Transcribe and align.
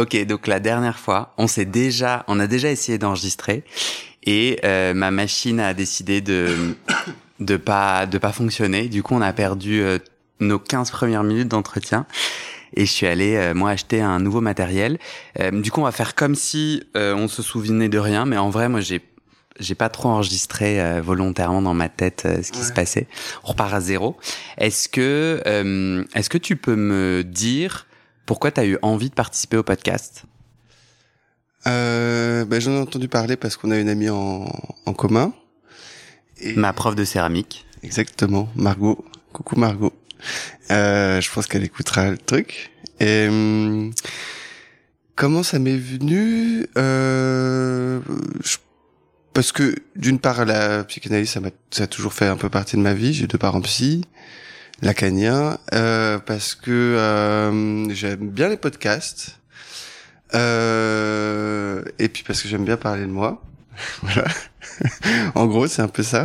Ok, 0.00 0.16
donc 0.24 0.46
la 0.46 0.60
dernière 0.60 0.98
fois, 0.98 1.34
on 1.36 1.46
s'est 1.46 1.66
déjà, 1.66 2.24
on 2.26 2.40
a 2.40 2.46
déjà 2.46 2.70
essayé 2.70 2.96
d'enregistrer 2.96 3.64
et 4.24 4.58
euh, 4.64 4.94
ma 4.94 5.10
machine 5.10 5.60
a 5.60 5.74
décidé 5.74 6.22
de 6.22 6.74
de 7.40 7.58
pas 7.58 8.06
de 8.06 8.16
pas 8.16 8.32
fonctionner. 8.32 8.88
Du 8.88 9.02
coup, 9.02 9.14
on 9.14 9.20
a 9.20 9.34
perdu 9.34 9.82
euh, 9.82 9.98
nos 10.40 10.58
15 10.58 10.90
premières 10.90 11.22
minutes 11.22 11.48
d'entretien 11.48 12.06
et 12.72 12.86
je 12.86 12.90
suis 12.90 13.06
allé 13.06 13.36
euh, 13.36 13.52
moi 13.52 13.68
acheter 13.68 14.00
un 14.00 14.20
nouveau 14.20 14.40
matériel. 14.40 14.98
du 15.52 15.70
coup, 15.70 15.82
on 15.82 15.84
va 15.84 15.92
faire 15.92 16.14
comme 16.14 16.34
si 16.34 16.82
on 16.94 17.28
se 17.28 17.42
souvenait 17.42 17.90
de 17.90 17.98
rien, 17.98 18.24
mais 18.24 18.38
en 18.38 18.48
vrai, 18.48 18.70
moi 18.70 18.80
j'ai 18.80 19.02
j'ai 19.58 19.74
pas 19.74 19.90
trop 19.90 20.08
enregistré 20.08 21.02
volontairement 21.02 21.60
dans 21.60 21.74
ma 21.74 21.90
tête 21.90 22.26
ce 22.42 22.50
qui 22.50 22.60
se 22.60 22.72
passait. 22.72 23.06
On 23.44 23.48
repart 23.48 23.74
à 23.74 23.80
zéro. 23.80 24.16
Est-ce 24.56 24.88
que 24.88 25.42
est-ce 26.14 26.30
que 26.30 26.38
tu 26.38 26.56
peux 26.56 26.76
me 26.76 27.22
dire 27.22 27.86
pourquoi 28.30 28.52
tu 28.52 28.60
as 28.60 28.64
eu 28.64 28.78
envie 28.82 29.08
de 29.10 29.14
participer 29.14 29.56
au 29.56 29.64
podcast 29.64 30.22
euh, 31.66 32.44
ben, 32.44 32.60
J'en 32.60 32.70
ai 32.70 32.78
entendu 32.78 33.08
parler 33.08 33.34
parce 33.36 33.56
qu'on 33.56 33.72
a 33.72 33.76
une 33.76 33.88
amie 33.88 34.08
en, 34.08 34.46
en 34.86 34.92
commun. 34.92 35.32
Et... 36.40 36.54
Ma 36.54 36.72
prof 36.72 36.94
de 36.94 37.02
céramique. 37.02 37.66
Exactement, 37.82 38.48
Margot. 38.54 39.04
Coucou 39.32 39.58
Margot. 39.58 39.92
Euh, 40.70 41.20
je 41.20 41.28
pense 41.32 41.48
qu'elle 41.48 41.64
écoutera 41.64 42.08
le 42.08 42.18
truc. 42.18 42.70
Et 43.00 43.26
hum, 43.26 43.92
comment 45.16 45.42
ça 45.42 45.58
m'est 45.58 45.76
venu 45.76 46.68
euh, 46.78 47.98
Parce 49.34 49.50
que 49.50 49.74
d'une 49.96 50.20
part, 50.20 50.44
la 50.44 50.84
psychanalyse, 50.84 51.30
ça, 51.30 51.40
ça 51.72 51.82
a 51.82 51.86
toujours 51.88 52.12
fait 52.12 52.26
un 52.26 52.36
peu 52.36 52.48
partie 52.48 52.76
de 52.76 52.82
ma 52.82 52.94
vie. 52.94 53.12
J'ai 53.12 53.26
deux 53.26 53.38
parents 53.38 53.60
psy 53.60 54.04
lacanien 54.82 55.58
euh, 55.74 56.18
parce 56.18 56.54
que 56.54 56.70
euh, 56.70 57.88
j'aime 57.92 58.30
bien 58.30 58.48
les 58.48 58.56
podcasts 58.56 59.38
euh, 60.34 61.82
et 61.98 62.08
puis 62.08 62.22
parce 62.22 62.42
que 62.42 62.48
j'aime 62.48 62.64
bien 62.64 62.76
parler 62.76 63.02
de 63.02 63.10
moi. 63.10 63.42
voilà. 64.02 64.28
en 65.34 65.46
gros, 65.46 65.66
c'est 65.66 65.82
un 65.82 65.88
peu 65.88 66.02
ça 66.02 66.24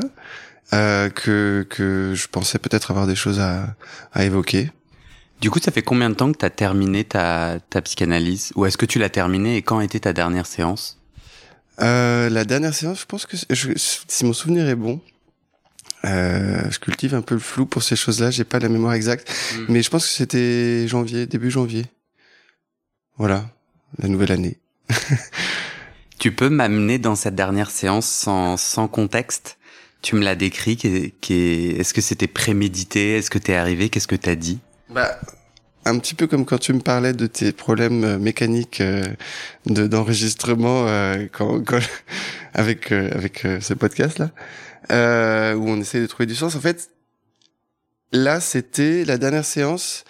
euh, 0.74 1.10
que 1.10 1.66
que 1.70 2.14
je 2.16 2.28
pensais 2.28 2.60
peut-être 2.60 2.92
avoir 2.92 3.08
des 3.08 3.16
choses 3.16 3.40
à 3.40 3.76
à 4.14 4.24
évoquer. 4.26 4.72
Du 5.42 5.50
coup, 5.50 5.60
ça 5.60 5.72
fait 5.72 5.82
combien 5.82 6.10
de 6.10 6.16
temps 6.16 6.32
que 6.32 6.38
tu 6.38 6.46
as 6.46 6.50
terminé 6.50 7.04
ta 7.04 7.60
ta 7.70 7.82
psychanalyse? 7.82 8.52
Ou 8.56 8.66
est-ce 8.66 8.78
que 8.78 8.86
tu 8.86 9.00
l'as 9.00 9.10
terminé 9.10 9.58
et 9.58 9.62
quand 9.62 9.80
était 9.82 10.00
ta 10.02 10.14
dernière 10.14 10.46
séance? 10.46 10.98
Euh, 11.82 12.30
La 12.30 12.46
dernière 12.46 12.74
séance, 12.74 13.02
je 13.02 13.06
pense 13.06 13.26
que 13.26 13.36
je, 13.50 13.72
si 13.76 14.26
mon 14.26 14.34
souvenir 14.34 14.68
est 14.70 14.76
bon, 14.76 15.02
euh, 16.06 16.70
je 16.70 16.80
cultive 16.80 17.16
un 17.16 17.22
peu 17.22 17.36
le 17.36 17.42
flou 17.42 17.66
pour 17.66 17.84
ces 17.84 17.96
choses-là. 17.96 18.32
J'ai 18.32 18.44
pas 18.44 18.60
la 18.60 18.70
mémoire 18.70 18.94
exacte, 18.94 19.32
hmm. 19.56 19.66
mais 19.70 19.82
je 19.82 19.90
pense 19.90 20.06
que 20.06 20.14
c'était 20.14 20.88
janvier, 20.88 21.26
début 21.26 21.52
janvier. 21.52 21.86
Voilà, 23.18 23.50
la 23.98 24.08
nouvelle 24.08 24.32
année. 24.32 24.60
tu 26.20 26.32
peux 26.32 26.50
m'amener 26.50 27.00
dans 27.00 27.16
cette 27.16 27.36
dernière 27.36 27.72
séance 27.72 28.08
sans, 28.08 28.58
sans 28.58 28.88
contexte? 28.88 29.58
Tu 30.02 30.16
me 30.16 30.24
l'as 30.24 30.36
décrit. 30.36 30.78
Qui, 30.78 31.14
qui 31.22 31.34
est, 31.34 31.84
ce 31.84 31.94
que 31.94 32.02
c'était 32.02 32.28
prémédité? 32.28 33.18
Est-ce 33.18 33.30
que 33.30 33.40
t'es 33.40 33.56
arrivé? 33.56 33.90
Qu'est-ce 33.90 34.08
que 34.08 34.16
t'as 34.16 34.36
dit? 34.36 34.60
Bah, 34.90 35.18
un 35.86 36.00
petit 36.00 36.16
peu 36.16 36.28
comme 36.28 36.46
quand 36.46 36.58
tu 36.58 36.74
me 36.74 36.80
parlais 36.80 37.14
de 37.14 37.28
tes 37.28 37.52
problèmes 37.52 38.04
euh, 38.04 38.18
mécaniques 38.18 38.82
euh, 38.82 39.06
de 39.68 39.88
d'enregistrement 39.88 40.88
euh, 40.88 41.28
quand, 41.32 41.64
quand, 41.64 41.80
avec 42.54 42.92
avec 42.92 43.48
ce 43.62 43.74
podcast 43.74 44.20
là 44.20 44.32
euh, 44.92 45.54
où 45.56 45.70
on 45.70 45.80
essaie 45.80 46.02
de 46.02 46.08
trouver 46.08 46.26
du 46.26 46.36
sens. 46.36 46.56
En 46.56 46.60
fait, 46.60 46.90
là, 48.12 48.40
c'était 48.40 49.06
la 49.06 49.18
dernière 49.18 49.46
séance. 49.46 50.04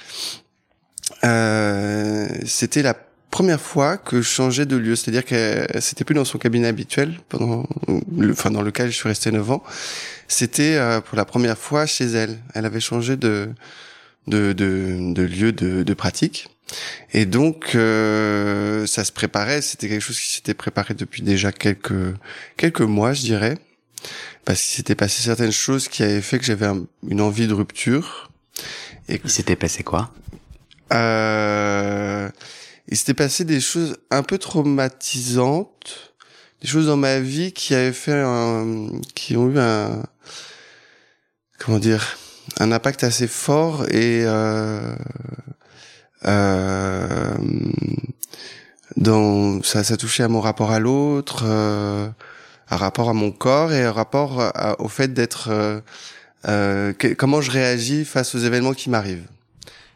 Euh, 1.24 2.28
c'était 2.46 2.82
la 2.82 2.96
première 3.36 3.60
fois 3.60 3.98
que 3.98 4.22
je 4.22 4.28
changeais 4.28 4.66
de 4.66 4.78
lieu, 4.78 4.96
c'est-à-dire 4.96 5.26
que 5.26 5.68
c'était 5.82 6.04
plus 6.04 6.16
dans 6.16 6.26
son 6.26 6.38
cabinet 6.38 6.68
habituel 6.68 7.20
pendant, 7.28 7.68
enfin 8.32 8.50
dans 8.50 8.62
lequel 8.62 8.92
je 8.92 8.96
suis 8.96 9.10
resté 9.10 9.32
9 9.32 9.52
ans. 9.52 9.64
C'était 10.28 10.76
euh, 10.76 11.02
pour 11.02 11.18
la 11.18 11.26
première 11.26 11.58
fois 11.58 11.86
chez 11.86 12.06
elle. 12.06 12.40
Elle 12.54 12.66
avait 12.66 12.80
changé 12.80 13.18
de 13.18 13.50
de, 14.28 14.54
de, 14.54 15.14
de 15.14 15.22
lieu 15.22 15.52
de, 15.52 15.84
de 15.84 15.94
pratique. 15.94 16.48
Et 17.14 17.26
donc, 17.26 17.76
euh, 17.76 18.88
ça 18.88 19.04
se 19.04 19.12
préparait. 19.12 19.62
C'était 19.62 19.88
quelque 19.88 20.02
chose 20.02 20.20
qui 20.20 20.34
s'était 20.34 20.56
préparé 20.56 20.96
depuis 20.96 21.22
déjà 21.22 21.52
quelques 21.52 22.16
quelques 22.58 22.82
mois, 22.82 23.14
je 23.14 23.22
dirais 23.22 23.58
parce 24.46 24.62
qu'il 24.62 24.76
s'était 24.76 24.96
passé 24.96 25.24
certaines 25.24 25.52
choses 25.52 25.88
qui 25.88 26.04
avaient 26.04 26.22
fait 26.22 26.38
que 26.40 26.46
j'avais 26.46 26.70
une 27.08 27.22
envie 27.22 27.48
de 27.48 27.54
rupture. 27.54 28.30
Et 29.10 29.20
il 29.24 29.30
s'était 29.30 29.56
passé 29.56 29.84
quoi? 29.84 30.12
Euh, 30.94 32.30
Il 32.88 32.96
s'était 32.96 33.16
passé 33.16 33.44
des 33.44 33.60
choses 33.60 33.98
un 34.12 34.22
peu 34.22 34.38
traumatisantes, 34.38 36.14
des 36.62 36.68
choses 36.68 36.88
dans 36.88 36.98
ma 36.98 37.20
vie 37.20 37.52
qui 37.52 37.74
avaient 37.74 37.92
fait 37.92 38.14
un, 38.14 38.88
qui 39.16 39.36
ont 39.36 39.50
eu 39.50 39.58
un, 39.58 40.04
comment 41.60 41.80
dire, 41.80 42.18
un 42.60 42.72
impact 42.72 43.04
assez 43.04 43.28
fort 43.28 43.86
et 43.90 44.24
euh, 44.26 44.96
euh, 46.26 47.36
dans 48.96 49.62
ça, 49.64 49.84
ça 49.84 49.98
touchait 49.98 50.24
à 50.24 50.28
mon 50.28 50.40
rapport 50.40 50.72
à 50.72 50.80
l'autre. 50.80 51.44
Un 52.70 52.78
rapport 52.78 53.10
à 53.10 53.14
mon 53.14 53.32
corps 53.32 53.72
et 53.74 53.84
un 53.84 53.92
rapport 53.92 54.52
au 54.80 54.88
fait 54.88 55.14
d'être 55.14 55.50
euh, 55.50 55.80
euh 56.48 56.94
comment 57.18 57.42
je 57.42 57.52
réagis 57.52 58.06
face 58.06 58.36
aux 58.36 58.40
événements 58.40 58.74
qui 58.74 58.90
m'arrivent. 58.90 59.28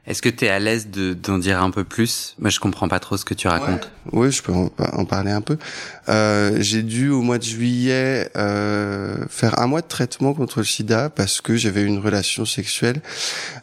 Est-ce 0.09 0.23
que 0.23 0.29
tu 0.29 0.45
es 0.45 0.49
à 0.49 0.57
l'aise 0.57 0.87
d'en 0.89 1.37
dire 1.37 1.61
un 1.61 1.69
peu 1.69 1.83
plus? 1.83 2.35
Moi, 2.39 2.49
je 2.49 2.59
comprends 2.59 2.87
pas 2.87 2.99
trop 2.99 3.15
ce 3.15 3.25
que 3.25 3.35
tu 3.35 3.47
racontes. 3.47 3.91
Oui, 4.11 4.31
je 4.31 4.41
peux 4.41 4.51
en, 4.51 5.05
parler 5.05 5.29
un 5.29 5.41
peu. 5.41 5.59
Euh, 6.07 6.57
J'ai 6.61 6.81
dû 6.81 7.09
au 7.09 7.21
mois 7.21 7.37
de 7.37 7.43
juillet 7.43 8.31
euh, 8.35 9.17
faire 9.29 9.59
un 9.59 9.67
mois 9.67 9.81
de 9.81 9.87
traitement 9.87 10.33
contre 10.33 10.59
le 10.59 10.65
SIDA 10.65 11.11
parce 11.11 11.41
que 11.41 11.55
j'avais 11.55 11.83
une 11.83 11.99
relation 11.99 12.43
sexuelle 12.45 13.01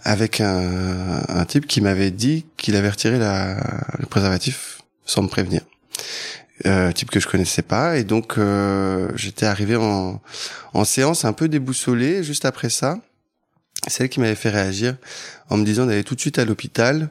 avec 0.04 0.40
un, 0.40 1.20
un 1.28 1.44
type 1.46 1.66
qui 1.66 1.80
m'avait 1.80 2.12
dit 2.12 2.46
qu'il 2.56 2.76
avait 2.76 2.90
retiré 2.90 3.18
la, 3.18 3.56
le 3.98 4.06
préservatif 4.06 4.82
sans 5.04 5.22
me 5.22 5.28
prévenir 5.28 5.62
euh, 6.64 6.92
type 6.92 7.10
que 7.10 7.20
je 7.20 7.28
connaissais 7.28 7.62
pas. 7.62 7.98
Et 7.98 8.04
donc 8.04 8.38
euh, 8.38 9.08
j'étais 9.14 9.46
arrivé 9.46 9.76
en, 9.76 10.20
en 10.72 10.84
séance 10.84 11.24
un 11.24 11.32
peu 11.32 11.48
déboussolé 11.48 12.22
juste 12.22 12.44
après 12.44 12.70
ça. 12.70 12.98
C'est 13.88 14.04
elle 14.04 14.10
qui 14.10 14.20
m'avait 14.20 14.34
fait 14.34 14.50
réagir 14.50 14.96
en 15.50 15.56
me 15.56 15.64
disant 15.64 15.86
d'aller 15.86 16.04
tout 16.04 16.14
de 16.14 16.20
suite 16.20 16.38
à 16.38 16.44
l'hôpital 16.44 17.10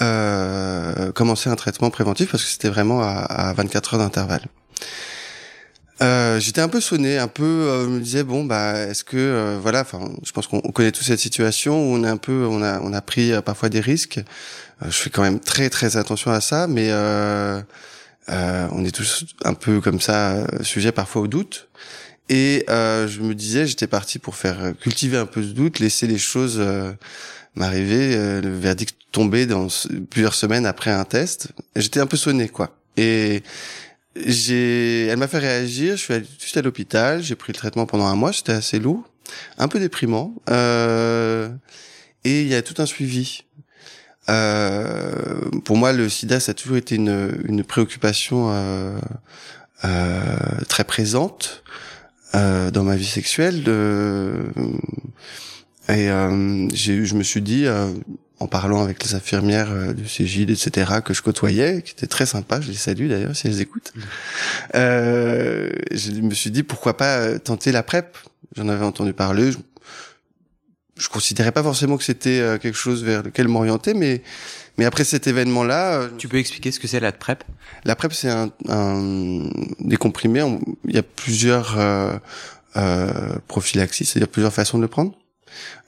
euh, 0.00 1.10
commencer 1.12 1.50
un 1.50 1.56
traitement 1.56 1.90
préventif 1.90 2.30
parce 2.30 2.44
que 2.44 2.50
c'était 2.50 2.68
vraiment 2.68 3.02
à, 3.02 3.08
à 3.08 3.52
24 3.54 3.94
heures 3.94 4.00
d'intervalle. 4.00 4.46
Euh, 6.02 6.38
j'étais 6.38 6.60
un 6.60 6.68
peu 6.68 6.82
sonné, 6.82 7.16
un 7.16 7.28
peu, 7.28 7.42
euh, 7.44 7.86
me 7.86 8.00
disais 8.00 8.22
bon 8.22 8.44
bah 8.44 8.78
est-ce 8.80 9.02
que 9.02 9.16
euh, 9.16 9.58
voilà, 9.60 9.80
enfin 9.80 10.10
je 10.24 10.30
pense 10.32 10.46
qu'on 10.46 10.60
connaît 10.60 10.92
tous 10.92 11.04
cette 11.04 11.18
situation 11.18 11.74
où 11.74 11.94
on 11.94 12.04
est 12.04 12.08
un 12.08 12.18
peu, 12.18 12.46
on 12.46 12.62
a 12.62 12.80
on 12.80 12.92
a 12.92 13.00
pris 13.00 13.32
euh, 13.32 13.40
parfois 13.40 13.70
des 13.70 13.80
risques. 13.80 14.20
je 14.82 14.90
fais 14.90 15.08
quand 15.08 15.22
même 15.22 15.40
très 15.40 15.70
très 15.70 15.96
attention 15.96 16.30
à 16.30 16.42
ça, 16.42 16.66
mais 16.66 16.90
euh, 18.28 18.68
on 18.72 18.84
est 18.84 18.94
tous 18.94 19.24
un 19.44 19.54
peu 19.54 19.80
comme 19.80 20.00
ça, 20.00 20.46
sujet 20.62 20.92
parfois 20.92 21.22
au 21.22 21.26
doute. 21.26 21.68
Et 22.28 22.64
euh, 22.68 23.06
je 23.06 23.20
me 23.20 23.34
disais, 23.34 23.66
j'étais 23.66 23.86
parti 23.86 24.18
pour 24.18 24.34
faire 24.34 24.72
cultiver 24.80 25.16
un 25.16 25.26
peu 25.26 25.42
ce 25.42 25.48
doute, 25.48 25.78
laisser 25.78 26.06
les 26.06 26.18
choses 26.18 26.56
euh, 26.58 26.92
m'arriver. 27.56 28.14
Euh, 28.14 28.40
le 28.40 28.56
verdict 28.56 28.96
tombait 29.10 29.46
dans 29.46 29.66
plusieurs 30.10 30.34
semaines 30.34 30.66
après 30.66 30.90
un 30.90 31.04
test. 31.04 31.48
J'étais 31.74 32.00
un 32.00 32.06
peu 32.06 32.16
sonné, 32.16 32.48
quoi. 32.48 32.76
Et 32.96 33.42
j'ai, 34.14 35.06
elle 35.06 35.18
m'a 35.18 35.28
fait 35.28 35.38
réagir. 35.38 35.96
Je 35.96 36.02
suis 36.02 36.14
allé 36.14 36.24
tout 36.24 36.58
à 36.58 36.62
l'hôpital. 36.62 37.22
J'ai 37.22 37.34
pris 37.34 37.52
le 37.52 37.58
traitement 37.58 37.86
pendant 37.86 38.06
un 38.06 38.14
mois. 38.16 38.32
C'était 38.32 38.52
assez 38.52 38.78
lourd, 38.78 39.08
un 39.58 39.68
peu 39.68 39.80
déprimant. 39.80 40.34
Euh, 40.50 41.48
et 42.24 42.42
il 42.42 42.48
y 42.48 42.54
a 42.54 42.62
tout 42.62 42.80
un 42.80 42.86
suivi. 42.86 43.44
Euh, 44.28 45.50
pour 45.64 45.76
moi, 45.76 45.92
le 45.92 46.08
SIDA, 46.08 46.40
ça 46.40 46.50
a 46.50 46.54
toujours 46.54 46.76
été 46.76 46.96
une, 46.96 47.30
une 47.46 47.64
préoccupation 47.64 48.50
euh, 48.50 48.98
euh, 49.84 50.36
très 50.68 50.84
présente 50.84 51.62
euh, 52.34 52.70
dans 52.70 52.84
ma 52.84 52.96
vie 52.96 53.06
sexuelle. 53.06 53.62
De... 53.62 54.32
Et 55.88 56.10
euh, 56.10 56.68
je 56.74 57.14
me 57.14 57.22
suis 57.22 57.42
dit, 57.42 57.66
euh, 57.66 57.92
en 58.40 58.48
parlant 58.48 58.82
avec 58.82 59.02
les 59.04 59.14
infirmières 59.14 59.70
euh, 59.70 59.92
du 59.92 60.04
CGID, 60.04 60.50
etc., 60.50 60.96
que 61.04 61.14
je 61.14 61.22
côtoyais, 61.22 61.82
qui 61.82 61.92
étaient 61.92 62.08
très 62.08 62.26
sympas, 62.26 62.60
je 62.60 62.68
les 62.68 62.76
salue 62.76 63.08
d'ailleurs 63.08 63.36
si 63.36 63.46
elles 63.46 63.60
écoutent, 63.60 63.92
mmh. 63.94 64.00
euh, 64.74 65.70
je 65.92 66.10
me 66.12 66.34
suis 66.34 66.50
dit, 66.50 66.64
pourquoi 66.64 66.96
pas 66.96 67.38
tenter 67.38 67.70
la 67.70 67.82
PrEP? 67.82 68.16
J'en 68.56 68.68
avais 68.68 68.84
entendu 68.84 69.12
parler, 69.12 69.52
je, 69.52 69.58
je 70.96 71.08
considérais 71.08 71.52
pas 71.52 71.62
forcément 71.62 71.96
que 71.96 72.04
c'était 72.04 72.58
quelque 72.60 72.76
chose 72.76 73.04
vers 73.04 73.22
lequel 73.22 73.48
m'orienter, 73.48 73.94
mais 73.94 74.22
mais 74.78 74.84
après 74.84 75.04
cet 75.04 75.26
événement-là, 75.26 76.08
tu 76.18 76.28
peux 76.28 76.36
expliquer 76.36 76.70
ce 76.70 76.78
que 76.80 76.86
c'est 76.86 77.00
la 77.00 77.12
PrEP? 77.12 77.44
La 77.84 77.96
PrEP, 77.96 78.12
c'est 78.12 78.28
un, 78.28 78.50
un, 78.68 79.48
des 79.80 79.96
comprimés. 79.96 80.44
Il 80.84 80.94
y 80.94 80.98
a 80.98 81.02
plusieurs 81.02 81.78
euh, 81.78 82.18
euh, 82.76 83.36
prophylaxies, 83.48 84.04
c'est-à-dire 84.04 84.28
plusieurs 84.28 84.52
façons 84.52 84.76
de 84.76 84.82
le 84.82 84.88
prendre. 84.88 85.12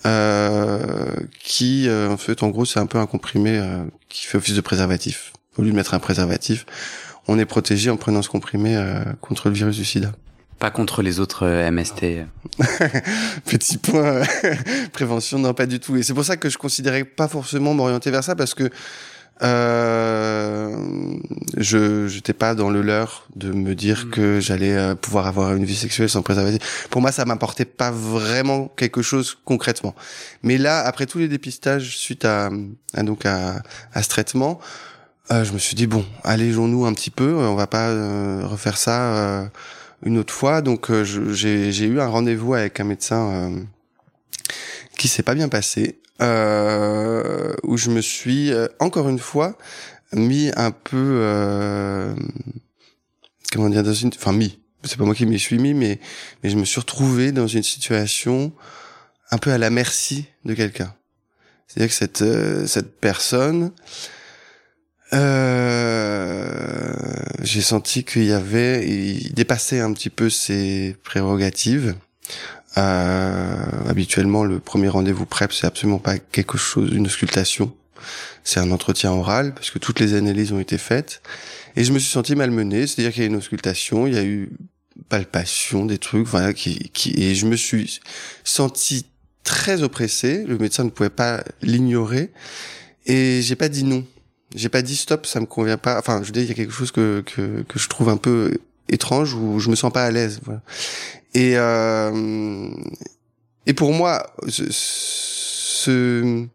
Euh, 0.07 1.15
qui, 1.41 1.87
euh, 1.89 2.09
en 2.09 2.17
fait, 2.17 2.43
en 2.43 2.49
gros, 2.49 2.65
c'est 2.65 2.79
un 2.79 2.87
peu 2.87 2.99
un 2.99 3.07
comprimé 3.07 3.59
euh, 3.59 3.85
qui 4.09 4.27
fait 4.27 4.39
office 4.39 4.55
de 4.55 4.61
préservatif. 4.63 5.33
Au 5.59 5.63
lieu 5.63 5.71
de 5.71 5.77
mettre 5.77 5.93
un 5.93 5.99
préservatif, 5.99 6.65
on 7.27 7.39
est 7.39 7.45
protégé 7.45 7.91
en 7.91 7.99
prenant 7.99 8.23
ce 8.23 8.31
comprimé 8.31 8.77
euh, 8.77 9.03
contre 9.21 9.49
le 9.49 9.55
virus 9.55 9.77
du 9.77 9.85
SIDA. 9.85 10.13
Pas 10.59 10.71
contre 10.71 11.03
les 11.03 11.21
autres 11.21 11.47
MST. 11.71 12.27
Petit 13.45 13.79
point 13.79 14.23
prévention, 14.93 15.39
non 15.39 15.55
pas 15.55 15.67
du 15.67 15.79
tout. 15.81 15.97
Et 15.97 16.03
c'est 16.03 16.15
pour 16.15 16.25
ça 16.25 16.37
que 16.37 16.49
je 16.49 16.59
considérais 16.59 17.05
pas 17.05 17.29
forcément 17.29 17.75
m'orienter 17.75 18.11
vers 18.11 18.25
ça 18.25 18.35
parce 18.35 18.55
que 18.55 18.71
euh, 19.43 20.77
je 21.57 22.09
j'étais 22.09 22.33
pas 22.33 22.57
dans 22.57 22.71
le 22.71 22.83
leurre 22.83 23.29
de 23.37 23.53
me 23.53 23.77
dire 23.77 24.07
mm. 24.07 24.11
que 24.11 24.41
j'allais 24.41 24.77
euh, 24.77 24.95
pouvoir 24.97 25.29
avoir 25.29 25.55
une 25.55 25.65
vie 25.65 25.77
sexuelle 25.77 26.09
sans 26.09 26.23
préservatif. 26.23 26.89
Pour 26.91 27.01
moi, 27.01 27.13
ça 27.13 27.25
m'apportait 27.25 27.65
pas 27.65 27.93
vraiment 27.93 28.67
quelque 28.77 29.01
chose 29.01 29.39
concrètement. 29.45 29.95
Mais 30.43 30.59
là, 30.59 30.81
après 30.81 31.07
tous 31.07 31.19
les 31.19 31.29
dépistages 31.29 31.97
suite 31.97 32.25
à, 32.25 32.51
à 32.95 33.03
donc 33.05 33.27
à, 33.27 33.63
à 33.93 34.03
ce 34.03 34.09
traitement, 34.09 34.59
euh, 35.31 35.45
je 35.45 35.53
me 35.53 35.59
suis 35.59 35.75
dit 35.75 35.87
bon, 35.87 36.05
allégeons-nous 36.25 36.87
un 36.87 36.93
petit 36.95 37.11
peu. 37.11 37.35
On 37.35 37.55
va 37.55 37.67
pas 37.67 37.89
euh, 37.89 38.47
refaire 38.47 38.79
ça 38.79 39.15
euh, 39.15 39.45
une 40.03 40.19
autre 40.19 40.33
fois. 40.33 40.63
Donc 40.63 40.93
j'ai 41.03 41.87
eu 41.87 42.01
un 42.01 42.09
rendez-vous 42.09 42.55
avec 42.55 42.81
un 42.81 42.85
médecin 42.85 43.53
qui 44.97 45.09
s'est 45.09 45.23
pas 45.23 45.35
bien 45.35 45.49
passé 45.49 46.01
euh, 46.21 47.55
où 47.63 47.77
je 47.77 47.91
me 47.91 48.01
suis 48.01 48.53
euh, 48.53 48.67
encore 48.81 49.09
une 49.09 49.19
fois 49.19 49.57
mis 50.13 50.51
un 50.57 50.73
peu 50.73 51.21
euh, 51.23 52.15
comment 53.53 53.69
dire 53.69 53.85
dans 53.85 53.95
une 53.95 54.11
enfin 54.15 54.33
mis 54.33 54.59
c'est 54.83 54.97
pas 54.97 55.05
moi 55.05 55.15
qui 55.15 55.27
m'y 55.27 55.39
suis 55.39 55.59
mis 55.59 55.75
mais 55.75 56.01
mais 56.43 56.51
je 56.51 56.57
me 56.57 56.65
suis 56.65 56.81
retrouvé 56.81 57.31
dans 57.31 57.47
une 57.47 57.63
situation 57.63 58.53
un 59.31 59.39
peu 59.39 59.53
à 59.53 59.59
la 59.59 59.71
merci 59.71 60.27
de 60.45 60.55
quelqu'un 60.55 60.93
c'est-à-dire 61.69 61.91
que 61.91 61.95
cette 61.95 62.23
euh, 62.23 62.67
cette 62.67 62.99
personne 62.99 63.71
euh, 65.13 66.93
j'ai 67.43 67.63
senti 67.63 68.05
qu'il 68.05 68.25
y 68.25 68.33
avait, 68.33 68.87
il 68.87 69.33
dépassait 69.35 69.81
un 69.81 69.93
petit 69.93 70.11
peu 70.11 70.31
ses 70.31 70.97
prérogatives. 71.03 71.95
Euh, 72.77 73.57
habituellement, 73.89 74.45
le 74.45 74.61
premier 74.61 74.89
rendez-vous 74.89 75.27
PrEP, 75.27 75.53
c'est 75.53 75.67
absolument 75.67 75.99
pas 75.99 76.19
quelque 76.19 76.59
chose, 76.59 76.93
une 76.93 77.07
auscultation. 77.07 77.75
C'est 78.45 78.61
un 78.61 78.71
entretien 78.71 79.13
oral 79.13 79.55
parce 79.55 79.71
que 79.71 79.79
toutes 79.79 80.01
les 80.01 80.15
analyses 80.15 80.53
ont 80.53 80.61
été 80.61 80.79
faites. 80.79 81.23
Et 81.77 81.85
je 81.85 81.93
me 81.93 81.99
suis 81.99 82.11
senti 82.11 82.35
malmené, 82.35 82.87
c'est-à-dire 82.87 83.13
qu'il 83.13 83.23
y 83.23 83.27
a 83.27 83.29
une 83.29 83.37
auscultation, 83.37 84.07
il 84.07 84.15
y 84.15 84.19
a 84.19 84.25
eu 84.25 84.51
palpation, 85.09 85.87
des 85.87 85.99
trucs, 85.99 86.27
voilà, 86.27 86.53
qui, 86.53 86.91
qui, 86.93 87.15
et 87.23 87.35
je 87.35 87.47
me 87.47 87.57
suis 87.57 88.01
senti 88.45 89.07
très 89.45 89.83
oppressé. 89.83 90.45
Le 90.47 90.59
médecin 90.59 90.85
ne 90.85 90.91
pouvait 90.91 91.11
pas 91.11 91.43
l'ignorer. 91.63 92.31
Et 93.07 93.41
j'ai 93.43 93.57
pas 93.57 93.69
dit 93.69 93.85
non. 93.85 94.05
J'ai 94.55 94.69
pas 94.69 94.83
dit 94.83 94.97
stop, 94.97 95.27
ça 95.27 95.41
me 95.41 95.47
convient 95.47 95.77
pas. 95.77 95.99
Enfin, 95.99 96.23
je 96.23 96.33
dire, 96.33 96.43
il 96.43 96.49
y 96.49 96.53
a 96.53 96.55
quelque 96.55 96.73
chose 96.73 96.91
que, 96.91 97.23
que, 97.27 97.63
que 97.63 97.79
je 97.79 97.89
trouve 97.89 98.09
un 98.09 98.17
peu 98.17 98.59
étrange 98.89 99.35
où 99.35 99.61
je 99.61 99.69
me 99.71 99.77
sens 99.77 99.93
pas 99.93 100.05
à 100.05 100.11
l'aise. 100.11 100.41
Voilà. 100.45 100.63
Et 101.35 101.53
euh, 101.57 102.71
et 103.67 103.75
pour 103.75 103.93
moi, 103.93 104.35
ce, 104.49 104.65
ce 104.71 106.47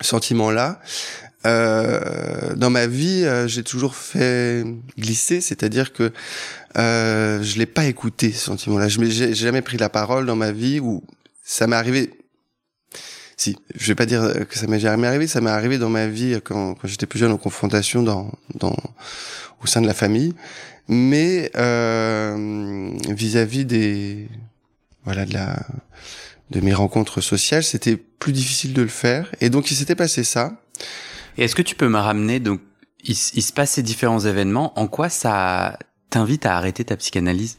sentiment-là, 0.00 0.80
euh, 1.46 2.54
dans 2.54 2.70
ma 2.70 2.86
vie, 2.86 3.24
euh, 3.24 3.46
j'ai 3.46 3.62
toujours 3.62 3.94
fait 3.94 4.64
glisser, 4.98 5.40
c'est-à-dire 5.40 5.92
que 5.92 6.12
euh, 6.76 7.42
je 7.42 7.58
l'ai 7.58 7.66
pas 7.66 7.86
écouté 7.86 8.32
ce 8.32 8.44
sentiment-là. 8.46 8.88
Je 8.88 9.00
n'ai 9.00 9.34
jamais 9.34 9.62
pris 9.62 9.76
la 9.76 9.88
parole 9.88 10.26
dans 10.26 10.36
ma 10.36 10.52
vie 10.52 10.80
où 10.80 11.04
ça 11.44 11.66
m'est 11.66 11.76
arrivé. 11.76 12.10
Si, 13.36 13.56
je 13.74 13.86
vais 13.88 13.94
pas 13.94 14.06
dire 14.06 14.46
que 14.48 14.58
ça 14.58 14.66
m'est 14.66 14.80
jamais 14.80 15.06
arrivé, 15.06 15.26
ça 15.26 15.40
m'est 15.40 15.50
arrivé 15.50 15.76
dans 15.78 15.90
ma 15.90 16.06
vie 16.06 16.40
quand, 16.42 16.74
j'étais 16.84 17.06
plus 17.06 17.18
jeune 17.18 17.32
en 17.32 17.36
confrontation 17.36 18.02
dans, 18.02 18.32
dans 18.54 18.74
au 19.62 19.66
sein 19.66 19.82
de 19.82 19.86
la 19.86 19.94
famille 19.94 20.34
mais 20.88 21.50
euh, 21.56 22.90
vis-à-vis 23.08 23.64
des 23.64 24.28
voilà 25.04 25.24
de 25.24 25.34
la 25.34 25.66
de 26.50 26.60
mes 26.60 26.74
rencontres 26.74 27.20
sociales, 27.20 27.64
c'était 27.64 27.96
plus 27.96 28.32
difficile 28.32 28.72
de 28.72 28.82
le 28.82 28.88
faire. 28.88 29.32
Et 29.40 29.50
donc 29.50 29.70
il 29.72 29.74
s'était 29.74 29.96
passé 29.96 30.22
ça. 30.22 30.52
Et 31.36 31.44
est-ce 31.44 31.56
que 31.56 31.62
tu 31.62 31.74
peux 31.74 31.88
me 31.88 31.98
ramener 31.98 32.38
donc 32.38 32.60
il 33.08 33.14
se 33.14 33.52
passe 33.52 33.72
ces 33.72 33.84
différents 33.84 34.20
événements, 34.20 34.76
en 34.78 34.88
quoi 34.88 35.08
ça 35.08 35.78
t'invite 36.10 36.44
à 36.44 36.56
arrêter 36.56 36.84
ta 36.84 36.96
psychanalyse? 36.96 37.58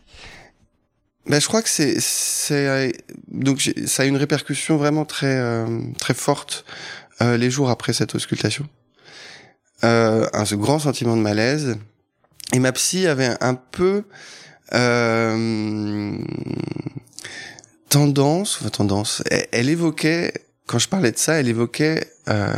Ben, 1.29 1.41
je 1.41 1.47
crois 1.47 1.61
que 1.61 1.69
c'est 1.69 1.99
c'est 1.99 2.93
donc 3.27 3.69
ça 3.85 4.03
a 4.03 4.05
une 4.05 4.17
répercussion 4.17 4.77
vraiment 4.77 5.05
très 5.05 5.37
euh, 5.37 5.81
très 5.99 6.13
forte 6.13 6.65
euh, 7.21 7.37
les 7.37 7.49
jours 7.49 7.69
après 7.69 7.93
cette 7.93 8.15
auscultation. 8.15 8.67
Euh, 9.83 10.27
un 10.33 10.45
ce 10.45 10.55
grand 10.55 10.79
sentiment 10.79 11.15
de 11.15 11.21
malaise, 11.21 11.77
et 12.53 12.59
ma 12.59 12.71
psy 12.71 13.05
avait 13.05 13.35
un 13.41 13.53
peu 13.53 14.03
euh, 14.73 16.17
tendance, 17.89 18.57
enfin 18.59 18.69
tendance, 18.69 19.21
elle, 19.51 19.69
évoquait, 19.69 20.33
quand 20.65 20.79
je 20.79 20.89
parlais 20.89 21.11
de 21.11 21.17
ça, 21.17 21.33
elle 21.33 21.47
évoquait 21.47 22.11
euh, 22.27 22.51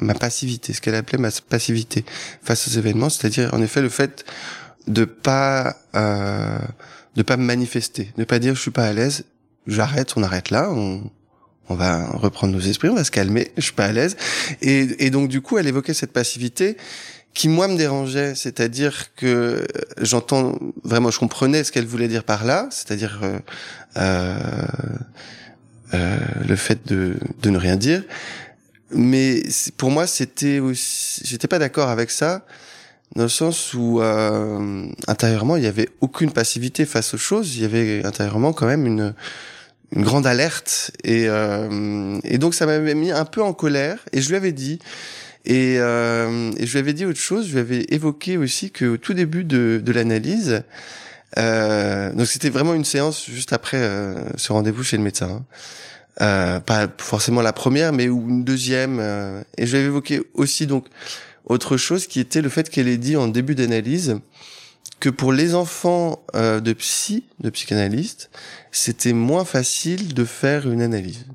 ma 0.00 0.14
passivité, 0.14 0.74
ce 0.74 0.82
qu'elle 0.82 0.94
appelait 0.94 1.18
ma 1.18 1.30
passivité 1.48 2.04
face 2.42 2.68
aux 2.68 2.78
événements, 2.78 3.08
c'est-à-dire 3.08 3.54
en 3.54 3.62
effet 3.62 3.80
le 3.80 3.88
fait 3.88 4.24
de 4.86 5.04
pas 5.06 5.76
euh, 7.16 7.16
de 7.16 7.22
pas 7.22 7.36
me 7.36 7.44
manifester, 7.44 8.12
de 8.16 8.24
pas 8.24 8.38
dire 8.38 8.54
je 8.54 8.60
suis 8.60 8.70
pas 8.70 8.86
à 8.86 8.92
l'aise, 8.92 9.24
j'arrête, 9.66 10.12
on 10.16 10.22
arrête 10.22 10.50
là, 10.50 10.70
on, 10.70 11.10
va 11.68 12.08
reprendre 12.08 12.52
nos 12.52 12.60
esprits, 12.60 12.88
on 12.88 12.96
va 12.96 13.04
se 13.04 13.12
calmer, 13.12 13.52
je 13.56 13.62
suis 13.62 13.72
pas 13.72 13.86
à 13.86 13.92
l'aise. 13.92 14.16
Et, 14.60 15.10
donc 15.10 15.28
du 15.28 15.40
coup, 15.40 15.58
elle 15.58 15.68
évoquait 15.68 15.94
cette 15.94 16.12
passivité 16.12 16.76
qui 17.32 17.48
moi 17.48 17.68
me 17.68 17.76
dérangeait, 17.76 18.34
c'est-à-dire 18.34 19.14
que 19.14 19.64
j'entends 20.00 20.58
vraiment, 20.82 21.12
je 21.12 21.18
comprenais 21.20 21.62
ce 21.62 21.70
qu'elle 21.70 21.86
voulait 21.86 22.08
dire 22.08 22.24
par 22.24 22.44
là, 22.44 22.66
c'est-à-dire 22.72 23.20
euh, 23.22 23.38
euh, 23.98 24.36
euh, 25.94 26.18
le 26.48 26.56
fait 26.56 26.88
de, 26.88 27.14
de 27.40 27.50
ne 27.50 27.58
rien 27.58 27.76
dire, 27.76 28.02
mais 28.90 29.44
pour 29.76 29.92
moi 29.92 30.08
c'était 30.08 30.58
aussi, 30.58 31.22
j'étais 31.24 31.46
pas 31.46 31.60
d'accord 31.60 31.88
avec 31.88 32.10
ça 32.10 32.44
dans 33.16 33.24
le 33.24 33.28
sens 33.28 33.74
où 33.74 34.00
euh, 34.00 34.86
intérieurement 35.08 35.56
il 35.56 35.64
y 35.64 35.66
avait 35.66 35.88
aucune 36.00 36.30
passivité 36.30 36.84
face 36.84 37.14
aux 37.14 37.18
choses, 37.18 37.56
il 37.56 37.62
y 37.62 37.64
avait 37.64 38.04
intérieurement 38.04 38.52
quand 38.52 38.66
même 38.66 38.86
une 38.86 39.14
une 39.92 40.02
grande 40.02 40.26
alerte 40.26 40.92
et 41.02 41.24
euh, 41.28 42.18
et 42.22 42.38
donc 42.38 42.54
ça 42.54 42.66
m'avait 42.66 42.94
mis 42.94 43.10
un 43.10 43.24
peu 43.24 43.42
en 43.42 43.52
colère 43.52 43.98
et 44.12 44.20
je 44.20 44.28
lui 44.28 44.36
avais 44.36 44.52
dit 44.52 44.78
et, 45.46 45.76
euh, 45.78 46.52
et, 46.58 46.66
je 46.66 46.72
lui 46.72 46.78
avais 46.78 46.92
dit 46.92 47.06
autre 47.06 47.18
chose, 47.18 47.46
je 47.46 47.52
lui 47.52 47.60
avais 47.60 47.86
évoqué 47.88 48.36
aussi 48.36 48.70
que 48.70 48.84
au 48.84 48.96
tout 48.98 49.14
début 49.14 49.42
de, 49.42 49.80
de 49.82 49.92
l'analyse, 49.92 50.62
euh, 51.38 52.12
donc 52.12 52.26
c'était 52.26 52.50
vraiment 52.50 52.74
une 52.74 52.84
séance 52.84 53.26
juste 53.26 53.52
après 53.52 53.78
euh, 53.78 54.16
ce 54.36 54.52
rendez-vous 54.52 54.82
chez 54.82 54.96
le 54.96 55.02
médecin. 55.02 55.30
Hein. 55.30 55.44
Euh, 56.20 56.60
pas 56.60 56.88
forcément 56.98 57.40
la 57.40 57.52
première, 57.52 57.92
mais 57.92 58.04
une 58.04 58.44
deuxième. 58.44 59.00
Et 59.56 59.66
je 59.66 59.70
lui 59.70 59.78
avais 59.78 59.86
évoqué 59.86 60.22
aussi 60.34 60.66
donc 60.66 60.86
autre 61.50 61.76
chose 61.76 62.06
qui 62.06 62.20
était 62.20 62.42
le 62.42 62.48
fait 62.48 62.70
qu'elle 62.70 62.88
ait 62.88 62.96
dit 62.96 63.16
en 63.16 63.28
début 63.28 63.54
d'analyse 63.54 64.18
que 65.00 65.10
pour 65.10 65.32
les 65.32 65.54
enfants 65.54 66.24
euh, 66.34 66.60
de 66.60 66.72
psy, 66.72 67.24
de 67.40 67.50
psychanalystes, 67.50 68.30
c'était 68.70 69.12
moins 69.12 69.44
facile 69.44 70.14
de 70.14 70.24
faire 70.24 70.70
une 70.70 70.80
analyse. 70.80 71.26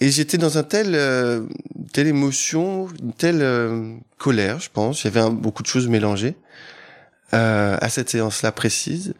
Et 0.00 0.10
j'étais 0.10 0.38
dans 0.38 0.58
un 0.58 0.62
tel, 0.62 0.94
euh, 0.94 1.46
telle 1.92 2.08
émotion, 2.08 2.88
une 3.02 3.12
telle 3.12 3.42
euh, 3.42 3.94
colère, 4.18 4.60
je 4.60 4.68
pense. 4.70 5.04
Il 5.04 5.14
y 5.14 5.16
avait 5.16 5.30
beaucoup 5.30 5.62
de 5.62 5.68
choses 5.68 5.88
mélangées 5.88 6.36
euh, 7.32 7.78
à 7.80 7.88
cette 7.88 8.10
séance-là 8.10 8.52
précise 8.52 9.14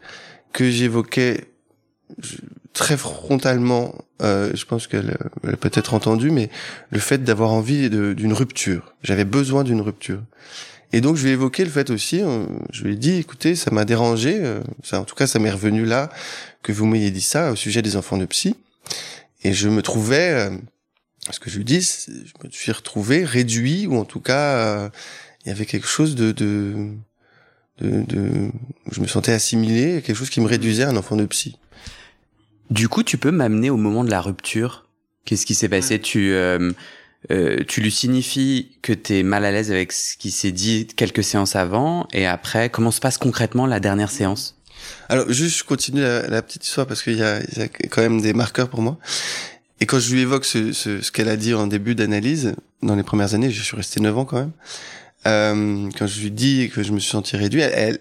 que 0.53 0.69
j'évoquais 0.69 1.45
très 2.75 2.97
frontalement. 2.97 3.95
Euh, 4.21 4.51
je 4.53 4.65
pense 4.65 4.85
qu'elle 4.85 5.17
a 5.43 5.57
peut-être 5.57 5.95
entendu, 5.95 6.29
mais 6.29 6.49
le 6.91 6.99
fait 6.99 7.23
d'avoir 7.23 7.51
envie 7.51 7.89
d'une 7.89 8.33
rupture. 8.33 8.93
J'avais 9.01 9.25
besoin 9.25 9.63
d'une 9.63 9.81
rupture. 9.81 10.21
Et 10.93 11.01
donc 11.01 11.15
je 11.15 11.23
lui 11.23 11.31
ai 11.31 11.33
évoqué 11.33 11.65
le 11.65 11.71
fait 11.71 11.89
aussi. 11.89 12.21
Euh, 12.21 12.45
je 12.71 12.83
lui 12.83 12.93
ai 12.93 12.95
dit, 12.95 13.15
écoutez, 13.17 13.55
ça 13.55 13.71
m'a 13.71 13.85
dérangé. 13.85 14.37
Euh, 14.39 14.61
ça, 14.83 15.01
en 15.01 15.05
tout 15.05 15.15
cas, 15.15 15.25
ça 15.25 15.39
m'est 15.39 15.51
revenu 15.51 15.85
là 15.85 16.11
que 16.61 16.71
vous 16.71 16.85
m'ayez 16.85 17.09
dit 17.09 17.21
ça 17.21 17.51
au 17.51 17.55
sujet 17.55 17.81
des 17.81 17.95
enfants 17.95 18.17
de 18.17 18.25
psy. 18.25 18.55
Et 19.43 19.53
je 19.53 19.69
me 19.69 19.81
trouvais 19.81 20.49
ce 21.31 21.39
que 21.39 21.49
je 21.49 21.57
lui 21.57 21.65
dis, 21.65 21.81
je 21.81 22.47
me 22.47 22.51
suis 22.51 22.71
retrouvé 22.71 23.23
réduit, 23.23 23.87
ou 23.87 23.97
en 23.97 24.05
tout 24.05 24.19
cas, 24.19 24.55
euh, 24.55 24.89
il 25.45 25.49
y 25.49 25.51
avait 25.51 25.65
quelque 25.65 25.87
chose 25.87 26.15
de, 26.15 26.31
de, 26.31 26.89
de, 27.79 28.01
de, 28.03 28.51
je 28.91 29.01
me 29.01 29.07
sentais 29.07 29.31
assimilé, 29.31 30.01
quelque 30.01 30.17
chose 30.17 30.29
qui 30.29 30.41
me 30.41 30.47
réduisait 30.47 30.83
à 30.83 30.89
un 30.89 30.97
enfant 30.97 31.15
de 31.15 31.25
psy. 31.25 31.57
Du 32.69 32.89
coup, 32.89 33.03
tu 33.03 33.17
peux 33.17 33.31
m'amener 33.31 33.69
au 33.69 33.77
moment 33.77 34.03
de 34.03 34.09
la 34.09 34.21
rupture? 34.21 34.85
Qu'est-ce 35.25 35.45
qui 35.45 35.55
s'est 35.55 35.69
passé? 35.69 35.99
Tu 35.99 36.33
euh, 36.33 36.71
euh, 37.31 37.63
tu 37.67 37.81
lui 37.81 37.91
signifies 37.91 38.77
que 38.81 38.93
tu 38.93 39.17
es 39.17 39.23
mal 39.23 39.45
à 39.45 39.51
l'aise 39.51 39.71
avec 39.71 39.91
ce 39.91 40.17
qui 40.17 40.31
s'est 40.31 40.51
dit 40.51 40.87
quelques 40.87 41.23
séances 41.23 41.55
avant, 41.55 42.07
et 42.13 42.27
après, 42.27 42.69
comment 42.69 42.91
se 42.91 42.99
passe 42.99 43.17
concrètement 43.17 43.65
la 43.65 43.79
dernière 43.79 44.11
séance? 44.11 44.55
Alors, 45.09 45.31
juste, 45.31 45.57
je 45.57 45.63
continue 45.63 46.01
la, 46.01 46.41
petite 46.41 46.65
histoire 46.65 46.85
parce 46.85 47.01
qu'il 47.01 47.15
y 47.15 47.23
a, 47.23 47.39
y 47.39 47.61
a 47.61 47.67
quand 47.89 48.01
même 48.01 48.21
des 48.21 48.33
marqueurs 48.33 48.69
pour 48.69 48.81
moi. 48.81 48.99
Et 49.79 49.85
quand 49.85 49.99
je 49.99 50.13
lui 50.13 50.21
évoque 50.21 50.45
ce, 50.45 50.71
ce, 50.73 51.01
ce 51.01 51.11
qu'elle 51.11 51.29
a 51.29 51.37
dit 51.37 51.53
en 51.53 51.67
début 51.67 51.95
d'analyse, 51.95 52.55
dans 52.81 52.95
les 52.95 53.03
premières 53.03 53.33
années, 53.33 53.49
je 53.49 53.61
suis 53.61 53.75
resté 53.75 53.99
9 53.99 54.17
ans 54.17 54.25
quand 54.25 54.37
même, 54.37 54.51
euh, 55.27 55.89
quand 55.97 56.07
je 56.07 56.21
lui 56.21 56.31
dis 56.31 56.69
que 56.69 56.83
je 56.83 56.91
me 56.91 56.99
suis 56.99 57.09
senti 57.09 57.35
réduit, 57.35 57.61
elle, 57.61 57.99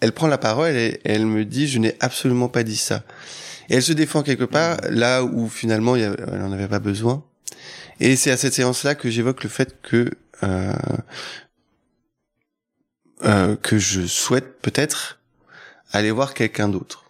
elle, 0.00 0.12
prend 0.12 0.26
la 0.26 0.38
parole 0.38 0.74
et 0.74 1.00
elle 1.04 1.26
me 1.26 1.44
dit, 1.44 1.68
je 1.68 1.78
n'ai 1.78 1.94
absolument 2.00 2.48
pas 2.48 2.64
dit 2.64 2.76
ça. 2.76 3.02
Et 3.68 3.76
elle 3.76 3.82
se 3.82 3.92
défend 3.92 4.22
quelque 4.22 4.44
part, 4.44 4.78
là 4.90 5.22
où 5.24 5.48
finalement 5.48 5.96
elle 5.96 6.16
n'en 6.32 6.52
avait 6.52 6.68
pas 6.68 6.78
besoin. 6.78 7.24
Et 8.00 8.16
c'est 8.16 8.30
à 8.30 8.36
cette 8.36 8.54
séance-là 8.54 8.94
que 8.94 9.08
j'évoque 9.10 9.42
le 9.42 9.48
fait 9.48 9.80
que 9.82 10.10
euh, 10.42 10.72
euh, 13.24 13.56
que 13.56 13.78
je 13.78 14.06
souhaite 14.06 14.60
peut-être 14.60 15.18
aller 15.92 16.10
voir 16.10 16.34
quelqu'un 16.34 16.68
d'autre. 16.68 17.04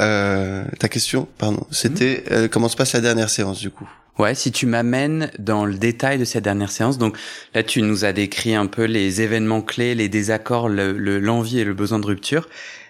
Euh, 0.00 0.64
ta 0.78 0.88
question, 0.88 1.28
pardon, 1.38 1.66
c'était 1.70 2.24
mhm. 2.26 2.36
euh, 2.36 2.48
comment 2.48 2.68
se 2.68 2.76
passe 2.76 2.92
la 2.92 3.00
dernière 3.00 3.30
séance 3.30 3.60
du 3.60 3.70
coup? 3.70 3.88
Ouais, 4.18 4.34
si 4.34 4.50
tu 4.50 4.64
m'amènes 4.64 5.30
dans 5.38 5.66
le 5.66 5.74
détail 5.74 6.18
de 6.18 6.24
cette 6.24 6.44
dernière 6.44 6.70
séance, 6.70 6.96
donc 6.96 7.18
là 7.54 7.62
tu 7.62 7.82
nous 7.82 8.06
as 8.06 8.14
décrit 8.14 8.54
un 8.54 8.66
peu 8.66 8.84
les 8.84 9.20
événements 9.20 9.60
clés, 9.60 9.94
les 9.94 10.08
désaccords, 10.08 10.70
l'envie 10.70 11.56
le, 11.56 11.60
et 11.60 11.64
le 11.64 11.74
besoin 11.74 11.98
de 11.98 12.06
rupture. 12.06 12.48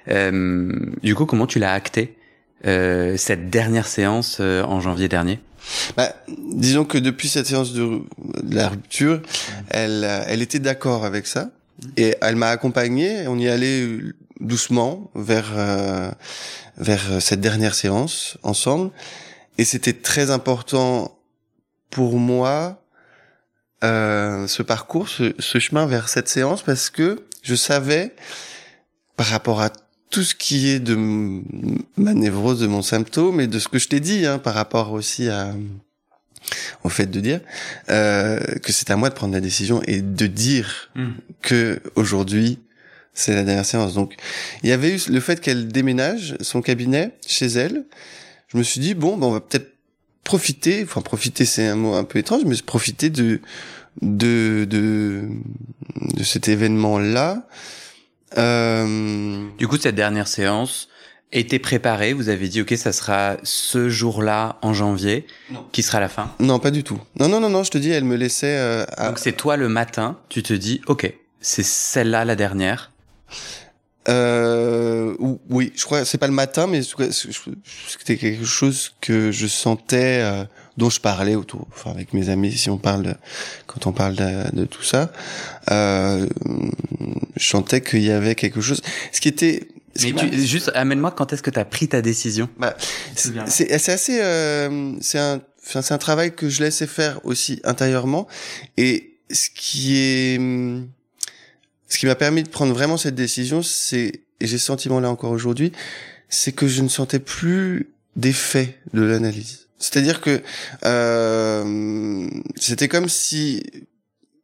Euh, 0.09 0.73
du 1.03 1.17
coup, 1.17 1.27
comment 1.27 1.49
tu 1.49 1.59
l'as 1.59 1.73
acté? 1.73 2.17
Euh, 2.65 3.17
cette 3.17 3.51
dernière 3.51 3.87
séance 3.87 4.39
euh, 4.41 4.63
en 4.63 4.81
janvier 4.81 5.09
dernier 5.09 5.41
bah, 5.97 6.15
disons 6.53 6.85
que 6.85 6.97
depuis 6.97 7.29
cette 7.29 7.47
séance 7.47 7.73
de, 7.73 8.03
de 8.45 8.55
la 8.55 8.69
rupture, 8.69 9.21
elle, 9.69 10.05
elle 10.29 10.41
était 10.41 10.61
d'accord 10.61 11.05
avec 11.05 11.27
ça 11.27 11.51
et 11.97 12.15
elle 12.21 12.37
m'a 12.37 12.51
accompagné. 12.51 13.27
On 13.27 13.37
y 13.37 13.49
allait 13.49 13.85
doucement 14.39 15.11
vers 15.17 15.51
euh, 15.57 16.11
vers 16.77 17.21
cette 17.21 17.41
dernière 17.41 17.75
séance 17.75 18.39
ensemble. 18.45 18.93
Et 19.59 19.65
c'était 19.65 19.95
très 19.95 20.31
important 20.31 21.19
pour 21.91 22.19
moi 22.19 22.83
euh, 23.85 24.47
ce 24.47 24.63
parcours, 24.63 25.09
ce, 25.09 25.35
ce, 25.39 25.59
chemin 25.59 25.87
vers 25.87 26.09
cette 26.09 26.29
séance, 26.29 26.63
parce 26.63 26.91
que 26.91 27.25
je 27.43 27.55
savais, 27.55 28.15
par 29.17 29.27
rapport 29.27 29.61
à 29.61 29.71
tout 30.11 30.23
ce 30.23 30.35
qui 30.35 30.69
est 30.69 30.81
de 30.81 30.95
ma 31.97 32.15
névrose, 32.15 32.61
de 32.61 32.67
mon 32.67 32.83
symptôme, 32.83 33.41
et 33.41 33.47
de 33.47 33.59
ce 33.59 33.69
que 33.69 33.79
je 33.79 33.89
t'ai 33.89 34.01
dit, 34.01 34.27
hein, 34.27 34.39
par 34.39 34.55
rapport 34.55 34.93
aussi 34.93 35.29
à 35.29 35.55
au 36.85 36.89
fait 36.89 37.07
de 37.07 37.19
dire 37.19 37.41
euh, 37.91 38.39
que 38.63 38.71
c'est 38.71 38.91
à 38.91 38.97
moi 38.97 39.09
de 39.09 39.15
prendre 39.15 39.35
la 39.35 39.41
décision 39.41 39.83
et 39.83 40.01
de 40.01 40.27
dire 40.29 40.91
mmh. 40.95 41.07
que 41.43 41.81
aujourd'hui 41.97 42.61
c'est 43.17 43.35
la 43.35 43.45
dernière 43.45 43.65
séance. 43.65 43.95
Donc, 43.95 44.15
il 44.63 44.69
y 44.69 44.73
avait 44.73 44.95
eu 44.95 45.01
le 45.09 45.21
fait 45.21 45.41
qu'elle 45.41 45.69
déménage 45.69 46.37
son 46.41 46.61
cabinet 46.61 47.13
chez 47.27 47.47
elle. 47.47 47.87
Je 48.49 48.59
me 48.59 48.63
suis 48.63 48.79
dit 48.79 48.93
bon, 48.95 49.17
ben, 49.17 49.27
on 49.27 49.33
va 49.33 49.41
peut-être 49.41 49.73
profiter. 50.23 50.83
Enfin, 50.85 51.01
profiter, 51.01 51.47
c'est 51.47 51.67
un 51.67 51.77
mot 51.77 51.95
un 51.95 52.05
peu 52.05 52.19
étrange, 52.19 52.43
mais 52.45 52.55
profiter 52.65 53.09
de 53.09 53.41
de 54.03 54.67
de, 54.69 55.23
de 56.15 56.23
cet 56.23 56.49
événement-là. 56.49 57.49
Euh... 58.39 59.47
Du 59.59 59.69
coup, 59.69 59.77
cette 59.77 59.95
dernière 59.95 60.29
séance 60.29 60.89
était 61.33 61.59
préparée. 61.59 62.13
Vous 62.13 62.29
avez 62.29 62.49
dit 62.49 62.63
ok, 62.63 62.75
ça 62.77 62.93
sera 62.93 63.37
ce 63.43 63.89
jour-là 63.89 64.59
en 64.63 64.73
janvier, 64.73 65.27
qui 65.73 65.83
sera 65.83 66.01
la 66.01 66.09
fin. 66.09 66.33
Non, 66.41 66.59
pas 66.59 66.71
du 66.71 66.85
tout. 66.85 67.01
Non, 67.19 67.29
non, 67.29 67.41
non, 67.41 67.51
non. 67.51 67.63
Je 67.63 67.71
te 67.71 67.79
dis, 67.79 67.91
elle 67.91 68.05
me 68.05 68.17
laissait. 68.17 68.57
Euh, 68.59 68.85
Donc 69.07 69.19
c'est 69.19 69.33
toi 69.33 69.57
le 69.57 69.69
matin. 69.69 70.19
Tu 70.29 70.43
te 70.43 70.53
dis 70.53 70.81
ok, 70.87 71.13
c'est 71.41 71.65
celle-là 71.65 72.25
la 72.25 72.37
dernière. 72.37 72.93
Euh, 74.09 75.17
oui, 75.51 75.73
je 75.75 75.85
crois 75.85 76.05
c'est 76.05 76.19
pas 76.19 76.29
le 76.29 76.33
matin, 76.33 76.69
mais 76.69 76.81
c'était 76.83 78.17
quelque 78.17 78.45
chose 78.45 78.95
que 79.01 79.33
je 79.33 79.49
sentais, 79.49 80.47
dont 80.77 80.91
je 80.91 81.01
parlais 81.01 81.35
autour, 81.35 81.67
enfin 81.73 81.91
avec 81.91 82.13
mes 82.13 82.29
amis, 82.29 82.53
si 82.53 82.69
on 82.71 82.79
parle, 82.79 83.03
de, 83.03 83.15
quand 83.67 83.87
on 83.87 83.93
parle 83.93 84.15
de, 84.15 84.65
tout 84.65 84.83
ça, 84.83 85.11
euh, 85.71 86.27
je 87.37 87.47
sentais 87.47 87.81
qu'il 87.81 88.03
y 88.03 88.11
avait 88.11 88.35
quelque 88.35 88.61
chose. 88.61 88.83
Ce 89.13 89.21
qui 89.21 89.29
était 89.29 89.69
mais 90.03 90.13
tu, 90.13 90.47
juste 90.47 90.71
amène-moi 90.75 91.11
quand 91.13 91.33
est-ce 91.33 91.43
que 91.43 91.51
tu 91.51 91.59
as 91.59 91.65
pris 91.65 91.89
ta 91.89 92.03
décision? 92.03 92.51
Bah, 92.59 92.77
C'est 93.15 93.89
assez, 93.89 94.21
euh, 94.21 94.93
c'est 95.01 95.19
un, 95.19 95.41
c'est 95.63 95.93
un 95.93 95.99
travail 95.99 96.35
que 96.35 96.51
je 96.51 96.63
laissais 96.63 96.87
faire 96.87 97.25
aussi 97.25 97.61
intérieurement, 97.65 98.27
et 98.77 99.15
ce 99.31 99.49
qui 99.55 99.97
est 99.97 100.41
ce 101.89 101.99
qui 101.99 102.07
m'a 102.07 102.15
permis 102.15 102.43
de 102.43 102.49
prendre 102.49 102.75
vraiment 102.75 102.97
cette 102.97 103.15
décision, 103.15 103.63
c'est, 103.63 104.21
et 104.41 104.47
j'ai 104.47 104.59
ce 104.59 104.67
sentiment-là 104.67 105.09
encore 105.11 105.31
aujourd'hui, 105.31 105.73
c'est 106.29 106.53
que 106.53 106.67
je 106.67 106.83
ne 106.83 106.89
sentais 106.89 107.21
plus 107.21 107.89
d'effet 108.17 108.79
de 108.93 109.03
l'analyse. 109.03 109.66
C'est-à-dire 109.79 110.21
que 110.21 110.43
euh, 110.85 112.29
c'était 112.57 112.89
comme 112.89 113.09
si 113.09 113.63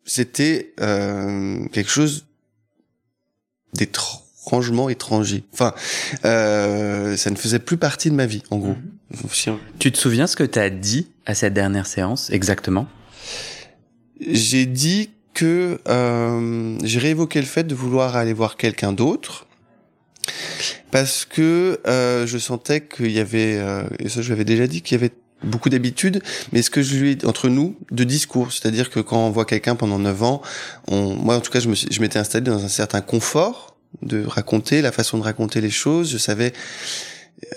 c'était 0.04 0.74
euh, 0.80 1.66
quelque 1.72 1.90
chose 1.90 2.26
d'étrangement 3.74 4.88
étranger. 4.88 5.44
Enfin, 5.52 5.74
euh, 6.24 7.16
ça 7.16 7.30
ne 7.30 7.36
faisait 7.36 7.58
plus 7.58 7.78
partie 7.78 8.10
de 8.10 8.14
ma 8.14 8.26
vie, 8.26 8.42
en 8.50 8.58
gros. 8.58 8.76
Mhm. 8.76 9.58
Tu 9.78 9.92
te 9.92 9.98
souviens 9.98 10.26
ce 10.26 10.36
que 10.36 10.44
tu 10.44 10.58
as 10.58 10.70
dit 10.70 11.08
à 11.26 11.34
cette 11.34 11.54
dernière 11.54 11.86
séance, 11.86 12.30
exactement? 12.30 12.86
J'ai 14.20 14.66
dit 14.66 15.10
que 15.34 15.80
euh, 15.88 16.78
j'ai 16.82 16.98
réévoqué 16.98 17.40
le 17.40 17.46
fait 17.46 17.64
de 17.64 17.74
vouloir 17.74 18.16
aller 18.16 18.32
voir 18.32 18.56
quelqu'un 18.56 18.92
d'autre 18.92 19.46
parce 20.90 21.24
que 21.24 21.80
euh, 21.86 22.26
je 22.26 22.38
sentais 22.38 22.82
qu'il 22.82 23.10
y 23.10 23.18
avait, 23.18 23.56
euh, 23.56 23.84
et 23.98 24.08
ça 24.08 24.22
je 24.22 24.28
l'avais 24.30 24.44
déjà 24.44 24.66
dit, 24.66 24.82
qu'il 24.82 24.96
y 24.96 25.00
avait 25.00 25.12
beaucoup 25.44 25.68
d'habitudes, 25.68 26.22
mais 26.52 26.62
ce 26.62 26.70
que 26.70 26.82
je 26.82 26.96
lui 26.96 27.12
ai 27.12 27.26
entre 27.26 27.48
nous 27.48 27.76
de 27.90 28.04
discours, 28.04 28.52
c'est-à-dire 28.52 28.90
que 28.90 29.00
quand 29.00 29.26
on 29.26 29.30
voit 29.30 29.44
quelqu'un 29.44 29.74
pendant 29.74 29.98
9 29.98 30.22
ans, 30.22 30.42
on, 30.88 31.14
moi 31.14 31.36
en 31.36 31.40
tout 31.40 31.50
cas 31.50 31.60
je 31.60 31.68
me 31.68 31.74
je 31.74 32.00
m'étais 32.00 32.18
installé 32.18 32.44
dans 32.44 32.64
un 32.64 32.68
certain 32.68 33.00
confort 33.00 33.76
de 34.02 34.24
raconter, 34.24 34.82
la 34.82 34.92
façon 34.92 35.18
de 35.18 35.22
raconter 35.22 35.60
les 35.60 35.70
choses, 35.70 36.10
je 36.10 36.18
savais 36.18 36.52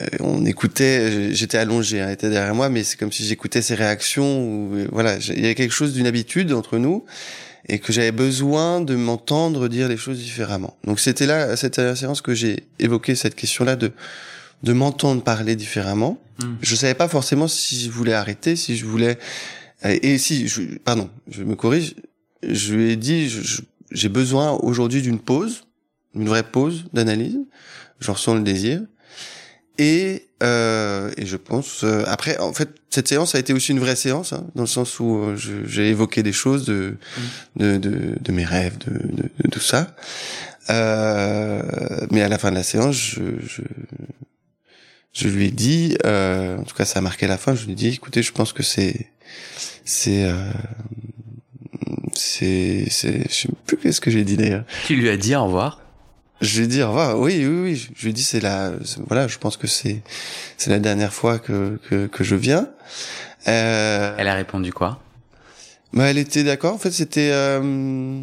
euh, 0.02 0.08
on 0.20 0.46
écoutait, 0.46 1.34
j'étais 1.34 1.58
allongé, 1.58 1.98
elle 1.98 2.12
était 2.12 2.30
derrière 2.30 2.56
moi, 2.56 2.70
mais 2.70 2.84
c'est 2.84 2.98
comme 2.98 3.12
si 3.12 3.24
j'écoutais 3.24 3.62
ses 3.62 3.76
réactions. 3.76 4.44
Ou, 4.44 4.88
voilà, 4.92 5.18
il 5.18 5.40
y 5.40 5.46
avait 5.46 5.56
quelque 5.56 5.74
chose 5.74 5.94
d'une 5.94 6.08
habitude 6.08 6.52
entre 6.54 6.78
nous 6.78 7.06
et 7.68 7.80
que 7.80 7.92
j'avais 7.92 8.12
besoin 8.12 8.82
de 8.82 8.96
m'entendre 8.96 9.68
dire 9.68 9.88
les 9.88 9.98
choses 9.98 10.20
différemment. 10.20 10.78
Donc 10.84 11.00
c'était 11.00 11.26
là, 11.26 11.56
cette 11.56 11.96
séance 11.96 12.22
que 12.22 12.34
j'ai 12.34 12.64
évoqué 12.80 13.16
cette 13.16 13.36
question-là 13.36 13.76
de 13.76 13.92
de 14.64 14.74
m'entendre 14.74 15.24
parler 15.24 15.56
différemment. 15.56 16.20
Je 16.40 16.46
hmm. 16.46 16.58
Je 16.62 16.76
savais 16.76 16.94
pas 16.94 17.08
forcément 17.08 17.48
si 17.48 17.80
je 17.82 17.90
voulais 17.90 18.14
arrêter, 18.14 18.56
si 18.56 18.76
je 18.76 18.86
voulais 18.86 19.18
et, 19.84 20.18
si 20.18 20.48
je, 20.48 20.62
pardon, 20.84 21.10
je 21.30 21.44
me 21.44 21.56
corrige, 21.56 21.96
je 22.42 22.74
lui 22.74 22.92
ai 22.92 22.96
dit 22.96 23.32
j'ai 23.92 24.10
besoin 24.10 24.52
aujourd'hui 24.52 25.02
d'une 25.02 25.20
pause, 25.20 25.66
une 26.16 26.28
vraie 26.28 26.44
pause 26.44 26.86
d'analyse. 26.92 27.38
Je 28.00 28.12
ressens 28.12 28.36
le 28.36 28.42
désir 28.42 28.82
et, 29.78 30.28
euh, 30.42 31.12
et 31.18 31.26
je 31.26 31.38
pense 31.38 31.84
euh, 31.84 32.04
après 32.08 32.38
en 32.40 32.54
fait 32.54 32.70
cette 32.90 33.08
séance 33.08 33.36
a 33.36 33.40
été 33.40 33.54
aussi 33.54 33.72
une 33.72 33.80
vraie 33.80 33.96
séance 33.96 34.34
hein, 34.34 34.48
dans 34.56 34.64
le 34.64 34.68
sens 34.68 35.00
où 35.00 35.18
euh, 35.18 35.36
j'ai 35.38 35.90
évoqué 35.90 36.24
des 36.24 36.34
choses 36.34 36.66
de, 36.66 36.96
mm. 37.18 37.60
de, 37.60 37.78
de, 37.78 38.16
de 38.20 38.32
mes 38.32 38.46
rêves 38.46 38.78
de, 38.80 38.92
de, 38.92 39.30
de 39.44 39.50
tout 39.50 39.60
ça 39.60 39.96
Euh, 40.70 41.62
mais 42.12 42.22
à 42.22 42.30
la 42.30 42.38
fin 42.38 42.50
de 42.50 42.56
la 42.56 42.64
séance, 42.64 42.96
je, 42.96 43.22
je, 43.46 43.62
je 45.16 45.28
lui 45.30 45.46
ai 45.48 45.52
dit, 45.52 45.98
euh, 46.06 46.58
en 46.60 46.64
tout 46.64 46.76
cas 46.76 46.86
ça 46.86 47.00
a 47.00 47.02
marqué 47.02 47.26
la 47.26 47.38
fin, 47.38 47.56
je 47.56 47.66
lui 47.66 47.72
ai 47.72 47.76
dit, 47.76 47.88
écoutez, 47.88 48.22
je 48.22 48.32
pense 48.32 48.54
que 48.54 48.62
c'est, 48.62 49.08
c'est, 49.86 50.26
euh, 50.26 50.52
c'est, 52.14 52.86
c'est, 52.90 53.24
je 53.30 53.34
sais 53.34 53.50
plus 53.66 53.78
qu'est-ce 53.78 54.02
que 54.02 54.12
j'ai 54.12 54.24
dit 54.26 54.38
d'ailleurs. 54.38 54.66
Tu 54.86 54.96
lui 54.96 55.10
as 55.10 55.18
dit 55.18 55.36
au 55.36 55.46
revoir? 55.46 55.82
Je 56.42 56.58
lui 56.58 56.66
ai 56.66 56.68
dit 56.68 56.84
au 56.84 56.90
revoir, 56.90 57.18
oui, 57.18 57.46
oui, 57.48 57.62
oui, 57.62 57.90
je 57.96 58.04
lui 58.04 58.10
ai 58.10 58.14
dit, 58.14 58.24
c'est 58.24 58.42
la, 58.42 58.74
voilà, 59.08 59.28
je 59.28 59.38
pense 59.38 59.56
que 59.56 59.68
c'est, 59.68 60.04
c'est 60.58 60.70
la 60.70 60.80
dernière 60.80 61.14
fois 61.14 61.40
que, 61.40 61.80
que, 61.90 62.08
que 62.08 62.24
je 62.26 62.36
viens. 62.36 62.70
Euh, 63.48 64.16
Elle 64.18 64.28
a 64.28 64.36
répondu 64.36 64.74
quoi? 64.74 65.02
Bah, 65.94 66.10
elle 66.10 66.18
était 66.18 66.44
d'accord. 66.44 66.74
En 66.74 66.78
fait, 66.78 66.92
c'était. 66.92 67.30
Euh... 67.32 68.22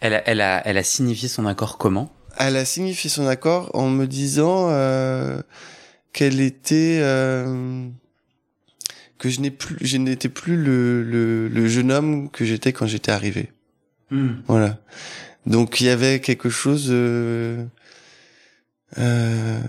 Elle, 0.00 0.14
a, 0.14 0.22
elle, 0.28 0.40
a, 0.40 0.62
elle 0.64 0.78
a 0.78 0.84
signifié 0.84 1.28
son 1.28 1.46
accord 1.46 1.76
comment? 1.76 2.12
Elle 2.38 2.56
a 2.56 2.64
signifié 2.64 3.10
son 3.10 3.26
accord 3.26 3.70
en 3.74 3.88
me 3.88 4.06
disant 4.06 4.68
euh, 4.70 5.40
qu'elle 6.14 6.40
était 6.40 7.00
euh, 7.02 7.86
que 9.18 9.28
je 9.28 9.40
n'ai 9.40 9.50
plus, 9.50 9.76
je 9.82 9.98
n'étais 9.98 10.30
plus 10.30 10.56
le, 10.56 11.02
le, 11.02 11.48
le, 11.48 11.68
jeune 11.68 11.92
homme 11.92 12.30
que 12.30 12.46
j'étais 12.46 12.72
quand 12.72 12.86
j'étais 12.86 13.12
arrivé. 13.12 13.52
Hmm. 14.10 14.36
Voilà. 14.46 14.78
Donc 15.44 15.82
il 15.82 15.88
y 15.88 15.90
avait 15.90 16.20
quelque 16.20 16.48
chose. 16.48 16.86
Euh, 16.88 17.64
euh, 18.96 19.60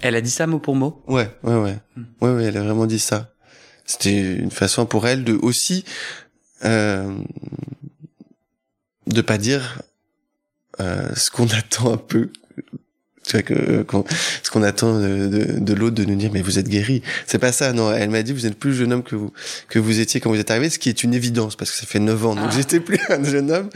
elle 0.00 0.16
a 0.16 0.20
dit 0.20 0.30
ça 0.30 0.46
mot 0.46 0.58
pour 0.58 0.74
mot? 0.74 1.04
Ouais, 1.06 1.30
ouais, 1.44 1.56
ouais, 1.56 1.78
hmm. 1.96 2.04
ouais, 2.22 2.30
ouais. 2.32 2.44
Elle 2.44 2.56
a 2.56 2.62
vraiment 2.62 2.86
dit 2.86 2.98
ça. 2.98 3.32
C'était 3.84 4.36
une 4.36 4.50
façon 4.50 4.86
pour 4.86 5.06
elle 5.06 5.24
de 5.24 5.34
aussi 5.34 5.84
euh, 6.64 7.18
de 9.06 9.20
pas 9.20 9.36
dire 9.36 9.82
euh, 10.80 11.14
ce 11.14 11.30
qu'on 11.30 11.48
attend 11.52 11.92
un 11.92 11.98
peu 11.98 12.30
tu 13.30 13.42
que 13.42 13.86
ce 14.42 14.50
qu'on 14.50 14.62
attend 14.62 14.98
de, 14.98 15.26
de, 15.26 15.58
de 15.60 15.74
l'autre 15.74 15.96
de 15.96 16.04
nous 16.04 16.16
dire 16.16 16.30
mais 16.32 16.42
vous 16.42 16.58
êtes 16.58 16.68
guéri. 16.68 17.02
C'est 17.26 17.38
pas 17.38 17.52
ça 17.52 17.72
non. 17.72 17.92
Elle 17.92 18.10
m'a 18.10 18.22
dit 18.22 18.32
vous 18.32 18.46
êtes 18.46 18.58
plus 18.58 18.74
jeune 18.74 18.92
homme 18.92 19.02
que 19.02 19.16
vous 19.16 19.32
que 19.68 19.78
vous 19.78 20.00
étiez 20.00 20.20
quand 20.20 20.30
vous 20.30 20.38
êtes 20.40 20.50
arrivé 20.50 20.70
ce 20.70 20.78
qui 20.78 20.88
est 20.88 21.02
une 21.02 21.14
évidence 21.14 21.56
parce 21.56 21.70
que 21.70 21.76
ça 21.76 21.86
fait 21.86 22.00
neuf 22.00 22.24
ans 22.24 22.34
donc 22.34 22.48
ah. 22.48 22.54
j'étais 22.54 22.80
plus 22.80 23.00
un 23.08 23.22
jeune 23.22 23.50
homme. 23.50 23.70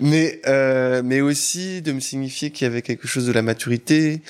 Mais 0.00 0.40
euh, 0.46 1.02
mais 1.04 1.20
aussi 1.20 1.82
de 1.82 1.92
me 1.92 2.00
signifier 2.00 2.50
qu'il 2.50 2.66
y 2.66 2.70
avait 2.70 2.82
quelque 2.82 3.06
chose 3.06 3.26
de 3.26 3.32
la 3.32 3.42
maturité 3.42 4.22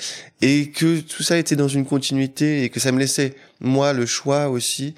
et 0.42 0.70
que 0.70 1.00
tout 1.00 1.22
ça 1.22 1.38
était 1.38 1.56
dans 1.56 1.68
une 1.68 1.86
continuité 1.86 2.64
et 2.64 2.68
que 2.68 2.80
ça 2.80 2.92
me 2.92 2.98
laissait 2.98 3.34
moi 3.60 3.92
le 3.92 4.06
choix 4.06 4.48
aussi 4.48 4.94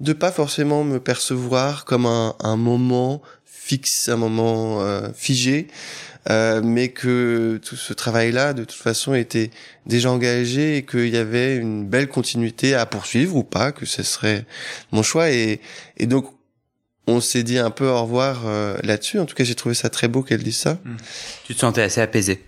de 0.00 0.12
pas 0.12 0.30
forcément 0.30 0.84
me 0.84 1.00
percevoir 1.00 1.84
comme 1.84 2.06
un, 2.06 2.34
un 2.40 2.56
moment 2.56 3.20
fixe, 3.68 4.08
un 4.08 4.16
moment 4.16 4.80
euh, 4.80 5.08
figé, 5.14 5.68
euh, 6.30 6.60
mais 6.62 6.88
que 6.88 7.60
tout 7.64 7.76
ce 7.76 7.92
travail-là, 7.92 8.52
de 8.52 8.64
toute 8.64 8.80
façon, 8.80 9.14
était 9.14 9.50
déjà 9.86 10.10
engagé 10.10 10.76
et 10.78 10.84
qu'il 10.84 11.08
y 11.08 11.16
avait 11.16 11.56
une 11.56 11.86
belle 11.86 12.08
continuité 12.08 12.74
à 12.74 12.86
poursuivre 12.86 13.36
ou 13.36 13.44
pas, 13.44 13.72
que 13.72 13.86
ce 13.86 14.02
serait 14.02 14.44
mon 14.92 15.02
choix. 15.02 15.30
Et, 15.30 15.60
et 15.96 16.06
donc, 16.06 16.32
on 17.06 17.20
s'est 17.20 17.42
dit 17.42 17.58
un 17.58 17.70
peu 17.70 17.88
au 17.88 18.02
revoir 18.02 18.42
euh, 18.46 18.76
là-dessus. 18.82 19.18
En 19.18 19.24
tout 19.24 19.34
cas, 19.34 19.44
j'ai 19.44 19.54
trouvé 19.54 19.74
ça 19.74 19.88
très 19.88 20.08
beau 20.08 20.22
qu'elle 20.22 20.42
dise 20.42 20.58
ça. 20.58 20.78
Mmh. 20.84 20.96
Tu 21.44 21.54
te 21.54 21.60
sentais 21.60 21.82
assez 21.82 22.02
apaisé 22.02 22.44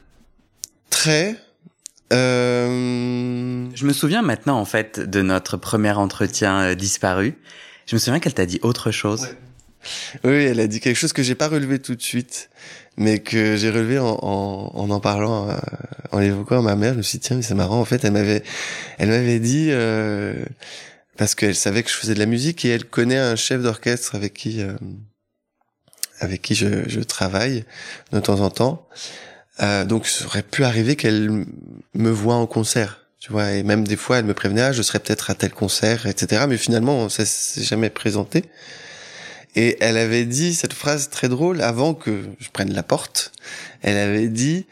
Très. 0.91 1.37
Euh... 2.13 3.67
Je 3.75 3.87
me 3.87 3.93
souviens 3.93 4.21
maintenant 4.21 4.59
en 4.59 4.65
fait 4.65 5.01
de 5.01 5.23
notre 5.23 5.57
premier 5.57 5.93
entretien 5.93 6.61
euh, 6.61 6.75
disparu. 6.75 7.39
Je 7.87 7.97
me 7.97 7.99
souviens 7.99 8.21
qu'elle 8.21 8.35
t'a 8.35 8.47
dit 8.47 8.59
autre 8.63 8.91
chose. 8.91 9.29
Oui, 10.25 10.35
elle 10.35 10.61
a 10.61 10.67
dit 10.67 10.81
quelque 10.81 10.97
chose 10.97 11.15
que 11.15 11.23
j'ai 11.23 11.35
pas 11.35 11.49
relevé 11.49 11.79
tout 11.79 11.95
de 11.95 12.03
suite, 12.03 12.51
mais 12.97 13.21
que 13.21 13.57
j'ai 13.57 13.71
relevé 13.71 13.99
en 13.99 14.19
en, 14.23 14.73
en, 14.75 14.91
en 14.91 15.01
parlant, 15.01 15.49
euh, 15.49 15.55
en 16.13 16.21
évoquant 16.21 16.59
à 16.59 16.63
ma 16.63 16.77
mère. 16.77 16.93
Je 16.93 16.99
me 16.99 17.03
suis 17.03 17.19
dit 17.19 17.27
tiens, 17.27 17.37
mais 17.37 17.43
c'est 17.43 17.55
marrant. 17.55 17.81
En 17.81 17.85
fait, 17.85 18.05
elle 18.05 18.13
m'avait, 18.13 18.43
elle 18.99 19.09
m'avait 19.09 19.41
dit 19.41 19.69
euh, 19.71 20.35
parce 21.17 21.35
qu'elle 21.35 21.55
savait 21.55 21.83
que 21.83 21.91
je 21.91 21.95
faisais 21.97 22.15
de 22.15 22.19
la 22.19 22.27
musique 22.27 22.65
et 22.65 22.71
elle 22.71 22.85
connaît 22.85 23.19
un 23.19 23.37
chef 23.37 23.63
d'orchestre 23.63 24.15
avec 24.15 24.35
qui 24.35 24.63
euh, 24.63 24.73
avec 26.21 26.43
qui 26.43 26.55
je, 26.55 26.89
je 26.89 27.01
travaille 27.01 27.65
de 28.13 28.21
temps 28.21 28.41
en 28.41 28.51
temps. 28.51 28.87
Euh, 29.63 29.85
donc, 29.85 30.07
ça 30.07 30.25
aurait 30.27 30.43
pu 30.43 30.65
arriver 30.65 30.97
qu'elle 30.97 31.45
me 31.95 32.11
voit 32.11 32.37
en 32.37 32.47
concert, 32.47 33.07
tu 33.19 33.33
vois. 33.33 33.53
Et 33.53 33.63
même 33.63 33.87
des 33.87 33.97
fois, 33.97 34.19
elle 34.19 34.25
me 34.25 34.35
prévenait, 34.35 34.63
ah, 34.63 34.73
je 34.73 34.83
serais 34.83 35.01
peut-être 35.01 35.31
à 35.31 35.35
tel 35.35 35.51
concert, 35.53 36.07
etc. 36.07 36.45
Mais 36.49 36.57
finalement, 36.57 37.09
ça 37.09 37.25
s'est 37.27 37.63
jamais 37.63 37.91
présenté. 37.91 38.45
Et 39.57 39.77
elle 39.81 39.97
avait 39.97 40.25
dit 40.25 40.55
cette 40.55 40.73
phrase 40.73 41.11
très 41.11 41.29
drôle 41.29 41.61
avant 41.61 41.95
que 41.95 42.25
je 42.39 42.49
prenne 42.51 42.73
la 42.73 42.83
porte. 42.83 43.33
Elle 43.83 43.97
avait 43.97 44.29
dit, 44.29 44.67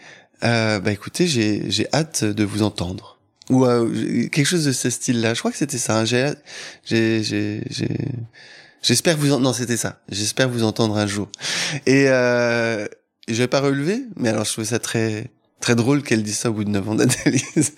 euh, 0.45 0.79
bah 0.79 0.93
écoutez, 0.93 1.27
j'ai 1.27 1.71
j'ai 1.71 1.87
hâte 1.93 2.25
de 2.25 2.45
vous 2.45 2.62
entendre. 2.62 3.19
Ou 3.51 3.64
euh, 3.64 4.29
quelque 4.29 4.47
chose 4.47 4.64
de 4.64 4.73
ce 4.73 4.91
style-là. 4.91 5.35
Je 5.35 5.41
crois 5.41 5.51
que 5.51 5.57
c'était 5.57 5.79
ça. 5.79 6.01
Hein. 6.01 6.05
J'ai 6.05 6.35
j'ai 6.85 7.62
j'ai 7.71 7.88
J'espère 8.83 9.17
vous 9.17 9.38
non 9.38 9.53
c'était 9.53 9.77
ça. 9.77 10.01
J'espère 10.09 10.49
vous 10.49 10.62
entendre 10.62 10.97
un 10.97 11.07
jour. 11.07 11.29
Et 11.87 12.09
euh, 12.09 12.87
je 13.27 13.35
vais 13.35 13.49
pas 13.49 13.61
relevé, 13.61 14.05
mais 14.17 14.29
alors 14.29 14.45
je 14.45 14.53
trouvais 14.53 14.67
ça 14.67 14.79
très 14.79 15.31
très 15.61 15.75
drôle 15.75 16.03
qu'elle 16.03 16.23
dise 16.23 16.38
ça 16.38 16.51
au 16.51 16.53
bout 16.53 16.64
de 16.64 16.71
9 16.71 16.88
ans 16.88 16.95
d'analyse. 16.95 17.75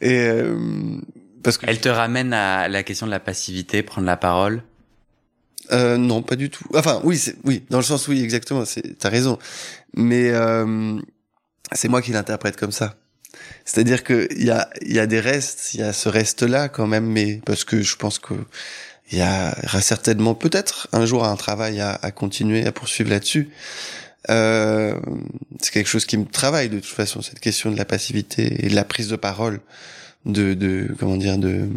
Et 0.00 0.18
euh, 0.18 0.56
parce 1.42 1.58
que 1.58 1.66
elle 1.68 1.80
te 1.80 1.88
ramène 1.88 2.32
à 2.32 2.68
la 2.68 2.82
question 2.82 3.06
de 3.06 3.10
la 3.10 3.20
passivité, 3.20 3.82
prendre 3.82 4.06
la 4.06 4.16
parole. 4.16 4.62
Euh, 5.72 5.96
non, 5.96 6.22
pas 6.22 6.36
du 6.36 6.50
tout. 6.50 6.64
Enfin, 6.74 7.00
oui, 7.04 7.22
oui, 7.44 7.64
dans 7.70 7.78
le 7.78 7.84
sens 7.84 8.08
oui, 8.08 8.22
exactement. 8.22 8.64
T'as 8.98 9.08
raison, 9.08 9.38
mais 9.94 10.30
euh, 10.30 10.98
c'est 11.72 11.88
moi 11.88 12.02
qui 12.02 12.12
l'interprète 12.12 12.56
comme 12.56 12.72
ça. 12.72 12.96
C'est-à-dire 13.64 14.02
que 14.02 14.28
il 14.36 14.44
y 14.44 14.50
a 14.50 14.68
y 14.82 14.98
a 14.98 15.06
des 15.06 15.20
restes, 15.20 15.74
il 15.74 15.80
y 15.80 15.82
a 15.82 15.92
ce 15.92 16.08
reste 16.08 16.42
là 16.42 16.68
quand 16.68 16.86
même, 16.86 17.06
mais 17.06 17.40
parce 17.46 17.64
que 17.64 17.82
je 17.82 17.96
pense 17.96 18.18
que 18.18 18.34
il 19.12 19.18
y 19.18 19.22
aura 19.22 19.80
certainement 19.80 20.34
peut-être 20.34 20.88
un 20.92 21.04
jour 21.06 21.24
un 21.24 21.36
travail 21.36 21.80
à, 21.80 21.92
à 21.92 22.10
continuer 22.10 22.66
à 22.66 22.72
poursuivre 22.72 23.10
là-dessus. 23.10 23.50
Euh, 24.28 24.94
c'est 25.60 25.72
quelque 25.72 25.88
chose 25.88 26.04
qui 26.04 26.18
me 26.18 26.26
travaille 26.26 26.68
de 26.68 26.78
toute 26.78 26.94
façon 26.94 27.22
cette 27.22 27.40
question 27.40 27.70
de 27.70 27.76
la 27.76 27.86
passivité 27.86 28.64
et 28.64 28.68
de 28.68 28.74
la 28.74 28.84
prise 28.84 29.08
de 29.08 29.16
parole 29.16 29.60
de, 30.26 30.52
de 30.54 30.94
comment 30.98 31.16
dire 31.16 31.38
de 31.38 31.68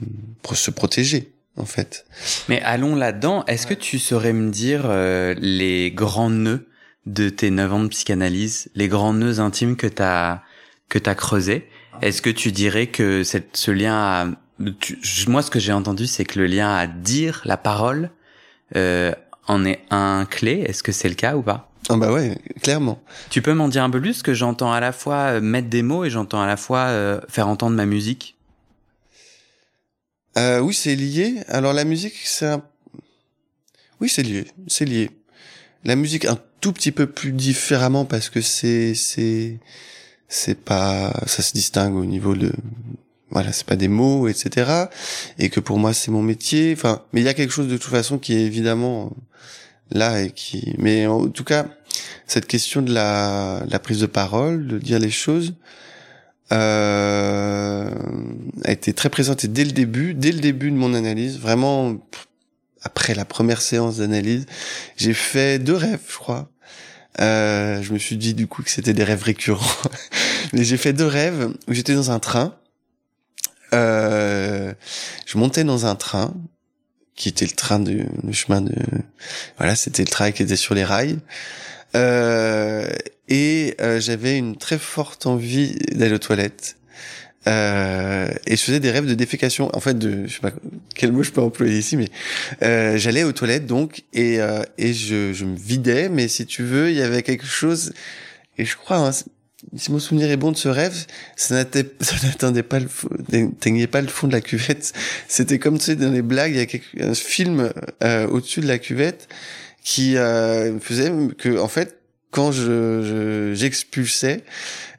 se 0.53 0.69
protéger 0.71 1.33
en 1.57 1.65
fait. 1.65 2.05
Mais 2.49 2.61
allons 2.61 2.95
là-dedans. 2.95 3.45
Est-ce 3.45 3.67
que 3.67 3.73
tu 3.73 3.99
saurais 3.99 4.33
me 4.33 4.51
dire 4.51 4.83
euh, 4.85 5.35
les 5.39 5.91
grands 5.91 6.29
nœuds 6.29 6.67
de 7.05 7.29
tes 7.29 7.51
neuf 7.51 7.71
ans 7.73 7.83
de 7.83 7.89
psychanalyse, 7.89 8.69
les 8.75 8.87
grands 8.87 9.13
nœuds 9.13 9.39
intimes 9.39 9.75
que 9.75 9.87
t'as 9.87 10.41
que 10.89 10.99
t'as 10.99 11.15
creusé 11.15 11.67
Est-ce 12.01 12.21
que 12.21 12.29
tu 12.29 12.51
dirais 12.51 12.87
que 12.87 13.23
cette, 13.23 13.57
ce 13.57 13.71
lien 13.71 13.95
à 13.95 14.27
moi 15.27 15.41
ce 15.41 15.49
que 15.49 15.59
j'ai 15.59 15.73
entendu 15.73 16.05
c'est 16.05 16.23
que 16.23 16.39
le 16.39 16.45
lien 16.45 16.73
à 16.73 16.85
dire 16.87 17.41
la 17.43 17.57
parole 17.57 18.11
euh, 18.75 19.11
en 19.47 19.65
est 19.65 19.81
un 19.89 20.25
clé. 20.29 20.63
Est-ce 20.67 20.83
que 20.83 20.91
c'est 20.91 21.09
le 21.09 21.15
cas 21.15 21.35
ou 21.35 21.41
pas? 21.41 21.69
Ah 21.89 21.97
bah 21.97 22.11
ouais, 22.11 22.37
clairement. 22.61 23.01
Tu 23.29 23.41
peux 23.41 23.53
m'en 23.53 23.67
dire 23.67 23.83
un 23.83 23.89
peu 23.89 23.99
plus? 23.99 24.21
Que 24.21 24.33
j'entends 24.33 24.71
à 24.71 24.79
la 24.79 24.91
fois 24.91 25.15
euh, 25.15 25.41
mettre 25.41 25.67
des 25.69 25.83
mots 25.83 26.05
et 26.05 26.09
j'entends 26.09 26.41
à 26.41 26.47
la 26.47 26.55
fois 26.55 26.79
euh, 26.87 27.19
faire 27.27 27.47
entendre 27.47 27.75
ma 27.75 27.85
musique. 27.85 28.37
Euh, 30.37 30.59
oui, 30.59 30.73
c'est 30.73 30.95
lié. 30.95 31.43
Alors 31.47 31.73
la 31.73 31.83
musique, 31.83 32.15
c'est 32.23 32.47
un... 32.47 32.63
Oui, 34.01 34.09
c'est 34.09 34.23
lié, 34.23 34.45
c'est 34.67 34.85
lié. 34.85 35.11
La 35.83 35.95
musique 35.95 36.25
un 36.25 36.39
tout 36.61 36.73
petit 36.73 36.91
peu 36.91 37.07
plus 37.07 37.31
différemment 37.33 38.05
parce 38.05 38.29
que 38.29 38.41
c'est 38.41 38.95
c'est 38.95 39.59
c'est 40.29 40.57
pas 40.57 41.13
ça 41.27 41.41
se 41.41 41.53
distingue 41.53 41.95
au 41.95 42.05
niveau 42.05 42.35
de 42.35 42.53
voilà, 43.29 43.51
c'est 43.51 43.65
pas 43.65 43.75
des 43.75 43.87
mots, 43.87 44.27
etc. 44.27 44.85
Et 45.39 45.49
que 45.49 45.59
pour 45.59 45.77
moi 45.77 45.93
c'est 45.93 46.11
mon 46.11 46.21
métier. 46.21 46.73
Enfin, 46.73 47.03
mais 47.11 47.21
il 47.21 47.25
y 47.25 47.29
a 47.29 47.33
quelque 47.33 47.51
chose 47.51 47.67
de 47.67 47.77
toute 47.77 47.91
façon 47.91 48.17
qui 48.17 48.33
est 48.33 48.41
évidemment 48.45 49.11
là 49.91 50.21
et 50.21 50.31
qui 50.31 50.73
mais 50.77 51.05
en 51.07 51.27
tout 51.27 51.43
cas 51.43 51.67
cette 52.27 52.47
question 52.47 52.81
de 52.81 52.93
la, 52.93 53.63
la 53.69 53.79
prise 53.79 53.99
de 53.99 54.05
parole 54.05 54.67
de 54.67 54.79
dire 54.79 54.99
les 54.99 55.11
choses 55.11 55.53
euh, 56.53 57.89
a 58.63 58.71
été 58.71 58.93
très 58.93 59.09
présente 59.09 59.45
dès 59.45 59.65
le 59.65 59.71
début 59.71 60.13
dès 60.13 60.31
le 60.31 60.39
début 60.39 60.71
de 60.71 60.75
mon 60.75 60.93
analyse 60.93 61.39
vraiment 61.39 61.97
après 62.83 63.15
la 63.15 63.25
première 63.25 63.61
séance 63.61 63.97
d'analyse. 63.97 64.45
J'ai 64.97 65.13
fait 65.13 65.59
deux 65.59 65.75
rêves 65.75 66.01
je 66.07 66.17
crois. 66.17 66.49
Euh, 67.21 67.81
je 67.81 67.93
me 67.93 67.97
suis 67.97 68.17
dit 68.17 68.33
du 68.33 68.47
coup 68.47 68.63
que 68.63 68.69
c'était 68.69 68.93
des 68.93 69.03
rêves 69.03 69.23
récurrents. 69.23 69.89
Mais 70.53 70.63
j'ai 70.63 70.77
fait 70.77 70.93
deux 70.93 71.07
rêves 71.07 71.49
où 71.67 71.73
j'étais 71.73 71.95
dans 71.95 72.11
un 72.11 72.19
train. 72.19 72.55
Euh, 73.73 74.73
je 75.25 75.37
montais 75.37 75.63
dans 75.63 75.85
un 75.85 75.95
train 75.95 76.33
qui 77.15 77.29
était 77.29 77.45
le 77.45 77.51
train 77.51 77.79
de 77.79 78.05
le 78.23 78.33
chemin 78.33 78.61
de 78.61 78.73
voilà 79.57 79.75
c'était 79.75 80.03
le 80.03 80.07
train 80.07 80.31
qui 80.31 80.43
était 80.43 80.55
sur 80.55 80.75
les 80.75 80.83
rails. 80.83 81.19
Euh, 81.95 82.87
et 83.29 83.75
euh, 83.81 83.99
j'avais 83.99 84.37
une 84.37 84.57
très 84.57 84.77
forte 84.77 85.25
envie 85.25 85.75
d'aller 85.91 86.13
aux 86.13 86.19
toilettes. 86.19 86.77
Euh, 87.45 88.31
et 88.47 88.55
je 88.55 88.61
faisais 88.61 88.79
des 88.79 88.91
rêves 88.91 89.05
de 89.05 89.15
défécation. 89.15 89.69
En 89.75 89.79
fait 89.79 89.97
de 89.97 90.27
je 90.27 90.33
sais 90.35 90.39
pas 90.39 90.53
quel 90.95 91.11
mot 91.11 91.23
je 91.23 91.31
peux 91.31 91.41
employer 91.41 91.77
ici 91.77 91.97
mais 91.97 92.07
euh, 92.61 92.97
j'allais 92.97 93.23
aux 93.23 93.33
toilettes 93.33 93.65
donc 93.65 94.03
et 94.13 94.39
euh, 94.39 94.63
et 94.77 94.93
je, 94.93 95.33
je 95.33 95.45
me 95.45 95.55
vidais. 95.55 96.07
Mais 96.09 96.27
si 96.29 96.45
tu 96.45 96.63
veux 96.63 96.89
il 96.89 96.95
y 96.95 97.01
avait 97.01 97.21
quelque 97.21 97.45
chose 97.45 97.93
et 98.57 98.65
je 98.65 98.77
crois 98.77 98.97
hein, 98.97 99.11
si 99.75 99.91
mon 99.91 99.99
souvenir 99.99 100.29
est 100.29 100.37
bon 100.37 100.51
de 100.51 100.57
ce 100.57 100.67
rêve, 100.67 101.05
ça 101.35 101.55
n'attendait 102.23 102.63
pas 102.63 102.79
le, 102.79 102.87
n'atteignait 103.31 103.87
pas 103.87 104.01
le 104.01 104.07
fond 104.07 104.27
de 104.27 104.33
la 104.33 104.41
cuvette. 104.41 104.93
C'était 105.27 105.59
comme 105.59 105.77
tu 105.77 105.85
sais 105.85 105.95
dans 105.95 106.11
les 106.11 106.21
blagues, 106.21 106.51
il 106.51 106.57
y 106.57 106.61
a 106.61 106.65
quelque, 106.65 107.01
un 107.01 107.13
film 107.13 107.71
euh, 108.03 108.27
au-dessus 108.27 108.61
de 108.61 108.67
la 108.67 108.77
cuvette 108.77 109.27
qui 109.83 110.17
euh, 110.17 110.79
faisait 110.79 111.11
que 111.37 111.57
en 111.59 111.67
fait 111.67 111.97
quand 112.33 112.51
je 112.51 113.53
j'expulsais 113.55 114.43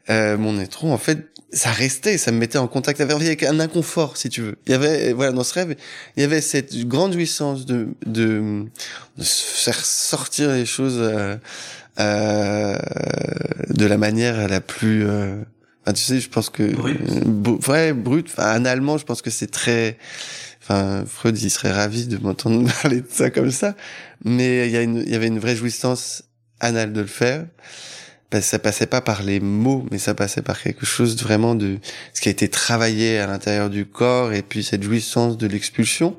euh, 0.09 0.38
mon 0.38 0.59
étron, 0.61 0.92
en 0.92 0.99
fait 0.99 1.35
ça 1.55 1.70
restait, 1.70 2.18
ça 2.18 2.33
me 2.33 2.38
mettait 2.38 2.59
en 2.59 2.66
contact 2.66 3.01
avec 3.01 3.42
un 3.44 3.61
inconfort, 3.61 4.16
si 4.16 4.29
tu 4.29 4.42
veux. 4.42 4.57
Il 4.66 4.73
y 4.73 4.75
avait, 4.75 5.12
voilà, 5.12 5.33
dans 5.33 5.44
ce 5.44 5.55
rêve, 5.55 5.77
il 6.16 6.20
y 6.20 6.25
avait 6.25 6.40
cette 6.40 6.77
grande 6.88 7.12
jouissance 7.12 7.64
de, 7.64 7.88
de, 8.07 8.64
de 9.16 9.25
faire 9.25 9.85
sortir 9.85 10.51
les 10.51 10.66
choses 10.66 10.99
euh, 10.99 11.37
euh, 12.01 12.77
de 13.70 13.87
la 13.87 13.97
manière 13.99 14.49
la 14.49 14.61
plus 14.61 15.07
euh, 15.07 15.37
tu 15.94 16.03
sais 16.03 16.18
je 16.18 16.29
pense 16.29 16.51
que 16.51 16.75
brut. 16.75 16.99
vrai 17.62 17.92
brut 17.92 18.27
enfin, 18.27 18.64
allemand 18.64 18.99
je 18.99 19.05
pense 19.05 19.23
que 19.23 19.31
c'est 19.31 19.47
très 19.47 19.97
enfin 20.61 21.05
Freud 21.07 21.40
il 21.40 21.51
serait 21.51 21.70
ravi 21.70 22.09
de 22.09 22.18
m'entendre 22.18 22.68
parler 22.83 23.01
de 23.01 23.07
ça 23.09 23.31
comme 23.31 23.53
ça 23.53 23.77
mais 24.25 24.66
il 24.66 24.73
y 24.73 24.77
a 24.77 24.83
une 24.83 25.05
il 25.07 25.09
y 25.12 25.14
avait 25.14 25.29
une 25.29 25.38
vraie 25.38 25.55
jouissance 25.55 26.25
anale 26.61 26.93
de 26.93 27.01
le 27.01 27.07
faire. 27.07 27.47
Que 28.35 28.40
ça 28.40 28.59
passait 28.59 28.87
pas 28.87 29.01
par 29.01 29.23
les 29.23 29.38
mots 29.38 29.87
mais 29.93 29.99
ça 29.99 30.12
passait 30.12 30.43
par 30.43 30.61
quelque 30.61 30.85
chose 30.85 31.17
vraiment 31.23 31.55
de 31.55 31.79
ce 32.12 32.21
qui 32.21 32.29
a 32.29 32.33
été 32.33 32.49
travaillé 32.49 33.19
à 33.21 33.29
l'intérieur 33.29 33.71
du 33.71 33.87
corps 33.87 34.33
et 34.33 34.43
puis 34.43 34.64
cette 34.64 34.83
jouissance 34.83 35.38
de 35.38 35.47
l'expulsion. 35.47 36.19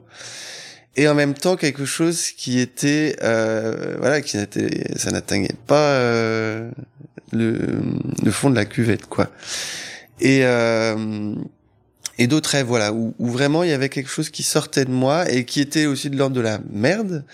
Et 0.96 1.10
en 1.10 1.14
même 1.14 1.34
temps 1.34 1.58
quelque 1.58 1.84
chose 1.84 2.30
qui 2.32 2.60
était 2.60 3.18
euh, 3.22 3.98
voilà 4.00 4.22
qui 4.22 4.38
n'était 4.38 4.98
ça 4.98 5.12
n'atteignait 5.12 5.58
pas 5.68 5.90
euh, 5.90 6.72
le, 7.34 7.60
le 8.24 8.32
fond 8.32 8.50
de 8.50 8.56
la 8.56 8.64
cuvette 8.64 9.08
quoi. 9.08 9.30
Et 10.22 10.46
euh, 10.46 11.36
et 12.18 12.28
d'autres 12.28 12.52
rêves 12.52 12.68
voilà 12.68 12.94
où, 12.94 13.14
où, 13.20 13.30
vraiment 13.30 13.64
il 13.64 13.72
y 13.72 13.74
avait 13.74 13.90
quelque 13.90 14.10
chose 14.10 14.30
qui 14.30 14.44
sortait 14.44 14.86
de 14.86 14.92
moi 14.92 15.30
et 15.30 15.44
qui 15.44 15.60
était 15.60 15.86
aussi 15.86 16.10
de 16.10 16.18
l'ordre 16.18 16.38
de 16.38 16.42
la 16.42 16.60
merde 16.72 17.26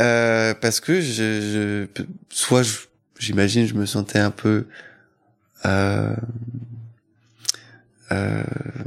euh, 0.00 0.54
parce 0.54 0.80
que 0.80 1.00
je, 1.00 1.86
je 1.96 2.02
soit 2.28 2.62
j'imagine 3.18 3.66
je 3.66 3.74
me 3.74 3.86
sentais 3.86 4.18
un 4.18 4.30
peu 4.30 4.66
euh, 5.66 6.14
euh, 8.12 8.42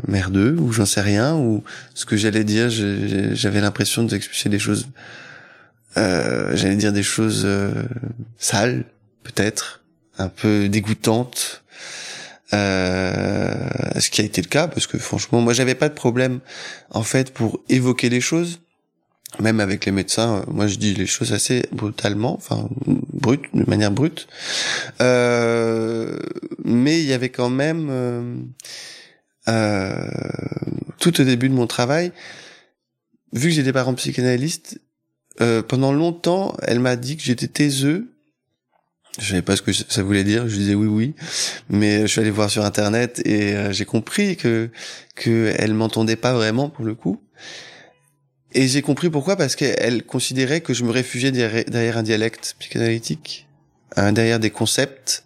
merdeux 0.08 0.56
ou 0.60 0.72
j'en 0.72 0.86
sais 0.86 1.02
rien 1.02 1.36
ou 1.36 1.64
ce 1.94 2.06
que 2.06 2.18
j'allais 2.18 2.44
dire 2.44 2.70
j'avais 2.70 3.62
l'impression 3.62 4.04
d'expulser 4.04 4.50
des 4.50 4.60
choses 4.60 4.88
euh, 5.98 6.56
j'allais 6.56 6.76
dire 6.76 6.94
des 6.94 7.04
choses 7.04 7.44
euh, 7.46 7.72
sales 8.38 8.84
peut-être 9.24 9.82
un 10.18 10.30
peu 10.30 10.70
dégoûtantes. 10.70 11.64
Euh, 12.54 13.54
ce 14.00 14.10
qui 14.10 14.22
a 14.22 14.24
été 14.24 14.42
le 14.42 14.48
cas 14.48 14.70
parce 14.70 14.88
que 14.88 14.98
franchement 14.98 15.42
moi 15.42 15.52
j'avais 15.52 15.76
pas 15.76 15.90
de 15.90 15.94
problème 15.94 16.40
en 16.92 17.04
fait 17.04 17.34
pour 17.34 17.60
évoquer 17.68 18.08
les 18.08 18.22
choses 18.22 18.62
même 19.40 19.60
avec 19.60 19.86
les 19.86 19.92
médecins 19.92 20.44
moi 20.48 20.68
je 20.68 20.78
dis 20.78 20.94
les 20.94 21.06
choses 21.06 21.34
assez 21.34 21.66
brutalement 21.72 22.36
enfin 22.36 22.70
brut 23.14 23.42
de 23.54 23.70
manière 23.70 23.92
brute 23.92 24.28
euh, 25.02 26.18
mais 26.64 27.00
il 27.00 27.06
y 27.06 27.14
avait 27.14 27.30
quand 27.30 27.50
même 27.50 27.88
euh, 27.90 28.36
euh, 29.48 30.06
tout 31.00 31.22
au 31.22 31.24
début 31.24 31.50
de 31.50 31.54
mon 31.54 31.68
travail, 31.68 32.12
vu 33.34 33.50
que 33.50 33.56
j'ai 33.56 33.64
des 33.64 33.74
parents 33.74 33.94
psychanalystes, 33.94 34.82
euh, 35.40 35.62
pendant 35.62 35.94
longtemps, 35.94 36.56
elle 36.64 36.80
m'a 36.80 36.96
dit 36.96 37.18
que 37.18 37.24
j'étais 37.24 37.48
taiseux. 37.48 38.14
Je 39.20 39.30
savais 39.30 39.42
pas 39.42 39.56
ce 39.56 39.62
que 39.62 39.72
ça 39.74 40.04
voulait 40.04 40.24
dire. 40.24 40.48
Je 40.48 40.56
disais 40.56 40.76
oui, 40.76 40.88
oui, 40.88 41.16
mais 41.70 42.02
je 42.02 42.08
suis 42.08 42.22
allé 42.22 42.30
voir 42.30 42.50
sur 42.50 42.66
internet 42.66 43.22
et 43.26 43.56
euh, 43.56 43.72
j'ai 43.72 43.86
compris 43.86 44.36
que 44.36 44.70
que 45.16 45.54
elle 45.58 45.74
m'entendait 45.74 46.16
pas 46.16 46.34
vraiment 46.34 46.70
pour 46.70 46.86
le 46.86 46.94
coup. 46.94 47.22
Et 48.54 48.68
j'ai 48.68 48.82
compris 48.82 49.10
pourquoi 49.10 49.36
parce 49.36 49.56
qu'elle 49.56 50.04
considérait 50.04 50.62
que 50.62 50.74
je 50.74 50.84
me 50.84 50.92
réfugiais 50.92 51.32
derrière 51.32 51.98
un 51.98 52.04
dialecte 52.04 52.56
psychanalytique, 52.60 53.48
derrière 53.96 54.40
des 54.40 54.52
concepts. 54.52 55.24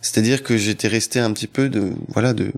C'est-à-dire 0.00 0.42
que 0.42 0.56
j'étais 0.56 0.88
resté 0.88 1.18
un 1.18 1.32
petit 1.32 1.46
peu 1.46 1.68
de 1.68 1.92
voilà 2.08 2.32
de 2.34 2.52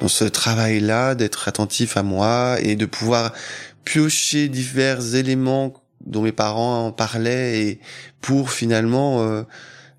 dans 0.00 0.08
ce 0.08 0.24
travail-là, 0.24 1.14
d'être 1.14 1.48
attentif 1.48 1.96
à 1.96 2.02
moi 2.02 2.56
et 2.60 2.76
de 2.76 2.86
pouvoir 2.86 3.32
piocher 3.84 4.48
divers 4.48 5.14
éléments 5.14 5.74
dont 6.04 6.22
mes 6.22 6.32
parents 6.32 6.86
en 6.86 6.92
parlaient 6.92 7.60
et 7.60 7.80
pour 8.20 8.50
finalement 8.50 9.22
euh, 9.22 9.42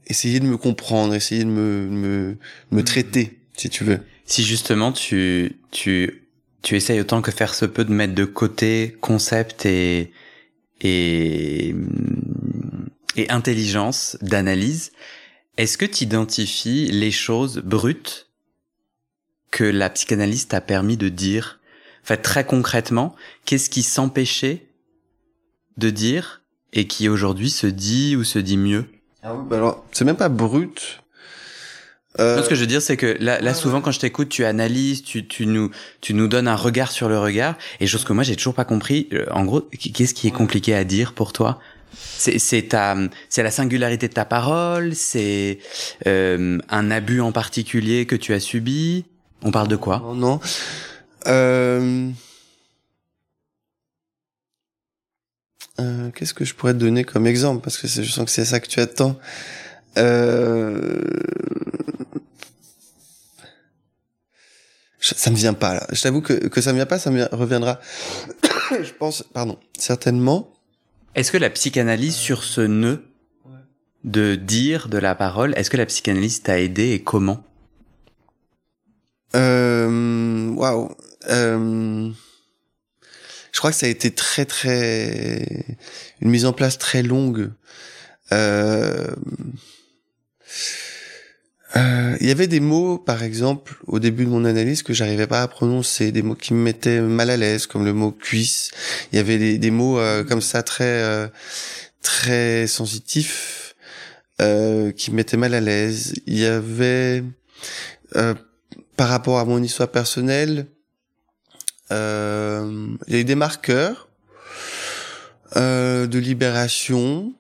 essayer 0.08 0.40
de 0.40 0.46
me 0.46 0.58
comprendre, 0.58 1.16
essayer 1.16 1.44
de 1.44 1.50
me, 1.50 1.88
me, 1.88 2.38
me 2.72 2.84
traiter, 2.84 3.40
si 3.56 3.70
tu 3.70 3.84
veux. 3.84 4.00
Si 4.26 4.44
justement 4.44 4.92
tu, 4.92 5.60
tu, 5.72 6.25
tu 6.66 6.76
essayes 6.76 7.00
autant 7.00 7.22
que 7.22 7.30
faire 7.30 7.54
se 7.54 7.66
peut 7.66 7.86
de 7.86 7.94
mettre 7.94 8.16
de 8.16 8.26
côté 8.26 8.98
concept 9.00 9.68
et, 9.68 10.12
et, 10.82 11.76
et 13.16 13.30
intelligence 13.30 14.18
d'analyse, 14.24 14.92
est-ce 15.58 15.78
que 15.78 15.86
tu 15.86 16.04
identifies 16.04 16.88
les 16.88 17.12
choses 17.12 17.60
brutes 17.60 18.32
que 19.52 19.64
la 19.64 19.92
psychanalyse 19.92 20.48
t'a 20.48 20.60
permis 20.60 20.98
de 20.98 21.08
dire? 21.08 21.60
En 22.04 22.08
fait, 22.08 22.18
très 22.18 22.48
concrètement, 22.48 23.16
qu'est-ce 23.46 23.70
qui 23.70 23.84
s'empêchait 23.84 24.66
de 25.78 25.92
dire 25.92 26.42
et 26.74 26.88
qui 26.88 27.10
aujourd'hui 27.10 27.52
se 27.52 27.68
dit 27.68 28.16
ou 28.16 28.24
se 28.24 28.40
dit 28.40 28.58
mieux? 28.58 28.86
Ah 29.22 29.36
bah 29.36 29.58
alors, 29.58 29.86
c'est 29.92 30.04
même 30.04 30.18
pas 30.18 30.30
brut. 30.30 31.04
Euh... 32.20 32.42
ce 32.42 32.50
que 32.50 32.56
je 32.56 32.62
veux 32.62 32.68
dire, 32.68 32.82
c'est 32.82 32.98
que 32.98 33.18
là, 33.20 33.40
là 33.42 33.54
souvent, 33.54 33.82
quand 33.82 33.92
je 33.92 34.00
t'écoute, 34.00 34.30
tu 34.30 34.46
analyses, 34.46 35.04
tu, 35.04 35.28
tu 35.28 35.46
nous, 35.46 35.72
tu 36.02 36.14
nous 36.14 36.28
donnes 36.28 36.48
un 36.48 36.56
regard 36.56 36.92
sur 36.92 37.10
le 37.10 37.20
regard, 37.20 37.58
et 37.80 37.88
chose 37.88 38.04
que 38.04 38.14
moi, 38.14 38.24
j'ai 38.24 38.36
toujours 38.36 38.54
pas 38.54 38.66
compris. 38.66 39.10
Euh, 39.14 39.26
en 39.32 39.44
gros, 39.46 39.62
qu'est-ce 39.62 40.14
qui 40.14 40.28
est 40.28 40.32
compliqué 40.32 40.74
à 40.74 40.84
dire 40.84 41.14
pour 41.14 41.34
toi? 41.34 41.60
C'est, 41.98 42.40
c'est 42.40 42.62
ta, 42.70 42.96
c'est 43.30 43.44
la 43.44 43.52
singularité 43.52 44.08
de 44.08 44.14
ta 44.14 44.26
parole, 44.26 44.96
c'est 44.96 45.60
euh, 46.08 46.58
un 46.70 46.92
abus 46.92 47.22
en 47.22 47.32
particulier 47.32 48.06
que 48.06 48.16
tu 48.16 48.34
as 48.34 48.40
subi? 48.40 49.06
On 49.42 49.52
parle 49.52 49.68
de 49.68 49.76
quoi? 49.76 50.00
Non, 50.00 50.16
non. 50.16 50.40
Euh... 51.28 52.10
Euh, 55.80 56.10
Qu'est-ce 56.12 56.34
que 56.34 56.46
je 56.46 56.54
pourrais 56.54 56.74
te 56.74 56.80
donner 56.80 57.04
comme 57.04 57.28
exemple? 57.28 57.62
Parce 57.62 57.78
que 57.78 57.88
je 57.88 58.10
sens 58.10 58.26
que 58.26 58.32
c'est 58.32 58.46
ça 58.46 58.60
que 58.60 58.68
tu 58.68 58.80
attends. 58.80 59.18
Euh... 59.98 61.02
Ça 65.14 65.30
me 65.30 65.36
vient 65.36 65.54
pas 65.54 65.76
là. 65.76 65.88
Je 65.92 66.02
t'avoue 66.02 66.22
que, 66.22 66.34
que 66.34 66.62
ça 66.62 66.72
me 66.72 66.78
vient 66.78 66.86
pas, 66.86 66.98
ça 67.00 67.12
me 67.12 67.28
reviendra. 67.32 67.80
je 68.72 68.92
pense, 68.94 69.24
pardon, 69.24 69.58
certainement. 69.78 70.52
Est-ce 71.14 71.32
que 71.32 71.38
la 71.38 71.50
psychanalyse 71.50 72.16
sur 72.16 72.44
ce 72.44 72.62
nœud 72.62 73.04
de 74.04 74.36
dire 74.36 74.88
de 74.88 74.98
la 74.98 75.16
parole, 75.16 75.54
est-ce 75.58 75.70
que 75.70 75.78
la 75.78 75.86
psychanalyse 75.86 76.44
t'a 76.44 76.60
aidé 76.60 76.92
et 76.92 77.04
comment? 77.04 77.44
Euh, 79.36 80.50
waouh. 80.52 80.96
Euh, 81.30 82.12
je 83.52 83.60
crois 83.60 83.72
que 83.72 83.78
ça 83.78 83.88
a 83.88 83.90
été 83.90 84.12
très 84.12 84.46
très 84.46 85.76
une 86.22 86.30
mise 86.30 86.46
en 86.46 86.54
place 86.54 86.78
très 86.78 87.04
longue. 87.04 87.52
Euh, 88.32 89.08
euh, 91.78 92.16
il 92.22 92.28
y 92.28 92.32
avait 92.32 92.48
des 92.48 92.62
mots, 92.62 92.98
par 92.98 93.24
exemple, 93.24 93.76
au 93.88 94.00
début 94.00 94.26
de 94.26 94.30
mon 94.30 94.46
analyse 94.46 94.82
que 94.82 94.94
j'arrivais 94.94 95.28
pas 95.28 95.42
à 95.42 95.48
prononcer, 95.48 96.12
des 96.12 96.22
mots 96.22 96.36
qui 96.36 96.54
me 96.54 96.62
mettaient 96.62 97.02
mal 97.02 97.30
à 97.30 97.38
l'aise, 97.38 97.68
comme 97.68 97.84
le 97.84 97.94
mot 97.94 98.12
cuisse. 98.12 98.72
Il 99.12 99.18
y 99.18 99.20
avait 99.20 99.58
des, 99.58 99.72
mots 99.72 100.00
euh, 100.00 100.24
comme 100.24 100.42
ça 100.42 100.64
très 100.64 100.86
euh, 100.86 101.28
très 102.02 102.68
sensitifs 102.68 103.76
qui 104.38 105.12
me 105.12 105.16
mettaient 105.16 105.38
mal 105.38 105.54
à 105.54 105.62
l'aise. 105.62 106.14
Il 106.28 106.38
y 106.38 106.46
avait 106.46 107.24
par 108.98 109.08
rapport 109.08 109.40
à 109.40 109.46
mon 109.46 109.64
histoire 109.64 109.90
personnelle, 109.90 110.68
il 111.90 111.96
y 113.08 113.16
a 113.16 113.20
eu 113.20 113.24
des 113.24 113.36
marqueurs 113.36 114.10
de 115.56 116.18
libération. 116.18 117.34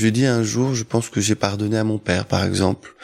Je 0.00 0.06
lui 0.06 0.08
ai 0.08 0.12
dit 0.12 0.24
un 0.24 0.42
jour, 0.42 0.74
je 0.74 0.82
pense 0.82 1.10
que 1.10 1.20
j'ai 1.20 1.34
pardonné 1.34 1.76
à 1.76 1.84
mon 1.84 1.98
père, 1.98 2.24
par 2.24 2.42
exemple, 2.42 2.94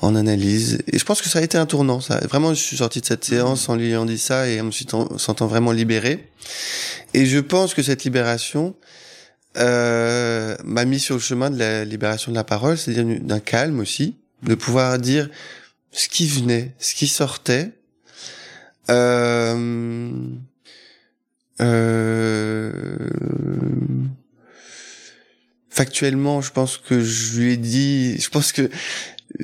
en 0.00 0.16
analyse. 0.16 0.80
Et 0.88 0.98
je 0.98 1.04
pense 1.04 1.22
que 1.22 1.28
ça 1.28 1.38
a 1.38 1.42
été 1.42 1.56
un 1.56 1.64
tournant. 1.64 2.00
Ça. 2.00 2.18
Vraiment, 2.26 2.52
je 2.54 2.60
suis 2.60 2.78
sorti 2.78 3.00
de 3.00 3.06
cette 3.06 3.24
séance 3.24 3.68
en 3.68 3.76
lui 3.76 3.86
ayant 3.86 4.04
dit 4.04 4.18
ça 4.18 4.48
et 4.48 4.60
en 4.60 4.64
me 4.64 4.72
sentant 4.72 5.46
vraiment 5.46 5.70
libéré. 5.70 6.28
Et 7.14 7.24
je 7.24 7.38
pense 7.38 7.72
que 7.72 7.84
cette 7.84 8.02
libération 8.02 8.74
euh, 9.58 10.56
m'a 10.64 10.84
mis 10.84 10.98
sur 10.98 11.14
le 11.14 11.20
chemin 11.20 11.50
de 11.50 11.58
la 11.60 11.84
libération 11.84 12.32
de 12.32 12.36
la 12.36 12.42
parole, 12.42 12.76
c'est-à-dire 12.76 13.20
d'un 13.20 13.38
calme 13.38 13.78
aussi, 13.78 14.16
de 14.42 14.56
pouvoir 14.56 14.98
dire 14.98 15.30
ce 15.92 16.08
qui 16.08 16.26
venait, 16.26 16.74
ce 16.80 16.96
qui 16.96 17.06
sortait. 17.06 17.70
Euh, 18.90 20.10
euh, 21.60 22.70
factuellement, 25.80 26.42
je 26.42 26.52
pense 26.52 26.76
que 26.76 27.00
je 27.00 27.40
lui 27.40 27.52
ai 27.54 27.56
dit, 27.56 28.20
je 28.20 28.28
pense 28.28 28.52
que 28.52 28.68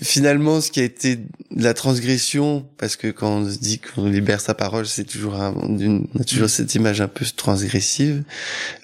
finalement, 0.02 0.60
ce 0.60 0.70
qui 0.70 0.80
a 0.80 0.82
été 0.82 1.20
la 1.50 1.72
transgression, 1.72 2.66
parce 2.76 2.96
que 2.96 3.08
quand 3.08 3.38
on 3.38 3.50
se 3.50 3.56
dit 3.56 3.78
qu'on 3.78 4.06
libère 4.06 4.42
sa 4.42 4.52
parole, 4.52 4.86
c'est 4.86 5.04
toujours 5.04 5.32
on 5.32 6.04
a 6.20 6.24
toujours 6.24 6.50
cette 6.50 6.74
image 6.74 7.00
un 7.00 7.08
peu 7.08 7.24
transgressive. 7.34 8.22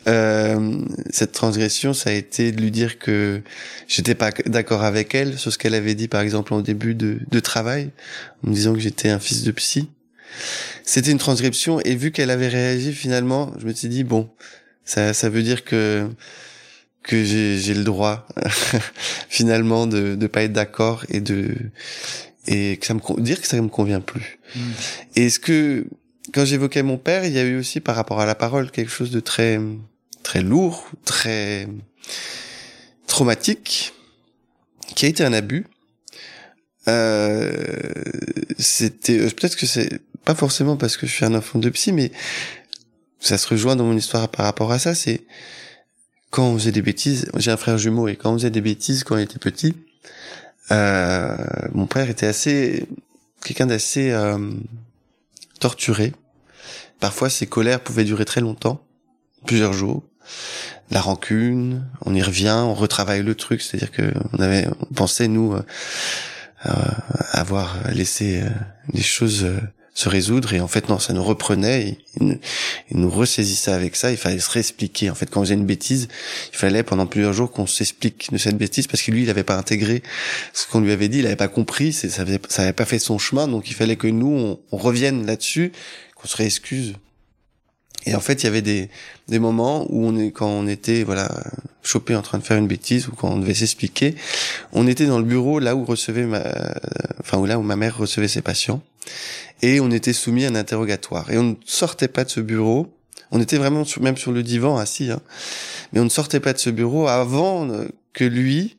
Euh, 0.06 0.78
cette 1.10 1.32
transgression, 1.32 1.92
ça 1.92 2.08
a 2.08 2.14
été 2.14 2.52
de 2.52 2.62
lui 2.62 2.70
dire 2.70 2.98
que 2.98 3.42
j'étais 3.86 4.14
pas 4.14 4.30
d'accord 4.46 4.82
avec 4.82 5.14
elle 5.14 5.38
sur 5.38 5.52
ce 5.52 5.58
qu'elle 5.58 5.74
avait 5.74 5.94
dit, 5.94 6.08
par 6.08 6.22
exemple, 6.22 6.54
au 6.54 6.62
début 6.62 6.94
de, 6.94 7.18
de 7.30 7.40
travail, 7.40 7.90
en 8.46 8.48
me 8.48 8.54
disant 8.54 8.72
que 8.72 8.80
j'étais 8.80 9.10
un 9.10 9.18
fils 9.18 9.42
de 9.42 9.50
psy. 9.50 9.90
C'était 10.84 11.10
une 11.10 11.18
transcription, 11.18 11.80
et 11.80 11.96
vu 11.96 12.12
qu'elle 12.12 12.30
avait 12.30 12.48
réagi, 12.48 12.94
finalement, 12.94 13.52
je 13.58 13.66
me 13.66 13.74
suis 13.74 13.88
dit 13.88 14.04
bon, 14.04 14.30
ça, 14.86 15.12
ça 15.12 15.28
veut 15.28 15.42
dire 15.42 15.64
que 15.64 16.08
que 17.02 17.24
j'ai 17.24 17.74
le 17.74 17.84
droit 17.84 18.26
finalement 19.28 19.86
de 19.86 20.14
de 20.14 20.26
pas 20.26 20.42
être 20.42 20.52
d'accord 20.52 21.04
et 21.08 21.20
de 21.20 21.54
et 22.46 22.76
que 22.76 22.86
ça 22.86 22.94
me 22.94 23.20
dire 23.20 23.40
que 23.40 23.46
ça 23.46 23.60
me 23.60 23.68
convient 23.68 24.00
plus. 24.00 24.38
Mm. 24.54 24.60
Et 25.16 25.30
ce 25.30 25.38
que 25.38 25.86
quand 26.32 26.44
j'évoquais 26.44 26.82
mon 26.82 26.98
père, 26.98 27.24
il 27.24 27.32
y 27.32 27.38
a 27.38 27.42
eu 27.42 27.58
aussi 27.58 27.80
par 27.80 27.96
rapport 27.96 28.20
à 28.20 28.26
la 28.26 28.34
parole 28.34 28.70
quelque 28.70 28.90
chose 28.90 29.10
de 29.10 29.20
très 29.20 29.60
très 30.22 30.42
lourd, 30.42 30.86
très 31.04 31.68
traumatique, 33.06 33.92
qui 34.94 35.06
a 35.06 35.08
été 35.08 35.24
un 35.24 35.32
abus. 35.32 35.66
Euh, 36.88 37.52
c'était 38.58 39.18
euh, 39.20 39.30
peut-être 39.30 39.56
que 39.56 39.66
c'est 39.66 40.00
pas 40.24 40.34
forcément 40.34 40.76
parce 40.76 40.96
que 40.96 41.06
je 41.06 41.12
suis 41.12 41.24
un 41.24 41.34
enfant 41.34 41.58
de 41.58 41.68
psy, 41.70 41.92
mais 41.92 42.10
ça 43.20 43.38
se 43.38 43.46
rejoint 43.48 43.76
dans 43.76 43.84
mon 43.84 43.96
histoire 43.96 44.28
par 44.28 44.46
rapport 44.46 44.72
à 44.72 44.78
ça. 44.78 44.94
C'est 44.94 45.22
quand 46.32 46.46
on 46.46 46.58
faisait 46.58 46.72
des 46.72 46.80
bêtises, 46.80 47.30
j'ai 47.36 47.50
un 47.50 47.58
frère 47.58 47.76
jumeau 47.76 48.08
et 48.08 48.16
quand 48.16 48.32
on 48.32 48.38
faisait 48.38 48.50
des 48.50 48.62
bêtises 48.62 49.04
quand 49.04 49.16
on 49.16 49.18
était 49.18 49.38
petit, 49.38 49.76
euh, 50.70 51.36
mon 51.74 51.86
père 51.86 52.08
était 52.08 52.26
assez 52.26 52.88
quelqu'un 53.44 53.66
d'assez 53.66 54.10
euh, 54.12 54.38
torturé. 55.60 56.14
Parfois, 57.00 57.28
ses 57.28 57.46
colères 57.46 57.80
pouvaient 57.80 58.04
durer 58.04 58.24
très 58.24 58.40
longtemps, 58.40 58.82
plusieurs 59.44 59.74
jours. 59.74 60.02
La 60.90 61.02
rancune, 61.02 61.84
on 62.06 62.14
y 62.14 62.22
revient, 62.22 62.62
on 62.64 62.72
retravaille 62.72 63.22
le 63.22 63.34
truc, 63.34 63.60
c'est-à-dire 63.60 63.90
que 63.90 64.10
on 64.32 64.38
avait, 64.38 64.66
on 64.80 64.94
pensait 64.94 65.28
nous 65.28 65.52
euh, 65.52 65.62
euh 66.64 66.72
avoir 67.32 67.90
laissé 67.90 68.40
euh, 68.40 68.48
des 68.94 69.02
choses 69.02 69.46
se 69.94 70.08
résoudre. 70.08 70.54
Et 70.54 70.60
en 70.60 70.68
fait 70.68 70.88
non 70.88 70.98
ça 70.98 71.12
nous 71.12 71.22
reprenait 71.22 71.98
il, 72.20 72.38
nous 72.92 73.10
ressaisissait 73.10 73.72
avec 73.72 73.96
ça. 73.96 74.10
Il 74.10 74.16
fallait 74.16 74.38
se 74.38 74.50
réexpliquer. 74.50 75.10
En 75.10 75.14
fait 75.14 75.30
quand 75.30 75.40
on 75.40 75.44
faisait 75.44 75.54
une 75.54 75.66
bêtise 75.66 76.08
il 76.52 76.58
fallait 76.58 76.82
pendant 76.82 77.06
plusieurs 77.06 77.32
jours 77.32 77.50
qu'on 77.50 77.66
s'explique 77.66 78.32
de 78.32 78.38
cette 78.38 78.56
bêtise 78.56 78.86
parce 78.86 79.02
que 79.02 79.10
lui 79.10 79.22
il 79.22 79.26
n'avait 79.26 79.44
pas 79.44 79.56
intégré 79.56 80.02
ce 80.52 80.66
qu'on 80.66 80.80
lui 80.80 80.92
avait 80.92 81.08
dit. 81.08 81.18
Il 81.18 81.24
n'avait 81.24 81.36
pas 81.36 81.48
compris. 81.48 81.92
Ça 81.92 82.24
n'avait 82.24 82.72
pas 82.72 82.84
fait 82.84 82.98
son 82.98 83.18
chemin. 83.18 83.48
Donc 83.48 83.70
il 83.70 83.74
fallait 83.74 83.96
que 83.96 84.06
nous 84.06 84.58
on, 84.70 84.76
revienne 84.76 85.26
là-dessus 85.26 85.72
qu'on 86.16 86.28
se 86.28 86.36
réexcuse. 86.36 86.94
Et 88.04 88.16
en 88.16 88.20
fait 88.20 88.42
il 88.42 88.46
y 88.46 88.48
avait 88.48 88.62
des 88.62 89.38
moments 89.38 89.86
où 89.90 90.04
on 90.04 90.18
est 90.18 90.32
quand 90.32 90.48
on 90.48 90.66
était 90.66 91.04
voilà 91.04 91.30
chopé 91.84 92.16
en 92.16 92.22
train 92.22 92.38
de 92.38 92.42
faire 92.42 92.58
une 92.58 92.66
bêtise 92.66 93.06
ou 93.08 93.12
quand 93.12 93.28
on 93.28 93.38
devait 93.38 93.54
s'expliquer 93.54 94.14
on 94.72 94.86
était 94.86 95.06
dans 95.06 95.18
le 95.18 95.24
bureau 95.24 95.58
là 95.58 95.76
où 95.76 95.84
recevait 95.84 96.26
ma 96.26 96.42
enfin 97.20 97.44
là 97.46 97.58
où 97.58 97.62
ma 97.62 97.76
mère 97.76 97.96
recevait 97.96 98.28
ses 98.28 98.42
patients 98.42 98.82
et 99.62 99.80
on 99.80 99.90
était 99.90 100.12
soumis 100.12 100.44
à 100.44 100.48
un 100.48 100.54
interrogatoire. 100.54 101.30
Et 101.30 101.38
on 101.38 101.42
ne 101.44 101.54
sortait 101.64 102.08
pas 102.08 102.24
de 102.24 102.30
ce 102.30 102.40
bureau. 102.40 102.94
On 103.30 103.40
était 103.40 103.56
vraiment 103.56 103.84
même 104.00 104.16
sur 104.16 104.32
le 104.32 104.42
divan 104.42 104.76
assis, 104.76 105.10
hein. 105.10 105.20
mais 105.92 106.00
on 106.00 106.04
ne 106.04 106.10
sortait 106.10 106.40
pas 106.40 106.52
de 106.52 106.58
ce 106.58 106.70
bureau 106.70 107.08
avant 107.08 107.68
euh, 107.70 107.86
que 108.12 108.24
lui 108.24 108.76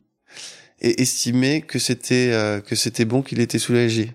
ait 0.80 1.00
estimé 1.00 1.62
que 1.62 1.78
c'était 1.78 2.30
euh, 2.32 2.60
que 2.60 2.76
c'était 2.76 3.04
bon, 3.04 3.22
qu'il 3.22 3.40
était 3.40 3.58
soulagé. 3.58 4.12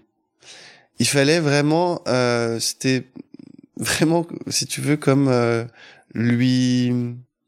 Il 0.99 1.07
fallait 1.07 1.39
vraiment, 1.39 2.01
euh, 2.07 2.59
c'était 2.59 3.05
vraiment, 3.77 4.27
si 4.49 4.65
tu 4.65 4.81
veux, 4.81 4.97
comme 4.97 5.29
euh, 5.29 5.63
lui 6.13 6.93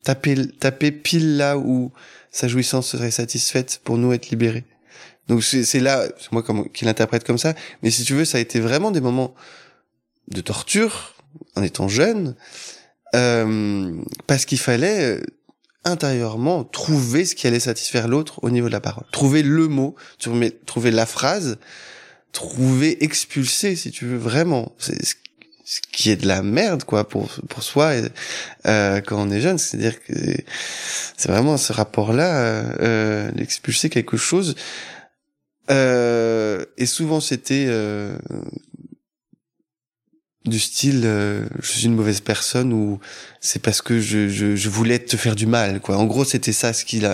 taper 0.04 0.48
taper 0.60 0.92
pile 0.92 1.38
là 1.38 1.58
où 1.58 1.92
sa 2.32 2.48
jouissance 2.48 2.88
serait 2.88 3.12
satisfaite 3.12 3.82
pour 3.84 3.98
nous 3.98 4.14
être 4.14 4.30
libérés. 4.30 4.64
Donc 5.28 5.44
c'est 5.44 5.80
là, 5.80 6.08
c'est 6.20 6.32
moi 6.32 6.44
qui 6.74 6.86
l'interprète 6.86 7.24
comme 7.24 7.38
ça. 7.38 7.54
Mais 7.84 7.92
si 7.92 8.04
tu 8.04 8.14
veux, 8.14 8.26
ça 8.26 8.38
a 8.38 8.42
été 8.42 8.60
vraiment 8.60 8.92
des 8.92 9.02
moments 9.02 9.34
de 10.28 10.42
torture 10.42 11.16
en 11.56 11.64
étant 11.64 11.88
jeune, 11.88 12.36
euh, 13.16 13.96
parce 14.28 14.46
qu'il 14.46 14.60
fallait 14.60 15.18
euh, 15.18 15.24
intérieurement 15.84 16.64
trouver 16.64 17.26
ce 17.26 17.36
qui 17.36 17.48
allait 17.48 17.60
satisfaire 17.60 18.08
l'autre 18.08 18.44
au 18.44 18.50
niveau 18.50 18.68
de 18.68 18.74
la 18.74 18.82
parole, 18.82 19.06
trouver 19.12 19.44
le 19.44 19.68
mot, 19.68 19.96
trouver 20.66 20.92
la 20.92 21.06
phrase, 21.06 21.58
trouver 22.32 23.04
expulser, 23.04 23.76
si 23.76 23.92
tu 23.92 24.06
veux 24.06 24.18
vraiment. 24.18 24.74
C'est 24.78 24.98
ce 25.72 25.80
qui 25.94 26.10
est 26.10 26.18
de 26.18 26.28
la 26.28 26.42
merde 26.44 26.84
quoi 26.84 27.08
pour 27.08 27.30
pour 27.48 27.64
soi 27.64 27.94
euh, 28.66 29.00
quand 29.00 29.22
on 29.22 29.32
est 29.32 29.40
jeune 29.40 29.58
c'est 29.58 29.78
à 29.78 29.80
dire 29.80 30.04
que 30.04 30.14
c'est 31.16 31.32
vraiment 31.32 31.56
ce 31.56 31.72
rapport 31.72 32.12
là 32.12 32.42
euh, 32.42 33.32
euh 33.34 33.90
quelque 33.90 34.18
chose 34.18 34.56
euh, 35.70 36.66
et 36.78 36.86
souvent 36.86 37.20
c'était 37.20 37.66
euh, 37.68 38.18
du 40.46 40.60
style 40.60 41.04
euh, 41.06 41.46
je 41.62 41.68
suis 41.72 41.86
une 41.86 41.94
mauvaise 41.96 42.20
personne 42.20 42.74
ou 42.74 43.00
c'est 43.40 43.62
parce 43.62 43.82
que 43.82 44.00
je, 44.00 44.28
je, 44.28 44.56
je, 44.56 44.70
voulais 44.70 44.98
te 44.98 45.16
faire 45.18 45.36
du 45.36 45.46
mal 45.46 45.80
quoi. 45.80 45.98
En 45.98 46.06
gros 46.06 46.26
c'était 46.26 46.52
ça 46.52 46.74
ce 46.74 46.84
qu'il 46.84 47.08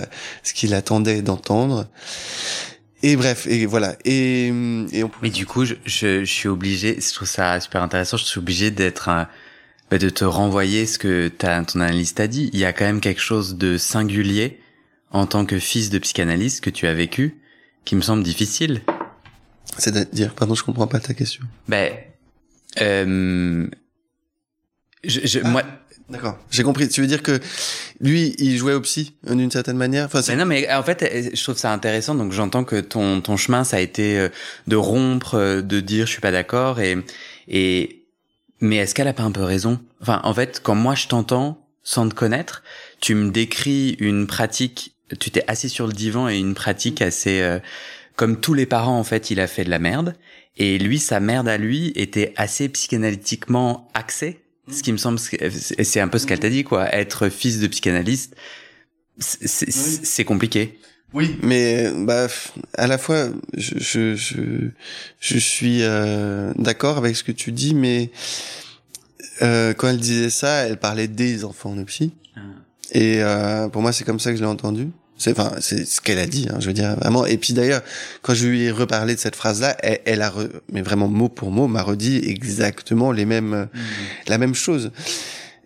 ce 0.43 0.53
qu'il 0.53 0.73
attendait 0.73 1.21
d'entendre. 1.21 1.87
Et 3.03 3.15
bref 3.17 3.47
et 3.47 3.65
voilà 3.65 3.97
et, 4.05 4.47
et 4.47 5.03
on... 5.03 5.11
mais 5.21 5.29
du 5.29 5.45
coup 5.45 5.65
je, 5.65 5.75
je, 5.85 6.23
suis 6.23 6.47
obligé 6.47 6.99
je 6.99 7.13
trouve 7.13 7.27
ça 7.27 7.59
super 7.59 7.83
intéressant 7.83 8.17
je 8.17 8.23
suis 8.23 8.39
obligé 8.39 8.71
d'être 8.71 9.27
bah, 9.91 9.97
de 9.99 10.09
te 10.09 10.23
renvoyer 10.25 10.87
ce 10.87 10.97
que 10.97 11.27
ta 11.27 11.63
ton 11.63 11.81
analyste 11.81 12.19
a 12.19 12.27
dit 12.27 12.49
il 12.53 12.59
y 12.59 12.65
a 12.65 12.73
quand 12.73 12.85
même 12.85 13.01
quelque 13.01 13.21
chose 13.21 13.55
de 13.57 13.77
singulier 13.77 14.59
en 15.11 15.27
tant 15.27 15.45
que 15.45 15.59
fils 15.59 15.89
de 15.89 15.99
psychanalyste 15.99 16.61
que 16.61 16.71
tu 16.71 16.87
as 16.87 16.93
vécu 16.93 17.39
qui 17.87 17.95
me 17.95 18.01
semble 18.01 18.21
difficile. 18.21 18.81
C'est-à-dire, 19.77 20.33
pardon, 20.33 20.55
je 20.55 20.63
comprends 20.63 20.87
pas 20.87 20.99
ta 20.99 21.13
question. 21.13 21.45
Ben, 21.69 21.93
euh, 22.81 23.65
je, 25.05 25.21
je 25.23 25.39
moi. 25.39 25.63
Ah, 25.65 25.79
d'accord, 26.09 26.37
j'ai 26.51 26.63
compris. 26.63 26.89
Tu 26.89 26.99
veux 26.99 27.07
dire 27.07 27.23
que 27.23 27.39
lui, 28.01 28.35
il 28.39 28.57
jouait 28.57 28.73
au 28.73 28.81
psy 28.81 29.15
d'une 29.23 29.51
certaine 29.51 29.77
manière? 29.77 30.05
Enfin, 30.05 30.19
mais 30.27 30.35
non, 30.35 30.45
mais 30.45 30.69
en 30.69 30.83
fait, 30.83 31.31
je 31.33 31.41
trouve 31.41 31.57
ça 31.57 31.71
intéressant. 31.71 32.13
Donc, 32.13 32.33
j'entends 32.33 32.65
que 32.65 32.81
ton 32.81 33.21
ton 33.21 33.37
chemin, 33.37 33.63
ça 33.63 33.77
a 33.77 33.79
été 33.79 34.19
euh, 34.19 34.27
de 34.67 34.75
rompre, 34.75 35.35
euh, 35.35 35.61
de 35.61 35.79
dire 35.79 36.07
je 36.07 36.11
suis 36.11 36.21
pas 36.21 36.31
d'accord, 36.31 36.81
et 36.81 36.97
et 37.47 38.03
mais 38.59 38.77
est-ce 38.77 38.95
qu'elle 38.95 39.07
a 39.07 39.13
pas 39.13 39.23
un 39.23 39.31
peu 39.31 39.43
raison? 39.43 39.79
Enfin, 40.01 40.19
en 40.25 40.33
fait, 40.33 40.59
quand 40.61 40.75
moi 40.75 40.93
je 40.95 41.07
t'entends 41.07 41.65
sans 41.83 42.09
te 42.09 42.13
connaître, 42.13 42.63
tu 42.99 43.15
me 43.15 43.31
décris 43.31 43.95
une 44.01 44.27
pratique 44.27 44.96
tu 45.19 45.31
t'es 45.31 45.43
assis 45.47 45.69
sur 45.69 45.87
le 45.87 45.93
divan 45.93 46.29
et 46.29 46.37
une 46.37 46.53
pratique 46.53 47.01
assez 47.01 47.41
euh, 47.41 47.59
comme 48.15 48.39
tous 48.39 48.53
les 48.53 48.65
parents 48.65 48.99
en 48.99 49.03
fait, 49.03 49.31
il 49.31 49.39
a 49.39 49.47
fait 49.47 49.63
de 49.63 49.69
la 49.69 49.79
merde 49.79 50.15
et 50.57 50.77
lui 50.79 50.99
sa 50.99 51.19
merde 51.19 51.47
à 51.47 51.57
lui 51.57 51.91
était 51.95 52.33
assez 52.35 52.67
psychanalytiquement 52.69 53.89
axée. 53.93 54.39
Ce 54.69 54.83
qui 54.83 54.91
me 54.91 54.97
semble 54.97 55.17
c'est 55.19 55.99
un 55.99 56.07
peu 56.09 56.17
ce 56.17 56.27
qu'elle 56.27 56.39
t'a 56.39 56.49
dit 56.49 56.63
quoi, 56.63 56.93
être 56.93 57.29
fils 57.29 57.59
de 57.59 57.67
psychanalyste 57.67 58.35
c'est 59.19 60.25
compliqué. 60.25 60.79
Oui, 61.13 61.37
mais 61.41 61.89
bah 61.95 62.27
à 62.73 62.85
la 62.85 62.97
fois 62.97 63.29
je 63.55 63.75
je 63.79 64.15
je, 64.15 64.69
je 65.19 65.37
suis 65.37 65.83
euh, 65.83 66.51
d'accord 66.57 66.97
avec 66.97 67.15
ce 67.15 67.23
que 67.23 67.31
tu 67.31 67.51
dis 67.51 67.73
mais 67.73 68.11
euh, 69.41 69.73
quand 69.73 69.87
elle 69.87 69.99
disait 69.99 70.29
ça, 70.29 70.65
elle 70.65 70.77
parlait 70.77 71.07
des 71.07 71.45
enfants 71.45 71.75
de 71.75 71.83
psy. 71.83 72.13
Et 72.91 73.21
euh, 73.21 73.67
pour 73.69 73.81
moi, 73.81 73.91
c'est 73.91 74.03
comme 74.03 74.19
ça 74.19 74.31
que 74.31 74.37
je 74.37 74.41
l'ai 74.41 74.49
entendu. 74.49 74.89
C'est 75.17 75.31
enfin, 75.31 75.55
c'est 75.59 75.85
ce 75.85 75.99
qu'elle 75.99 76.19
a 76.19 76.27
dit. 76.27 76.47
Hein, 76.49 76.57
je 76.59 76.67
veux 76.67 76.73
dire 76.73 76.95
vraiment. 76.95 77.25
Et 77.25 77.37
puis 77.37 77.53
d'ailleurs, 77.53 77.81
quand 78.21 78.33
je 78.33 78.47
lui 78.47 78.63
ai 78.63 78.71
reparlé 78.71 79.15
de 79.15 79.19
cette 79.19 79.35
phrase-là, 79.35 79.75
elle, 79.79 79.99
elle, 80.05 80.21
a, 80.21 80.31
mais 80.71 80.81
vraiment 80.81 81.07
mot 81.07 81.27
pour 81.27 81.49
mot, 81.49 81.67
m'a 81.67 81.81
redit 81.81 82.21
exactement 82.23 83.11
les 83.11 83.25
mêmes, 83.25 83.67
mmh. 83.73 83.79
la 84.27 84.37
même 84.37 84.53
chose. 84.53 84.91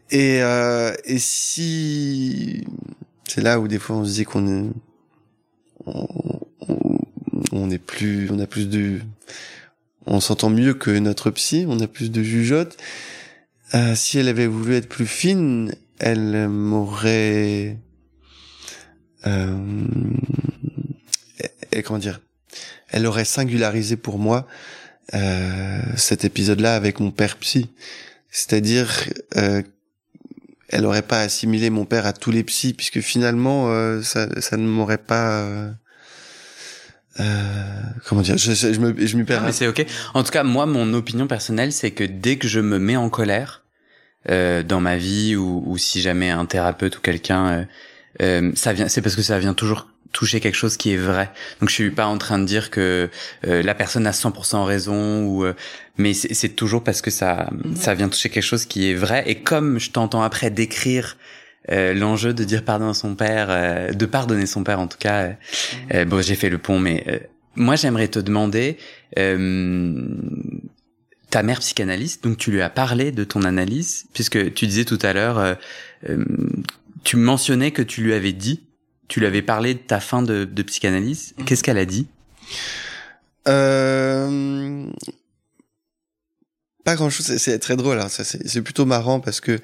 Et 0.10 0.42
euh, 0.42 0.94
et 1.06 1.20
si 1.20 2.66
c'est 3.28 3.42
là 3.42 3.60
où 3.60 3.68
des 3.68 3.80
fois 3.80 3.98
on 3.98 4.06
se 4.06 4.14
dit 4.14 4.24
qu'on 4.24 4.48
est, 4.48 4.70
on, 5.86 6.08
on 7.52 7.70
est 7.70 7.78
plus, 7.78 8.30
on 8.32 8.40
a 8.40 8.48
plus 8.48 8.70
de, 8.70 9.00
on 10.06 10.20
s'entend 10.20 10.50
mieux 10.50 10.74
que 10.74 10.92
notre 10.92 11.32
psy, 11.32 11.66
on 11.68 11.80
a 11.80 11.88
plus 11.88 12.12
de 12.12 12.24
jugeote. 12.24 12.78
Euh, 13.74 13.96
si 13.96 14.18
elle 14.18 14.28
avait 14.28 14.48
voulu 14.48 14.76
être 14.76 14.90
plus 14.90 15.06
fine, 15.06 15.74
elle 16.02 16.50
m'aurait 16.50 17.78
euh, 19.28 19.88
et, 21.72 21.84
comment 21.84 22.00
dire 22.00 22.20
elle 22.90 23.06
aurait 23.06 23.26
singularisé 23.26 23.96
pour 23.96 24.20
moi 24.20 24.48
euh, 25.14 25.82
cet 25.96 26.26
épisode-là 26.26 26.76
avec 26.76 27.00
mon 27.00 27.12
père 27.12 27.38
psy 27.38 27.70
c'est-à-dire 28.30 28.90
euh, 29.38 29.62
elle 30.72 30.86
aurait 30.86 31.02
pas 31.02 31.20
assimilé 31.20 31.70
mon 31.70 31.86
père 31.86 32.06
à 32.06 32.14
tous 32.14 32.32
les 32.32 32.44
psys, 32.44 32.74
puisque 32.74 33.02
finalement, 33.02 33.70
euh, 33.70 34.02
ça, 34.02 34.28
ça 34.42 34.58
ne 34.58 34.66
m'aurait 34.66 34.98
pas. 34.98 35.42
Euh, 35.42 35.70
euh, 37.20 37.82
comment 38.06 38.22
dire 38.22 38.38
Je, 38.38 38.54
je, 38.54 38.80
me, 38.80 39.06
je 39.06 39.18
m'y 39.18 39.26
perds. 39.26 39.44
mais 39.44 39.52
c'est 39.52 39.68
ok. 39.68 39.86
En 40.14 40.24
tout 40.24 40.32
cas, 40.32 40.44
moi, 40.44 40.66
mon 40.66 40.94
opinion 40.94 41.28
personnelle, 41.28 41.74
c'est 41.74 41.92
que 41.92 42.06
dès 42.06 42.38
que 42.38 42.48
je 42.48 42.62
me 42.62 42.80
mets 42.80 42.96
en 42.96 43.10
colère 43.10 43.61
euh, 44.30 44.64
dans 44.64 44.80
ma 44.80 44.98
vie, 44.98 45.36
ou, 45.36 45.64
ou, 45.66 45.78
si 45.78 46.02
jamais 46.02 46.30
un 46.30 46.46
thérapeute 46.46 46.98
ou 46.98 47.02
quelqu'un, 47.02 47.68
ça 48.56 48.74
vient, 48.74 48.88
c'est 48.88 49.02
parce 49.02 49.16
que 49.16 49.24
ça 49.24 49.40
vient 49.40 49.54
toujours 49.54 49.88
toucher 50.12 50.40
quelque 50.40 50.56
chose 50.56 50.78
qui 50.78 50.94
est 50.94 50.98
vrai. 50.98 51.30
Donc 51.60 51.70
je 51.70 51.76
suis 51.76 51.92
pas 51.92 52.06
en 52.06 52.18
train 52.18 52.40
de 52.40 52.46
dire 52.46 52.70
que 52.70 53.10
euh, 53.48 53.64
la 53.64 53.74
personne 53.74 54.08
a 54.08 54.12
100% 54.12 54.64
raison 54.64 55.24
ou 55.26 55.46
euh, 55.46 55.54
mais 55.98 56.14
c'est 56.14 56.50
toujours 56.50 56.84
parce 56.84 57.02
que 57.02 57.12
ça 57.12 57.50
ça 57.76 57.94
vient 57.94 58.10
toucher 58.10 58.30
quelque 58.30 58.44
chose 58.44 58.66
qui 58.66 58.90
est 58.90 58.96
vrai 58.96 59.24
et 59.28 59.36
comme 59.36 59.80
je 59.80 59.92
t'entends 59.92 60.24
après 60.24 60.50
décrire 60.50 61.18
euh, 61.70 61.94
l'enjeu 61.94 62.34
de 62.34 62.44
dire 62.44 62.64
pardon 62.64 62.90
à 62.90 62.94
son 62.94 63.16
père 63.16 63.94
de 63.94 64.06
pardonner 64.06 64.46
son 64.46 64.64
père 64.64 64.80
en 64.80 64.88
tout 64.88 64.98
cas 64.98 65.34
mhm. 65.94 66.06
bon 66.06 66.22
j'ai 66.22 66.36
fait 66.36 66.50
le 66.50 66.58
pont 66.58 66.80
mais 66.80 67.30
moi 67.56 67.76
j'aimerais 67.76 68.08
te 68.08 68.20
demander 68.20 68.78
ta 71.32 71.42
mère 71.42 71.60
psychanalyste 71.60 72.24
donc 72.24 72.38
tu 72.38 72.52
lui 72.52 72.62
as 72.62 72.70
parlé 72.70 73.12
de 73.12 73.24
ton 73.24 73.44
analyse 73.44 74.06
puisque 74.14 74.54
tu 74.54 74.68
disais 74.68 74.86
tout 74.86 75.00
à 75.02 75.14
l'heure 75.14 75.58
tu 77.04 77.18
mentionnais 77.18 77.72
que 77.72 77.82
tu 77.82 78.02
lui 78.02 78.14
avais 78.14 78.34
dit 78.34 78.62
tu 79.12 79.20
lui 79.20 79.28
avais 79.28 79.42
parlé 79.42 79.74
de 79.74 79.80
ta 79.80 80.00
fin 80.00 80.24
de, 80.24 80.46
psychanalyse. 80.64 81.34
Mhm. 81.38 81.46
Qu'est-ce 81.46 81.64
qu'elle 81.64 81.78
a 81.78 81.86
dit? 81.86 82.08
Euh... 83.50 84.86
Pas 86.86 86.96
grand 86.96 87.10
chose, 87.10 87.36
c'est 87.36 87.60
très 87.60 87.76
drôle. 87.76 88.00
Hein. 88.00 88.08
C'est 88.10 88.62
plutôt 88.62 88.86
marrant 88.86 89.20
parce 89.20 89.42
que 89.42 89.60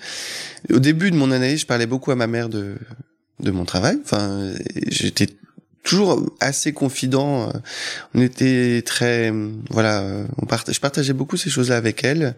au 0.70 0.80
début 0.80 1.12
de 1.12 1.16
mon 1.16 1.32
analyse, 1.32 1.62
je 1.62 1.66
parlais 1.66 1.88
beaucoup 1.88 2.12
à 2.12 2.16
ma 2.16 2.28
mère 2.28 2.50
de 2.50 2.76
de 3.40 3.52
mon 3.52 3.64
travail. 3.64 3.98
Enfin, 4.04 4.54
j'étais 4.88 5.30
toujours 5.84 6.26
assez 6.40 6.74
confident. 6.74 7.52
On 8.14 8.22
était 8.22 8.82
très, 8.86 9.34
voilà, 9.70 10.26
je 10.68 10.80
partageais 10.80 11.14
beaucoup 11.14 11.38
ces 11.38 11.50
choses-là 11.50 11.78
avec 11.78 12.04
elle. 12.04 12.36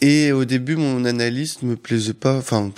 Et 0.00 0.30
au 0.32 0.44
début, 0.44 0.76
mon 0.76 1.04
analyse 1.04 1.62
me 1.62 1.76
plaisait 1.76 2.14
pas. 2.14 2.36
Enfin, 2.36 2.70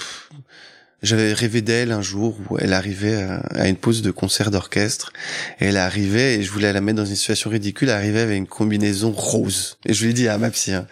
j'avais 1.03 1.33
rêvé 1.33 1.63
d'elle 1.63 1.93
un 1.93 2.03
jour 2.03 2.37
où 2.49 2.59
elle 2.59 2.73
arrivait 2.73 3.23
à, 3.55 3.69
une 3.69 3.77
pause 3.77 4.03
de 4.03 4.11
concert 4.11 4.51
d'orchestre. 4.51 5.13
Elle 5.59 5.77
arrivait 5.77 6.37
et 6.37 6.43
je 6.43 6.51
voulais 6.51 6.73
la 6.73 6.81
mettre 6.81 6.99
dans 6.99 7.07
une 7.07 7.17
situation 7.17 7.51
ridicule. 7.51 7.89
Elle 7.89 7.95
arrivait 7.95 8.21
avec 8.21 8.37
une 8.37 8.47
combinaison 8.47 9.11
rose. 9.11 9.79
Et 9.87 9.95
je 9.95 10.05
lui 10.05 10.11
ai 10.11 10.15
dit 10.15 10.29
à 10.29 10.37
ma 10.37 10.51
psy, 10.51 10.73
hein, 10.73 10.87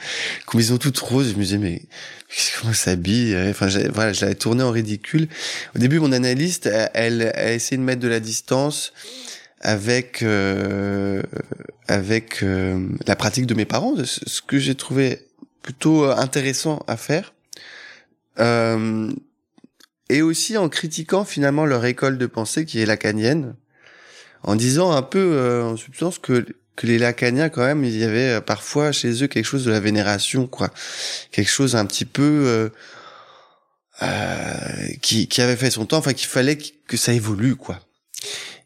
combinaison 0.47 0.79
toute 0.79 0.99
rose. 0.99 1.31
Je 1.33 1.35
me 1.37 1.43
disais, 1.43 1.59
mais 1.59 1.83
comment 2.61 2.73
s'habille 2.73 3.37
Enfin, 3.51 3.69
voilà, 3.93 4.13
je 4.13 4.23
l'avais 4.23 4.35
tourné 4.35 4.63
en 4.63 4.71
ridicule. 4.71 5.29
Au 5.77 5.79
début, 5.79 5.99
mon 5.99 6.13
analyste, 6.13 6.71
elle, 6.95 7.33
a 7.35 7.53
essayé 7.53 7.77
de 7.77 7.83
mettre 7.83 8.01
de 8.01 8.09
la 8.09 8.21
distance 8.21 8.93
avec 9.61 10.23
euh, 10.23 11.23
avec 11.89 12.43
euh, 12.43 12.87
la 13.07 13.17
pratique 13.17 13.47
de 13.47 13.55
mes 13.55 13.65
parents, 13.65 13.95
ce 14.05 14.41
que 14.43 14.59
j'ai 14.59 14.75
trouvé 14.75 15.27
plutôt 15.63 16.05
intéressant 16.05 16.83
à 16.87 16.97
faire. 16.97 17.35
Euh, 18.39 19.11
et 20.09 20.23
aussi 20.23 20.57
en 20.57 20.69
critiquant 20.69 21.25
finalement 21.25 21.67
leur 21.67 21.85
école 21.85 22.19
de 22.19 22.27
pensée 22.27 22.65
qui 22.65 22.81
est 22.81 22.87
lacanienne, 22.87 23.55
en 24.43 24.57
disant 24.57 24.93
un 24.93 25.03
peu 25.03 25.33
euh, 25.35 25.65
en 25.65 25.77
substance 25.77 26.19
que 26.19 26.47
que 26.79 26.87
les 26.87 26.99
lacaniens 26.99 27.49
quand 27.49 27.65
même 27.65 27.85
il 27.85 27.97
y 27.97 28.05
avait 28.05 28.37
euh, 28.37 28.41
parfois 28.41 28.93
chez 28.93 29.25
eux 29.25 29.27
quelque 29.27 29.45
chose 29.45 29.65
de 29.65 29.71
la 29.73 29.81
vénération 29.81 30.47
quoi, 30.47 30.71
quelque 31.33 31.51
chose 31.51 31.75
un 31.75 31.85
petit 31.85 32.05
peu 32.05 32.23
euh, 32.23 32.69
euh, 34.03 34.89
qui 35.03 35.27
qui 35.27 35.43
avait 35.43 35.57
fait 35.57 35.71
son 35.71 35.87
temps, 35.87 35.99
enfin 35.99 36.13
qu'il 36.13 36.29
fallait 36.29 36.57
que 36.57 36.97
ça 36.97 37.13
évolue 37.13 37.57
quoi. 37.57 37.81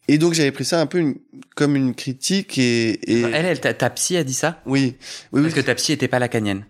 Et 0.08 0.18
donc 0.18 0.34
j'avais 0.34 0.52
pris 0.52 0.64
ça 0.64 0.80
un 0.80 0.86
peu 0.86 0.98
une, 0.98 1.14
comme 1.54 1.74
une 1.74 1.94
critique 1.94 2.58
et, 2.58 2.90
et... 3.10 3.22
elle, 3.22 3.46
elle 3.46 3.60
ta, 3.60 3.72
ta, 3.72 3.88
psy 3.88 4.16
a 4.16 4.24
dit 4.24 4.34
ça? 4.34 4.60
Oui, 4.66 4.96
oui. 5.32 5.42
Parce 5.42 5.54
que 5.54 5.60
ta 5.60 5.74
psy 5.74 5.92
était 5.92 6.08
pas 6.08 6.18
lacanienne. 6.18 6.66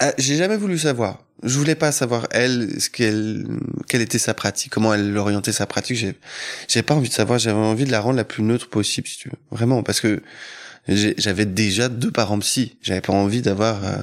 Ah, 0.00 0.12
j'ai 0.18 0.36
jamais 0.36 0.56
voulu 0.56 0.76
savoir 0.76 1.24
je 1.44 1.58
voulais 1.58 1.74
pas 1.74 1.92
savoir 1.92 2.26
elle 2.30 2.80
ce 2.80 2.90
qu'elle 2.90 3.46
quelle 3.88 4.00
était 4.00 4.18
sa 4.18 4.34
pratique 4.34 4.72
comment 4.72 4.94
elle 4.94 5.16
orientait 5.16 5.52
sa 5.52 5.66
pratique. 5.66 5.96
J'ai 5.96 6.14
j'avais 6.68 6.82
pas 6.82 6.94
envie 6.94 7.08
de 7.08 7.14
savoir 7.14 7.38
j'avais 7.38 7.58
envie 7.58 7.84
de 7.84 7.90
la 7.90 8.00
rendre 8.00 8.16
la 8.16 8.24
plus 8.24 8.42
neutre 8.42 8.68
possible 8.68 9.06
si 9.06 9.18
tu 9.18 9.28
veux. 9.28 9.38
Vraiment 9.50 9.82
parce 9.82 10.00
que 10.00 10.22
j'avais 10.88 11.46
déjà 11.46 11.88
deux 11.88 12.10
parents 12.10 12.38
psy. 12.40 12.76
J'avais 12.82 13.00
pas 13.00 13.12
envie 13.12 13.42
d'avoir 13.42 13.84
euh, 13.84 13.96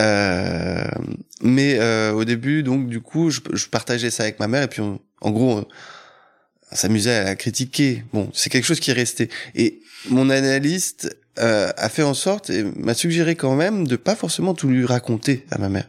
euh, 0.00 0.84
mais 1.42 1.78
euh, 1.78 2.12
au 2.12 2.24
début 2.24 2.62
donc 2.62 2.88
du 2.88 3.00
coup 3.00 3.30
je, 3.30 3.40
partageais 3.70 4.10
ça 4.10 4.24
avec 4.24 4.40
ma 4.40 4.48
mère 4.48 4.62
et 4.62 4.68
puis 4.68 4.82
en 4.82 5.30
gros 5.30 5.66
on 6.70 6.76
s'amusait 6.76 7.14
à 7.14 7.24
la 7.24 7.36
critiquer. 7.36 8.04
Bon 8.12 8.30
c'est 8.32 8.50
quelque 8.50 8.66
chose 8.66 8.80
qui 8.80 8.90
est 8.90 8.94
resté. 8.94 9.28
Et 9.54 9.80
mon 10.08 10.30
analyste 10.30 11.16
euh, 11.38 11.72
a 11.76 11.88
fait 11.88 12.04
en 12.04 12.14
sorte 12.14 12.50
et 12.50 12.62
m'a 12.62 12.94
suggéré 12.94 13.34
quand 13.34 13.56
même 13.56 13.88
de 13.88 13.96
pas 13.96 14.14
forcément 14.14 14.54
tout 14.54 14.68
lui 14.68 14.86
raconter 14.86 15.44
à 15.50 15.58
ma 15.58 15.68
mère 15.68 15.88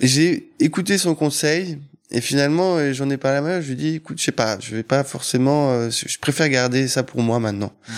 j'ai 0.00 0.50
écouté 0.60 0.98
son 0.98 1.14
conseil 1.14 1.78
et 2.10 2.20
finalement 2.20 2.76
euh, 2.76 2.92
j'en 2.92 3.08
ai 3.10 3.16
parlé 3.16 3.38
à 3.38 3.40
ma 3.40 3.60
je 3.60 3.66
lui 3.68 3.72
ai 3.74 3.76
dit 3.76 3.94
écoute, 3.96 4.18
je 4.18 4.24
sais 4.24 4.32
pas, 4.32 4.58
je 4.60 4.74
vais 4.74 4.82
pas 4.82 5.04
forcément 5.04 5.70
euh, 5.70 5.90
je 5.90 6.18
préfère 6.18 6.48
garder 6.48 6.88
ça 6.88 7.02
pour 7.02 7.22
moi 7.22 7.38
maintenant. 7.38 7.72
Hmm. 7.88 7.92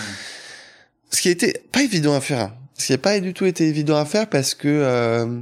Ce 1.09 1.21
qui 1.21 1.29
était 1.29 1.63
pas 1.71 1.83
évident 1.83 2.15
à 2.15 2.21
faire. 2.21 2.41
Hein. 2.41 2.53
Ce 2.77 2.87
qui 2.87 2.91
n'a 2.91 2.97
pas 2.97 3.19
du 3.19 3.33
tout 3.33 3.45
été 3.45 3.67
évident 3.67 3.97
à 3.97 4.05
faire 4.05 4.27
parce 4.27 4.53
que 4.53 4.67
euh, 4.67 5.41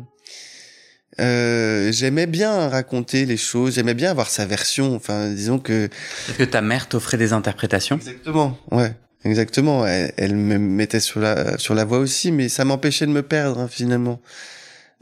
euh, 1.19 1.91
j'aimais 1.91 2.27
bien 2.27 2.69
raconter 2.69 3.25
les 3.25 3.37
choses, 3.37 3.75
j'aimais 3.75 3.93
bien 3.93 4.11
avoir 4.11 4.29
sa 4.29 4.45
version. 4.45 4.95
Enfin, 4.95 5.29
disons 5.31 5.59
que. 5.59 5.89
Est-ce 6.29 6.37
que 6.37 6.43
ta 6.43 6.61
mère 6.61 6.87
t'offrait 6.87 7.17
des 7.17 7.33
interprétations? 7.33 7.97
Exactement, 7.97 8.57
ouais, 8.71 8.93
exactement. 9.23 9.85
Elle, 9.85 10.13
elle, 10.17 10.35
me 10.35 10.57
mettait 10.57 10.99
sur 10.99 11.19
la 11.19 11.57
sur 11.57 11.73
la 11.73 11.83
voie 11.85 11.99
aussi, 11.99 12.31
mais 12.31 12.49
ça 12.49 12.63
m'empêchait 12.65 13.05
de 13.05 13.11
me 13.11 13.23
perdre 13.23 13.59
hein, 13.59 13.67
finalement. 13.69 14.21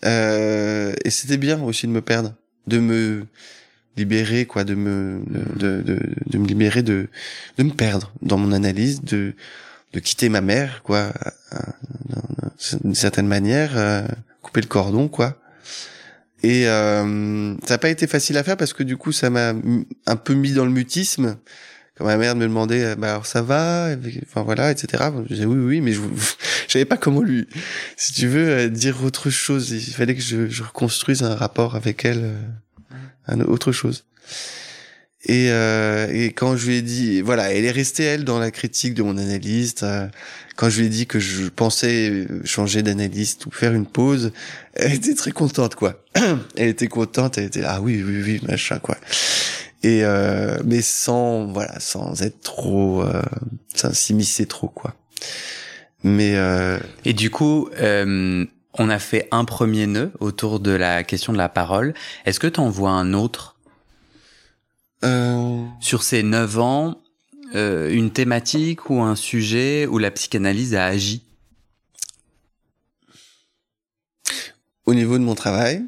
Euh, 0.06 0.94
et 1.06 1.10
c'était 1.10 1.38
bien 1.38 1.62
aussi 1.62 1.88
de 1.88 1.92
me 1.92 2.02
perdre, 2.02 2.34
de 2.68 2.80
me 2.80 3.26
libérer, 3.96 4.46
quoi, 4.46 4.63
de 4.63 4.76
me, 4.76 5.22
de, 5.28 5.82
de, 5.82 6.00
de, 6.26 6.38
me 6.38 6.48
libérer 6.48 6.82
de, 6.82 7.10
de 7.58 7.63
me 7.63 7.72
perdre 7.72 8.12
dans 8.22 8.38
mon 8.38 8.52
analyse, 8.52 9.02
de, 9.02 9.34
de 9.94 10.00
quitter 10.00 10.30
ma 10.30 10.42
mère, 10.42 10.82
quoi, 10.84 11.13
d'une 12.84 12.96
certaine 12.96 13.28
manière, 13.28 13.78
euh, 13.78 14.04
couper 14.42 14.62
le 14.62 14.68
cordon, 14.68 15.08
quoi. 15.08 15.39
Et 16.42 16.68
euh, 16.68 17.56
ça 17.63 17.76
n'a 17.76 17.78
pas 17.78 17.89
été 17.89 18.06
facile 18.06 18.38
à 18.38 18.44
faire 18.44 18.58
parce 18.58 18.74
que 18.74 18.84
du 18.84 18.98
coup, 18.98 19.13
ça 19.13 19.30
m'a 19.30 19.54
un 20.06 20.16
peu 20.18 20.34
mis 20.34 20.52
dans 20.52 20.66
le 20.66 20.72
mutisme 20.72 21.38
quand 21.95 22.06
ma 22.06 22.17
mère 22.17 22.36
me 22.36 22.43
demandait 22.47 22.84
euh, 22.84 22.95
bah 22.95 23.12
alors 23.12 23.25
ça 23.25 23.41
va? 23.41 23.89
Enfin 24.23 24.41
voilà 24.41 24.71
etc 24.71 25.03
je 25.27 25.34
disais 25.34 25.45
oui 25.45 25.58
oui 25.60 25.82
mais 25.82 25.91
je 25.93 25.99
savais 26.67 26.86
pas 26.86 26.97
comment 26.97 27.21
lui 27.21 27.47
si 27.97 28.13
tu 28.13 28.27
veux 28.27 28.49
euh, 28.49 28.69
dire 28.69 29.03
autre 29.03 29.29
chose. 29.29 29.71
Il 29.71 29.93
fallait 29.93 30.15
que 30.15 30.21
je, 30.21 30.47
je 30.49 30.63
reconstruise 30.63 31.23
un 31.23 31.36
rapport 31.36 31.75
avec 31.75 32.06
elle 32.06 32.23
euh, 32.23 32.95
un 33.27 33.39
autre 33.41 33.71
chose. 33.71 34.06
Et, 35.25 35.51
euh, 35.51 36.10
et 36.12 36.34
quand 36.34 36.58
je 36.58 36.67
lui 36.67 36.75
ai 36.77 36.82
dit 36.82 37.21
voilà 37.21 37.53
elle 37.53 37.63
est 37.63 37.71
restée 37.71 38.03
elle 38.03 38.25
dans 38.25 38.39
la 38.39 38.51
critique 38.51 38.93
de 38.93 39.03
mon 39.03 39.17
analyste 39.17 39.86
quand 40.58 40.69
je 40.69 40.79
lui 40.79 40.88
ai 40.88 40.89
dit 40.89 41.08
que 41.08 41.17
je 41.17 41.47
pensais 41.47 42.27
changer 42.43 42.82
d'analyste 42.84 43.45
ou 43.45 43.51
faire 43.51 43.73
une 43.73 43.86
pause 43.86 44.34
elle 44.73 44.93
était 44.93 45.13
très 45.13 45.32
contente 45.32 45.75
quoi. 45.75 46.03
Elle 46.58 46.67
était 46.67 46.88
contente 46.88 47.38
elle 47.38 47.45
était 47.45 47.63
ah 47.63 47.79
oui 47.79 48.03
oui 48.06 48.21
oui 48.21 48.41
machin 48.49 48.79
quoi 48.79 48.97
et 49.84 50.04
euh, 50.04 50.58
mais 50.63 50.82
sans 50.82 51.46
voilà 51.46 51.80
sans 51.80 52.22
être 52.22 52.41
trop 52.41 53.04
euh, 53.04 53.22
sans 53.76 53.93
s'immiscer 53.93 54.46
trop 54.46 54.69
quoi. 54.69 54.96
Mais 56.04 56.36
euh... 56.36 56.80
et 57.06 57.13
du 57.13 57.30
coup 57.30 57.69
on 58.76 58.89
a 58.89 59.00
fait 59.00 59.28
un 59.32 59.46
premier 59.46 59.86
nœud 59.86 60.12
autour 60.19 60.60
de 60.60 60.72
la 60.72 61.04
question 61.04 61.32
de 61.32 61.38
la 61.38 61.50
parole. 61.50 61.93
Est-ce 62.26 62.39
que 62.39 62.48
tu 62.48 62.60
en 62.60 62.69
vois 62.69 62.91
un 62.91 63.13
autre 63.13 63.58
sur 65.82 66.02
ces 66.02 66.24
neuf 66.24 66.58
ans 66.60 66.96
une 67.54 68.12
thématique 68.12 68.90
ou 68.90 69.02
un 69.02 69.15
sujet 69.15 69.86
où 69.86 69.98
la 69.98 70.12
psychanalyse 70.12 70.75
a 70.75 70.86
agi? 70.86 71.23
Au 74.86 74.94
niveau 74.94 75.17
de 75.17 75.23
mon 75.23 75.36
travail 75.36 75.84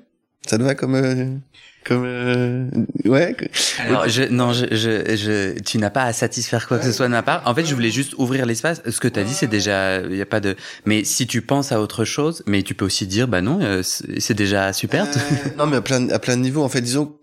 ça 0.45 0.57
te 0.57 0.63
va 0.63 0.75
comme 0.75 1.41
comme 1.85 2.03
euh, 2.03 2.65
ouais 3.05 3.35
alors 3.79 4.09
je 4.09 4.23
non 4.23 4.53
je, 4.53 4.65
je, 4.71 5.15
je 5.15 5.59
tu 5.59 5.77
n'as 5.77 5.91
pas 5.91 6.03
à 6.03 6.13
satisfaire 6.13 6.67
quoi 6.67 6.79
que 6.79 6.85
ce 6.85 6.91
soit 6.91 7.05
de 7.05 7.11
ma 7.11 7.21
part. 7.21 7.43
En 7.45 7.53
fait 7.53 7.63
je 7.63 7.73
voulais 7.75 7.91
juste 7.91 8.15
ouvrir 8.17 8.45
l'espace. 8.45 8.81
Ce 8.89 8.99
que 8.99 9.07
tu 9.07 9.19
as 9.19 9.23
dit 9.23 9.33
c'est 9.33 9.47
déjà 9.47 10.01
il 10.01 10.15
y 10.15 10.21
a 10.21 10.25
pas 10.25 10.39
de 10.39 10.55
mais 10.85 11.03
si 11.03 11.27
tu 11.27 11.41
penses 11.41 11.71
à 11.71 11.79
autre 11.79 12.03
chose 12.03 12.43
mais 12.47 12.63
tu 12.63 12.73
peux 12.73 12.85
aussi 12.85 13.05
dire 13.05 13.27
bah 13.27 13.41
non 13.41 13.59
euh, 13.61 13.83
c'est 13.83 14.33
déjà 14.33 14.73
super. 14.73 15.05
Euh, 15.05 15.49
non 15.57 15.67
mais 15.67 15.77
à 15.77 15.81
plein 15.81 16.09
à 16.09 16.19
plein 16.19 16.35
de 16.35 16.41
niveaux. 16.41 16.63
En 16.63 16.69
fait 16.69 16.81
disons 16.81 17.15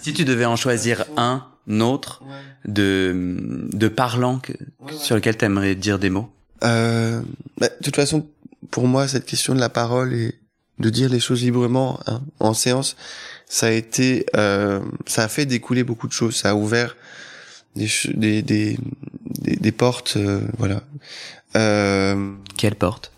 si 0.00 0.14
tu 0.14 0.24
devais 0.24 0.44
en 0.44 0.56
choisir 0.56 1.04
un 1.16 1.44
autre 1.80 2.22
de 2.64 3.36
de 3.72 3.88
parlant 3.88 4.38
que, 4.38 4.52
sur 4.96 5.16
lequel 5.16 5.36
tu 5.36 5.44
aimerais 5.44 5.74
dire 5.74 5.98
des 5.98 6.10
mots? 6.10 6.30
Euh, 6.62 7.20
bah, 7.58 7.68
de 7.68 7.84
toute 7.84 7.96
façon 7.96 8.26
pour 8.70 8.86
moi 8.86 9.08
cette 9.08 9.26
question 9.26 9.54
de 9.54 9.60
la 9.60 9.68
parole 9.68 10.14
et 10.14 10.34
de 10.78 10.90
dire 10.90 11.08
les 11.08 11.20
choses 11.20 11.42
librement 11.42 11.98
hein, 12.06 12.22
en 12.38 12.54
séance 12.54 12.96
ça 13.48 13.68
a 13.68 13.70
été, 13.70 14.26
euh, 14.36 14.80
ça 15.06 15.24
a 15.24 15.28
fait 15.28 15.46
découler 15.46 15.84
beaucoup 15.84 16.06
de 16.06 16.12
choses. 16.12 16.36
Ça 16.36 16.50
a 16.50 16.54
ouvert 16.54 16.96
des 17.76 17.88
des 18.14 18.42
des, 18.42 18.76
des, 19.56 19.72
portes, 19.72 20.14
euh, 20.16 20.40
voilà. 20.58 20.82
Euh, 21.56 22.32
Quelle 22.56 22.74
porte? 22.74 23.12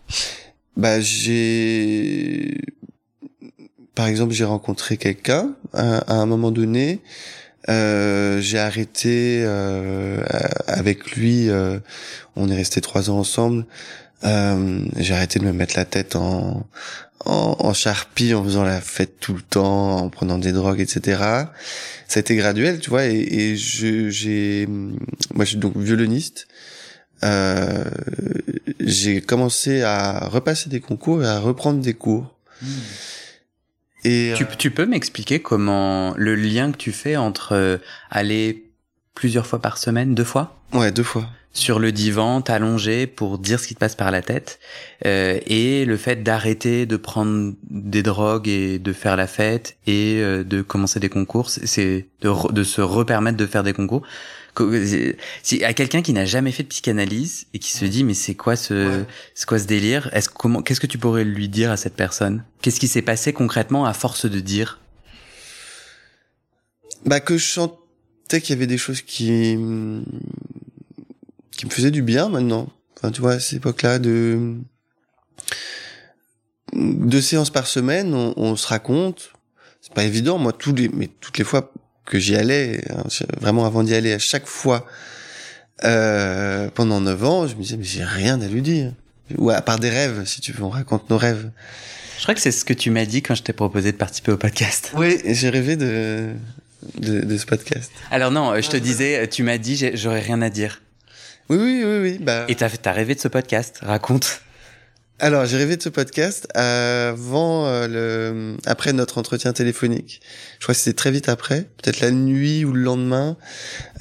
Bah 0.76 1.00
j'ai, 1.00 2.58
par 3.94 4.06
exemple, 4.06 4.32
j'ai 4.32 4.44
rencontré 4.44 4.96
quelqu'un 4.96 5.54
à, 5.72 6.14
un 6.14 6.26
moment 6.26 6.50
donné. 6.50 7.00
Euh, 7.68 8.40
j'ai 8.40 8.58
arrêté 8.58 9.42
euh, 9.44 10.22
avec 10.66 11.10
lui. 11.12 11.50
Euh, 11.50 11.78
on 12.36 12.48
est 12.48 12.56
resté 12.56 12.80
trois 12.80 13.10
ans 13.10 13.18
ensemble. 13.18 13.66
Euh, 14.24 14.84
j'ai 14.96 15.14
arrêté 15.14 15.38
de 15.38 15.44
me 15.44 15.52
mettre 15.52 15.76
la 15.76 15.84
tête 15.84 16.16
en, 16.16 16.66
en, 17.24 17.56
en 17.58 17.72
charpie, 17.72 18.34
en 18.34 18.44
faisant 18.44 18.64
la 18.64 18.80
fête 18.80 19.18
tout 19.20 19.34
le 19.34 19.42
temps, 19.42 19.96
en 19.96 20.08
prenant 20.08 20.38
des 20.38 20.52
drogues, 20.52 20.80
etc. 20.80 21.22
Ça 22.08 22.18
a 22.18 22.20
été 22.20 22.36
graduel, 22.36 22.80
tu 22.80 22.90
vois, 22.90 23.06
et, 23.06 23.16
et 23.16 23.56
je, 23.56 24.10
j'ai, 24.10 24.66
moi, 24.66 25.44
je 25.44 25.50
suis 25.50 25.58
donc 25.58 25.76
violoniste. 25.76 26.48
Euh, 27.22 27.84
j'ai 28.80 29.20
commencé 29.20 29.82
à 29.82 30.28
repasser 30.28 30.70
des 30.70 30.80
concours 30.80 31.22
et 31.22 31.26
à 31.26 31.38
reprendre 31.38 31.80
des 31.80 31.94
cours. 31.94 32.34
Hmm. 32.62 32.66
Et 34.04 34.32
tu, 34.36 34.44
euh, 34.44 34.46
tu 34.58 34.70
peux 34.70 34.86
m'expliquer 34.86 35.40
comment 35.40 36.14
le 36.16 36.34
lien 36.34 36.72
que 36.72 36.78
tu 36.78 36.92
fais 36.92 37.16
entre 37.16 37.52
euh, 37.52 37.76
aller 38.10 38.69
plusieurs 39.14 39.46
fois 39.46 39.60
par 39.60 39.78
semaine, 39.78 40.14
deux 40.14 40.24
fois. 40.24 40.56
Ouais, 40.72 40.92
deux 40.92 41.02
fois. 41.02 41.28
Sur 41.52 41.80
le 41.80 41.90
divan, 41.90 42.42
t'allonger 42.42 43.08
pour 43.08 43.38
dire 43.38 43.58
ce 43.58 43.66
qui 43.66 43.74
te 43.74 43.80
passe 43.80 43.96
par 43.96 44.12
la 44.12 44.22
tête, 44.22 44.60
euh, 45.04 45.40
et 45.46 45.84
le 45.84 45.96
fait 45.96 46.22
d'arrêter 46.22 46.86
de 46.86 46.96
prendre 46.96 47.54
des 47.68 48.04
drogues 48.04 48.46
et 48.46 48.78
de 48.78 48.92
faire 48.92 49.16
la 49.16 49.26
fête 49.26 49.76
et 49.86 50.18
euh, 50.20 50.44
de 50.44 50.62
commencer 50.62 51.00
des 51.00 51.08
concours, 51.08 51.50
c'est 51.50 52.06
de, 52.20 52.52
de 52.52 52.62
se 52.62 52.80
repermettre 52.80 53.36
de 53.36 53.46
faire 53.46 53.64
des 53.64 53.72
concours. 53.72 54.02
Si 55.42 55.64
à 55.64 55.72
quelqu'un 55.74 56.02
qui 56.02 56.12
n'a 56.12 56.24
jamais 56.24 56.52
fait 56.52 56.64
de 56.64 56.68
psychanalyse 56.68 57.46
et 57.54 57.58
qui 57.58 57.70
se 57.70 57.84
dit 57.84 58.04
mais 58.04 58.14
c'est 58.14 58.34
quoi 58.34 58.56
ce 58.56 59.04
c'est 59.34 59.46
quoi 59.46 59.58
ce 59.58 59.66
délire? 59.66 60.10
Est-ce 60.12 60.28
comment 60.28 60.60
qu'est-ce 60.60 60.80
que 60.80 60.88
tu 60.88 60.98
pourrais 60.98 61.24
lui 61.24 61.48
dire 61.48 61.70
à 61.70 61.76
cette 61.76 61.94
personne? 61.94 62.44
Qu'est-ce 62.60 62.80
qui 62.80 62.88
s'est 62.88 63.02
passé 63.02 63.32
concrètement 63.32 63.86
à 63.86 63.94
force 63.94 64.26
de 64.26 64.40
dire? 64.40 64.80
Bah 67.06 67.20
que 67.20 67.38
je 67.38 67.48
qu'il 68.38 68.50
y 68.50 68.58
avait 68.58 68.66
des 68.66 68.78
choses 68.78 69.02
qui 69.02 69.56
qui 71.60 71.66
me 71.66 71.70
faisait 71.70 71.90
du 71.90 72.02
bien 72.02 72.28
maintenant. 72.28 72.68
Enfin, 72.96 73.10
tu 73.10 73.20
vois, 73.20 73.32
à 73.32 73.40
cette 73.40 73.58
époque-là, 73.58 73.98
de 73.98 74.56
deux 76.72 77.20
séances 77.20 77.50
par 77.50 77.66
semaine, 77.66 78.14
on, 78.14 78.34
on 78.36 78.56
se 78.56 78.66
raconte. 78.66 79.32
C'est 79.80 79.92
pas 79.92 80.04
évident, 80.04 80.38
moi, 80.38 80.52
tous 80.52 80.74
les, 80.74 80.88
mais 80.88 81.08
toutes 81.20 81.38
les 81.38 81.44
fois 81.44 81.72
que 82.04 82.18
j'y 82.18 82.36
allais, 82.36 82.82
hein, 82.90 83.04
vraiment 83.40 83.66
avant 83.66 83.82
d'y 83.82 83.94
aller, 83.94 84.12
à 84.12 84.18
chaque 84.18 84.46
fois, 84.46 84.86
euh, 85.84 86.68
pendant 86.74 87.00
neuf 87.00 87.22
ans, 87.24 87.46
je 87.46 87.54
me 87.54 87.62
disais, 87.62 87.76
mais 87.76 87.84
j'ai 87.84 88.04
rien 88.04 88.40
à 88.40 88.48
lui 88.48 88.62
dire. 88.62 88.92
Ou 89.38 89.50
à 89.50 89.60
part 89.62 89.78
des 89.78 89.90
rêves, 89.90 90.24
si 90.24 90.40
tu 90.40 90.52
veux, 90.52 90.64
on 90.64 90.70
raconte 90.70 91.08
nos 91.08 91.16
rêves. 91.16 91.50
Je 92.16 92.22
crois 92.22 92.34
que 92.34 92.40
c'est 92.40 92.52
ce 92.52 92.64
que 92.64 92.74
tu 92.74 92.90
m'as 92.90 93.06
dit 93.06 93.22
quand 93.22 93.34
je 93.34 93.42
t'ai 93.42 93.52
proposé 93.52 93.92
de 93.92 93.96
participer 93.96 94.32
au 94.32 94.36
podcast. 94.36 94.92
Oui, 94.96 95.18
j'ai 95.24 95.48
rêvé 95.48 95.76
de, 95.76 96.34
de, 96.98 97.20
de, 97.20 97.36
ce 97.36 97.46
podcast. 97.46 97.90
Alors 98.10 98.30
non, 98.30 98.60
je 98.60 98.68
te 98.68 98.76
disais, 98.76 99.28
tu 99.28 99.42
m'as 99.42 99.58
dit, 99.58 99.90
j'aurais 99.94 100.20
rien 100.20 100.42
à 100.42 100.50
dire. 100.50 100.82
Oui, 101.48 101.58
oui, 101.58 101.82
oui, 101.84 101.98
oui. 102.00 102.18
Bah... 102.20 102.44
Et 102.48 102.54
t'as 102.54 102.68
as 102.84 102.92
rêvé 102.92 103.14
de 103.14 103.20
ce 103.20 103.28
podcast 103.28 103.78
Raconte. 103.82 104.42
Alors, 105.22 105.44
j'ai 105.44 105.58
rêvé 105.58 105.76
de 105.76 105.82
ce 105.82 105.90
podcast 105.90 106.48
avant 106.54 107.66
euh, 107.66 107.86
le, 107.88 108.56
après 108.64 108.94
notre 108.94 109.18
entretien 109.18 109.52
téléphonique. 109.52 110.22
Je 110.58 110.64
crois 110.64 110.74
que 110.74 110.80
c'était 110.80 110.96
très 110.96 111.10
vite 111.10 111.28
après, 111.28 111.66
peut-être 111.82 112.00
la 112.00 112.10
nuit 112.10 112.64
ou 112.64 112.72
le 112.72 112.80
lendemain, 112.80 113.36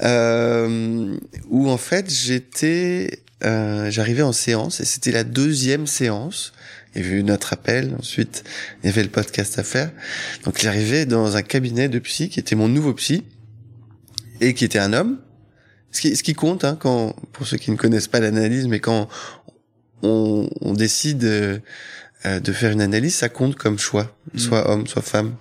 euh, 0.02 1.14
où 1.50 1.68
en 1.68 1.76
fait 1.76 2.10
j'étais, 2.10 3.22
euh, 3.44 3.90
j'arrivais 3.90 4.22
en 4.22 4.32
séance 4.32 4.80
et 4.80 4.86
c'était 4.86 5.12
la 5.12 5.24
deuxième 5.24 5.86
séance. 5.86 6.54
Il 6.94 7.02
y 7.02 7.04
avait 7.04 7.16
eu 7.16 7.22
notre 7.22 7.52
appel, 7.52 7.94
ensuite 7.98 8.44
il 8.82 8.86
y 8.86 8.88
avait 8.88 9.02
le 9.02 9.08
podcast 9.08 9.58
à 9.58 9.62
faire. 9.62 9.90
Donc 10.44 10.60
j'arrivais 10.60 11.06
dans 11.06 11.36
un 11.36 11.42
cabinet 11.42 11.88
de 11.88 11.98
psy 11.98 12.28
qui 12.28 12.40
était 12.40 12.56
mon 12.56 12.68
nouveau 12.68 12.94
psy 12.94 13.24
et 14.40 14.54
qui 14.54 14.64
était 14.64 14.78
un 14.78 14.92
homme 14.92 15.18
ce 15.92 16.00
qui, 16.00 16.16
ce 16.16 16.22
qui 16.22 16.34
compte, 16.34 16.64
hein, 16.64 16.76
quand, 16.78 17.14
pour 17.32 17.46
ceux 17.46 17.56
qui 17.56 17.70
ne 17.70 17.76
connaissent 17.76 18.08
pas 18.08 18.20
l'analyse, 18.20 18.68
mais 18.68 18.80
quand 18.80 19.08
on, 20.02 20.48
on 20.60 20.72
décide 20.72 21.24
euh, 21.24 21.58
de 22.24 22.52
faire 22.52 22.70
une 22.70 22.80
analyse, 22.80 23.14
ça 23.14 23.28
compte 23.28 23.56
comme 23.56 23.78
choix, 23.78 24.16
mm. 24.34 24.38
soit 24.38 24.70
homme, 24.70 24.86
soit 24.86 25.02
femme. 25.02 25.34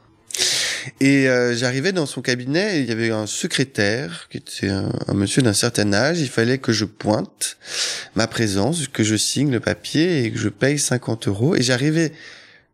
Et 0.99 1.27
euh, 1.27 1.55
j'arrivais 1.55 1.91
dans 1.91 2.05
son 2.05 2.21
cabinet, 2.21 2.81
il 2.81 2.87
y 2.87 2.91
avait 2.91 3.11
un 3.11 3.27
secrétaire 3.27 4.27
qui 4.29 4.37
était 4.37 4.69
un, 4.69 4.91
monsieur 5.13 5.41
d'un 5.41 5.53
certain 5.53 5.93
âge. 5.93 6.19
Il 6.19 6.29
fallait 6.29 6.57
que 6.57 6.71
je 6.71 6.85
pointe 6.85 7.57
ma 8.15 8.27
présence, 8.27 8.87
que 8.87 9.03
je 9.03 9.15
signe 9.15 9.51
le 9.51 9.59
papier 9.59 10.23
et 10.23 10.31
que 10.31 10.39
je 10.39 10.49
paye 10.49 10.79
50 10.79 11.27
euros. 11.27 11.55
Et 11.55 11.61
j'arrivais 11.61 12.11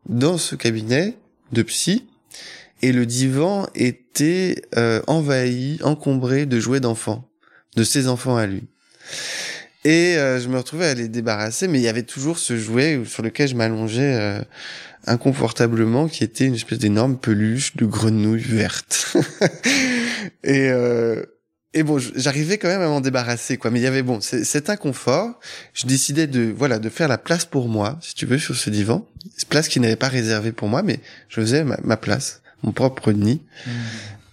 dans 0.07 0.37
ce 0.37 0.55
cabinet 0.55 1.15
de 1.51 1.61
psy 1.63 2.05
et 2.81 2.91
le 2.91 3.05
divan 3.05 3.67
était 3.73 4.63
euh, 4.77 5.01
envahi, 5.07 5.79
encombré 5.81 6.45
de 6.45 6.59
jouets 6.59 6.79
d'enfants 6.79 7.27
de 7.75 7.83
ses 7.83 8.07
enfants 8.07 8.37
à 8.37 8.45
lui. 8.45 8.63
Et 9.83 10.17
euh, 10.17 10.39
je 10.39 10.47
me 10.49 10.57
retrouvais 10.57 10.87
à 10.87 10.93
les 10.95 11.07
débarrasser, 11.07 11.67
mais 11.67 11.79
il 11.79 11.83
y 11.83 11.87
avait 11.87 12.03
toujours 12.03 12.39
ce 12.39 12.57
jouet 12.57 13.01
sur 13.05 13.21
lequel 13.21 13.47
je 13.47 13.55
m'allongeais 13.55 14.15
euh, 14.19 14.41
inconfortablement, 15.07 16.07
qui 16.07 16.23
était 16.23 16.45
une 16.45 16.55
espèce 16.55 16.79
d'énorme 16.79 17.17
peluche 17.17 17.75
de 17.75 17.85
grenouille 17.85 18.41
verte. 18.41 19.15
et 20.43 20.69
euh, 20.69 21.23
et 21.77 21.83
bon, 21.83 21.99
j'arrivais 21.99 22.57
quand 22.57 22.69
même 22.69 22.81
à 22.81 22.87
m'en 22.87 23.01
débarrasser, 23.01 23.57
quoi. 23.57 23.69
Mais 23.69 23.81
il 23.81 23.83
y 23.83 23.87
avait 23.87 24.01
bon, 24.01 24.21
cet 24.21 24.69
inconfort. 24.69 25.37
Je 25.73 25.85
décidais 25.85 26.25
de 26.25 26.53
voilà 26.55 26.79
de 26.79 26.87
faire 26.87 27.09
la 27.09 27.17
place 27.17 27.43
pour 27.43 27.67
moi, 27.67 27.99
si 28.01 28.15
tu 28.15 28.25
veux, 28.25 28.39
sur 28.39 28.55
ce 28.55 28.69
divan. 28.69 29.05
Cette 29.35 29.49
place 29.49 29.67
qui 29.67 29.81
n'avait 29.81 29.97
pas 29.97 30.07
réservée 30.07 30.53
pour 30.53 30.69
moi, 30.69 30.83
mais 30.83 31.01
je 31.27 31.41
faisais 31.41 31.65
ma, 31.65 31.97
place, 31.97 32.41
mon 32.63 32.71
propre 32.71 33.11
nid. 33.11 33.41
Mmh. 33.67 33.71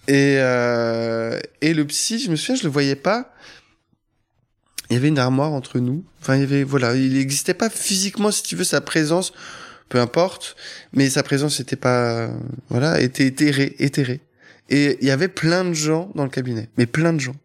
Et, 0.07 0.35
euh, 0.37 1.37
et 1.59 1.73
le 1.73 1.85
psy, 1.85 2.17
je 2.19 2.31
me 2.31 2.37
souviens, 2.37 2.55
je 2.55 2.63
le 2.63 2.69
voyais 2.69 2.95
pas. 2.95 3.33
Il 4.89 4.93
y 4.93 4.97
avait 4.97 5.09
une 5.09 5.19
armoire 5.19 5.51
entre 5.51 5.79
nous. 5.79 6.05
Enfin, 6.21 6.35
il 6.35 6.41
y 6.41 6.43
avait, 6.43 6.63
voilà, 6.63 6.95
il 6.95 7.13
n'existait 7.13 7.53
pas 7.53 7.69
physiquement, 7.69 8.31
si 8.31 8.43
tu 8.43 8.55
veux, 8.55 8.63
sa 8.63 8.79
présence, 8.79 9.33
peu 9.93 9.99
importe, 9.99 10.55
mais 10.91 11.07
sa 11.07 11.21
présence 11.21 11.59
n'était 11.59 11.75
pas, 11.75 12.31
voilà, 12.69 12.99
était 12.99 13.27
éthérée, 13.27 13.75
éthérée. 13.77 14.21
Et 14.69 14.97
il 15.01 15.07
y 15.07 15.11
avait 15.11 15.27
plein 15.27 15.63
de 15.63 15.73
gens 15.73 16.09
dans 16.15 16.23
le 16.23 16.31
cabinet, 16.31 16.67
mais 16.77 16.87
plein 16.87 17.13
de 17.13 17.19
gens 17.19 17.35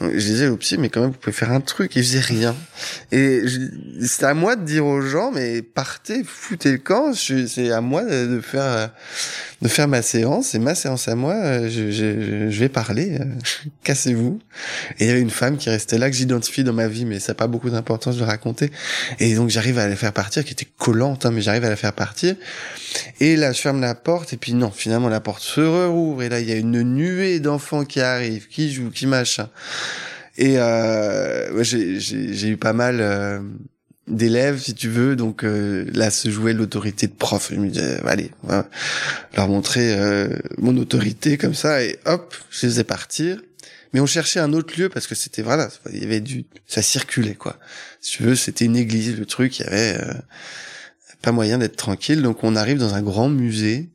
je 0.00 0.08
disais 0.08 0.46
au 0.46 0.56
psy, 0.56 0.78
mais 0.78 0.90
quand 0.90 1.00
même, 1.00 1.10
vous 1.10 1.16
pouvez 1.16 1.32
faire 1.32 1.50
un 1.50 1.60
truc. 1.60 1.96
Il 1.96 2.04
faisait 2.04 2.20
rien. 2.20 2.54
Et 3.10 3.42
c'est 4.00 4.24
à 4.24 4.32
moi 4.32 4.54
de 4.54 4.64
dire 4.64 4.86
aux 4.86 5.00
gens, 5.00 5.32
mais 5.32 5.60
partez, 5.60 6.22
foutez 6.24 6.70
le 6.70 6.78
camp. 6.78 7.14
C'est 7.14 7.72
à 7.72 7.80
moi 7.80 8.04
de 8.04 8.40
faire, 8.40 8.90
de 9.60 9.66
faire 9.66 9.88
ma 9.88 10.02
séance. 10.02 10.48
C'est 10.48 10.60
ma 10.60 10.76
séance 10.76 11.08
à 11.08 11.16
moi. 11.16 11.68
Je, 11.68 11.90
je, 11.90 12.48
je 12.48 12.60
vais 12.60 12.68
parler. 12.68 13.18
Cassez-vous. 13.82 14.38
Et 15.00 15.04
il 15.04 15.08
y 15.08 15.10
avait 15.10 15.20
une 15.20 15.30
femme 15.30 15.56
qui 15.56 15.68
restait 15.68 15.98
là, 15.98 16.08
que 16.08 16.16
j'identifie 16.16 16.62
dans 16.62 16.72
ma 16.72 16.86
vie, 16.86 17.04
mais 17.04 17.18
ça 17.18 17.32
n'a 17.32 17.36
pas 17.36 17.48
beaucoup 17.48 17.70
d'importance 17.70 18.18
de 18.18 18.24
raconter. 18.24 18.70
Et 19.18 19.34
donc, 19.34 19.50
j'arrive 19.50 19.78
à 19.78 19.88
la 19.88 19.96
faire 19.96 20.12
partir, 20.12 20.44
qui 20.44 20.52
était 20.52 20.68
collante, 20.78 21.26
hein, 21.26 21.32
mais 21.32 21.40
j'arrive 21.40 21.64
à 21.64 21.70
la 21.70 21.76
faire 21.76 21.92
partir. 21.92 22.36
Et 23.18 23.34
là, 23.34 23.50
je 23.50 23.60
ferme 23.60 23.80
la 23.80 23.96
porte. 23.96 24.32
Et 24.32 24.36
puis, 24.36 24.54
non, 24.54 24.70
finalement, 24.70 25.08
la 25.08 25.20
porte 25.20 25.42
se 25.42 25.60
rouvre. 25.60 26.22
Et 26.22 26.28
là, 26.28 26.38
il 26.38 26.48
y 26.48 26.52
a 26.52 26.56
une 26.56 26.82
nuée 26.82 27.40
d'enfants 27.40 27.84
qui 27.84 28.00
arrivent, 28.00 28.46
qui 28.46 28.72
jouent, 28.72 28.90
qui 28.90 29.08
machin. 29.08 29.48
Et 30.40 30.56
euh, 30.60 31.64
j'ai 31.64 32.48
eu 32.48 32.56
pas 32.56 32.72
mal 32.72 32.98
euh, 33.00 33.40
d'élèves, 34.06 34.60
si 34.60 34.72
tu 34.72 34.88
veux, 34.88 35.16
donc 35.16 35.42
euh, 35.42 35.84
là 35.92 36.12
se 36.12 36.30
jouait 36.30 36.52
l'autorité 36.52 37.08
de 37.08 37.12
prof. 37.12 37.50
Je 37.52 37.58
me 37.58 37.68
disais, 37.68 38.00
allez, 38.06 38.30
leur 39.36 39.48
montrer 39.48 39.98
euh, 39.98 40.28
mon 40.56 40.76
autorité 40.76 41.38
comme 41.38 41.54
ça, 41.54 41.82
et 41.82 41.98
hop, 42.06 42.36
je 42.50 42.66
les 42.66 42.72
faisais 42.72 42.84
partir. 42.84 43.40
Mais 43.92 43.98
on 43.98 44.06
cherchait 44.06 44.38
un 44.38 44.52
autre 44.52 44.78
lieu 44.78 44.88
parce 44.88 45.08
que 45.08 45.16
c'était 45.16 45.42
voilà, 45.42 45.70
il 45.92 46.00
y 46.00 46.04
avait 46.04 46.20
du, 46.20 46.44
ça 46.68 46.82
circulait 46.82 47.34
quoi. 47.34 47.58
Si 48.00 48.18
tu 48.18 48.22
veux, 48.22 48.36
c'était 48.36 48.66
une 48.66 48.76
église, 48.76 49.18
le 49.18 49.26
truc, 49.26 49.58
il 49.58 49.64
y 49.64 49.66
avait 49.66 49.98
euh, 49.98 50.12
pas 51.20 51.32
moyen 51.32 51.58
d'être 51.58 51.76
tranquille. 51.76 52.22
Donc 52.22 52.44
on 52.44 52.54
arrive 52.54 52.78
dans 52.78 52.94
un 52.94 53.02
grand 53.02 53.28
musée. 53.28 53.88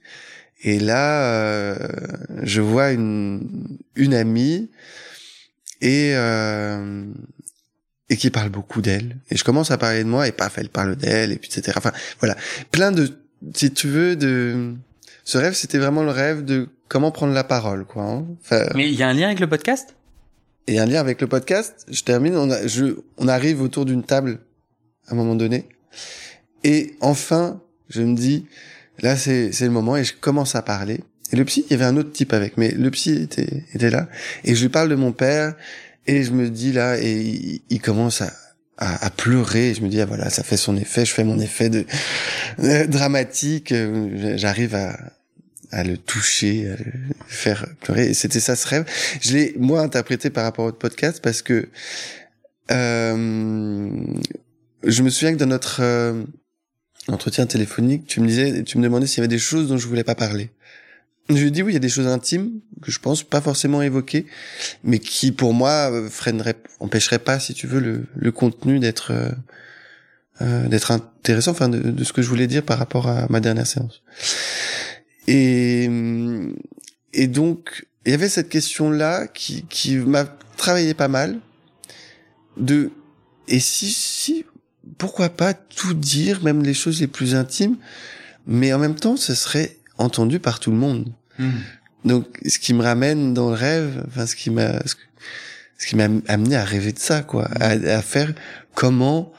Et 0.66 0.80
là, 0.80 1.78
je 2.42 2.62
vois 2.62 2.92
une, 2.92 3.78
une 3.96 4.14
amie 4.14 4.70
et 5.84 6.14
euh, 6.16 7.06
et 8.10 8.18
qui 8.18 8.30
parle 8.30 8.50
beaucoup 8.50 8.82
d'elle. 8.82 9.18
Et 9.30 9.38
je 9.38 9.44
commence 9.44 9.70
à 9.70 9.78
parler 9.78 10.04
de 10.04 10.10
moi 10.10 10.28
et 10.28 10.32
paf, 10.32 10.58
elle 10.58 10.70
parle 10.70 10.96
d'elle 10.96 11.32
et 11.32 11.36
puis 11.36 11.50
etc. 11.54 11.74
Enfin 11.78 11.92
voilà, 12.20 12.36
plein 12.72 12.92
de 12.92 13.12
si 13.54 13.72
tu 13.72 13.88
veux 13.90 14.16
de 14.16 14.74
ce 15.26 15.38
rêve, 15.38 15.54
c'était 15.54 15.78
vraiment 15.78 16.04
le 16.04 16.12
rêve 16.12 16.44
de 16.44 16.70
comment 16.88 17.12
prendre 17.12 17.34
la 17.34 17.44
parole 17.44 17.86
quoi. 17.86 18.04
Hein. 18.04 18.26
Enfin, 18.42 18.66
Mais 18.76 18.90
il 18.90 18.96
y 18.96 19.04
a 19.04 19.10
un 19.10 19.14
lien 19.14 19.28
avec 19.28 19.40
le 19.40 19.48
podcast? 19.48 19.96
Et 20.68 20.80
un 20.80 20.86
lien 20.86 21.02
avec 21.02 21.20
le 21.20 21.28
podcast. 21.28 21.86
Je 21.92 22.02
termine. 22.04 22.38
On, 22.38 22.50
a, 22.50 22.66
je, 22.66 22.86
on 23.18 23.28
arrive 23.28 23.62
autour 23.62 23.84
d'une 23.84 24.04
table 24.04 24.40
à 25.08 25.12
un 25.12 25.16
moment 25.16 25.36
donné 25.36 25.68
et 26.64 26.96
enfin 27.02 27.62
je 27.90 28.02
me 28.02 28.16
dis 28.16 28.46
là 29.00 29.18
c'est 29.18 29.52
c'est 29.52 29.66
le 29.66 29.72
moment 29.72 29.98
et 29.98 30.06
je 30.06 30.14
commence 30.14 30.56
à 30.56 30.62
parler 30.62 31.02
Et 31.34 31.36
le 31.36 31.46
psy, 31.46 31.66
il 31.68 31.72
y 31.72 31.74
avait 31.74 31.86
un 31.86 31.98
autre 31.98 32.12
type 32.12 32.32
avec, 32.32 32.58
mais 32.58 32.70
le 32.70 32.92
psy 32.92 33.24
était, 33.24 33.66
était 33.74 33.90
là. 33.90 34.08
Et 34.46 34.54
je 34.54 34.62
lui 34.62 34.70
parle 34.70 34.88
de 34.88 34.96
mon 34.96 35.12
père, 35.12 35.56
et 36.06 36.24
je 36.24 36.32
me 36.32 36.48
dis 36.48 36.72
là, 36.72 36.98
et 37.00 37.62
il, 37.70 37.82
commence 37.82 38.22
à, 38.22 38.32
à, 38.78 39.10
pleurer. 39.10 39.72
Et 39.72 39.74
je 39.74 39.82
me 39.82 39.90
dis, 39.90 40.00
ah 40.00 40.06
voilà, 40.06 40.30
ça 40.30 40.44
fait 40.44 40.58
son 40.58 40.78
effet, 40.78 41.06
je 41.06 41.12
fais 41.12 41.24
mon 41.24 41.40
effet 41.40 41.70
de 41.70 41.86
dramatique. 42.86 43.74
J'arrive 44.36 44.76
à, 44.76 44.96
à 45.72 45.84
le 45.84 45.98
toucher, 45.98 46.70
à 46.70 46.76
le 46.76 46.92
faire 47.26 47.66
pleurer. 47.82 48.10
Et 48.10 48.14
c'était 48.14 48.40
ça 48.40 48.56
ce 48.56 48.68
rêve. 48.68 48.86
Je 49.20 49.34
l'ai, 49.34 49.56
moi, 49.58 49.82
interprété 49.82 50.30
par 50.30 50.44
rapport 50.44 50.66
au 50.66 50.72
podcast 50.72 51.20
parce 51.22 51.42
que 51.42 51.68
euh, 52.70 53.90
je 54.84 55.02
me 55.02 55.10
souviens 55.10 55.34
que 55.34 55.40
dans 55.40 55.48
notre 55.48 55.82
euh, 55.82 56.24
entretien 57.08 57.48
téléphonique, 57.48 58.06
tu 58.06 58.22
me 58.22 58.28
disais, 58.28 58.64
tu 58.64 58.78
me 58.78 58.84
demandais 58.84 59.08
s'il 59.08 59.18
y 59.18 59.22
avait 59.22 59.28
des 59.28 59.40
choses 59.40 59.68
dont 59.68 59.78
je 59.78 59.88
voulais 59.88 60.04
pas 60.04 60.16
parler. 60.16 60.52
Je 61.30 61.36
lui 61.36 61.48
ai 61.48 61.52
dit 61.52 61.64
oui, 61.64 61.72
il 61.72 61.76
y 61.76 61.78
a 61.78 61.80
des 61.80 61.90
choses 61.90 62.08
intimes 62.08 62.60
que 62.82 62.92
je 62.92 63.00
pense 63.00 63.24
pas 63.24 63.40
forcément 63.40 63.82
évoquer, 63.82 64.26
mais 64.84 65.00
qui 65.00 65.32
pour 65.32 65.54
moi 65.54 65.92
freineraient, 66.10 66.58
empêcheraient 66.80 67.20
pas, 67.20 67.40
si 67.40 67.54
tu 67.54 67.66
veux, 67.66 67.80
le, 67.80 68.06
le 68.16 68.32
contenu 68.32 68.80
d'être 68.80 69.12
euh, 69.12 69.30
euh 70.42 70.68
d'être 70.68 70.92
intéressant, 70.92 71.52
enfin 71.52 71.70
de, 71.70 71.80
de, 71.80 72.04
ce 72.04 72.12
que 72.12 72.22
je 72.22 72.28
voulais 72.28 72.48
dire 72.48 72.64
par 72.64 72.78
rapport 72.78 73.08
à 73.08 73.28
ma 73.30 73.40
dernière 73.40 73.68
séance. 73.68 74.04
Et 75.28 75.90
et 77.14 77.28
donc 77.28 77.86
il 78.06 78.12
y 78.12 78.16
avait 78.16 78.30
cette 78.30 78.50
question 78.50 78.92
là 78.92 79.28
qui 79.28 79.66
qui 79.70 79.96
m'a 79.96 80.26
travaillé 80.58 80.94
pas 80.94 81.08
mal 81.08 81.40
de 82.58 82.92
et 83.48 83.60
si 83.60 83.92
si 83.92 84.46
pourquoi 84.98 85.30
pas 85.30 85.54
tout 85.54 85.94
dire, 85.94 86.44
même 86.44 86.64
les 86.64 86.74
choses 86.74 87.00
les 87.00 87.08
plus 87.08 87.36
intimes, 87.36 87.78
mais 88.46 88.74
en 88.74 88.80
même 88.80 88.96
temps, 88.96 89.18
ce 89.18 89.34
serait 89.34 89.78
entendu 90.04 90.40
par 90.40 90.60
tout 90.60 90.72
le 90.72 90.78
monde. 90.78 91.12
Hmm. 91.40 91.52
Donc, 92.06 92.40
ce 92.46 92.60
qui 92.60 92.74
me 92.74 92.84
ramène 92.84 93.34
dans 93.34 93.50
le 93.50 93.56
rêve, 93.56 94.04
enfin, 94.08 94.26
ce 94.26 94.36
qui 94.36 94.50
m'a, 94.50 94.82
ce 95.78 95.88
qui 95.88 95.96
m'a 95.96 96.08
amené 96.28 96.56
à 96.56 96.64
rêver 96.64 96.92
de 96.92 97.00
ça, 97.00 97.24
quoi, 97.24 97.48
à, 97.60 98.02
faire 98.02 98.34
comment 98.76 99.32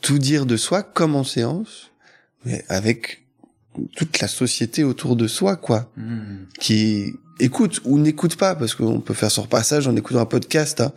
tout 0.00 0.18
dire 0.18 0.46
de 0.46 0.56
soi, 0.56 0.82
comme 0.82 1.14
en 1.14 1.24
séance, 1.24 1.90
mais 2.44 2.64
avec 2.68 3.24
toute 3.96 4.20
la 4.20 4.28
société 4.28 4.82
autour 4.82 5.14
de 5.16 5.28
soi, 5.28 5.56
quoi, 5.56 5.90
hmm. 5.96 6.46
qui 6.58 7.14
écoute 7.40 7.80
ou 7.84 7.98
n'écoute 7.98 8.36
pas, 8.36 8.56
parce 8.56 8.74
qu'on 8.74 9.00
peut 9.00 9.14
faire 9.14 9.30
son 9.30 9.42
repassage 9.42 9.86
en 9.86 9.94
écoutant 9.94 10.20
un 10.20 10.26
podcast, 10.26 10.80
hein, 10.80 10.92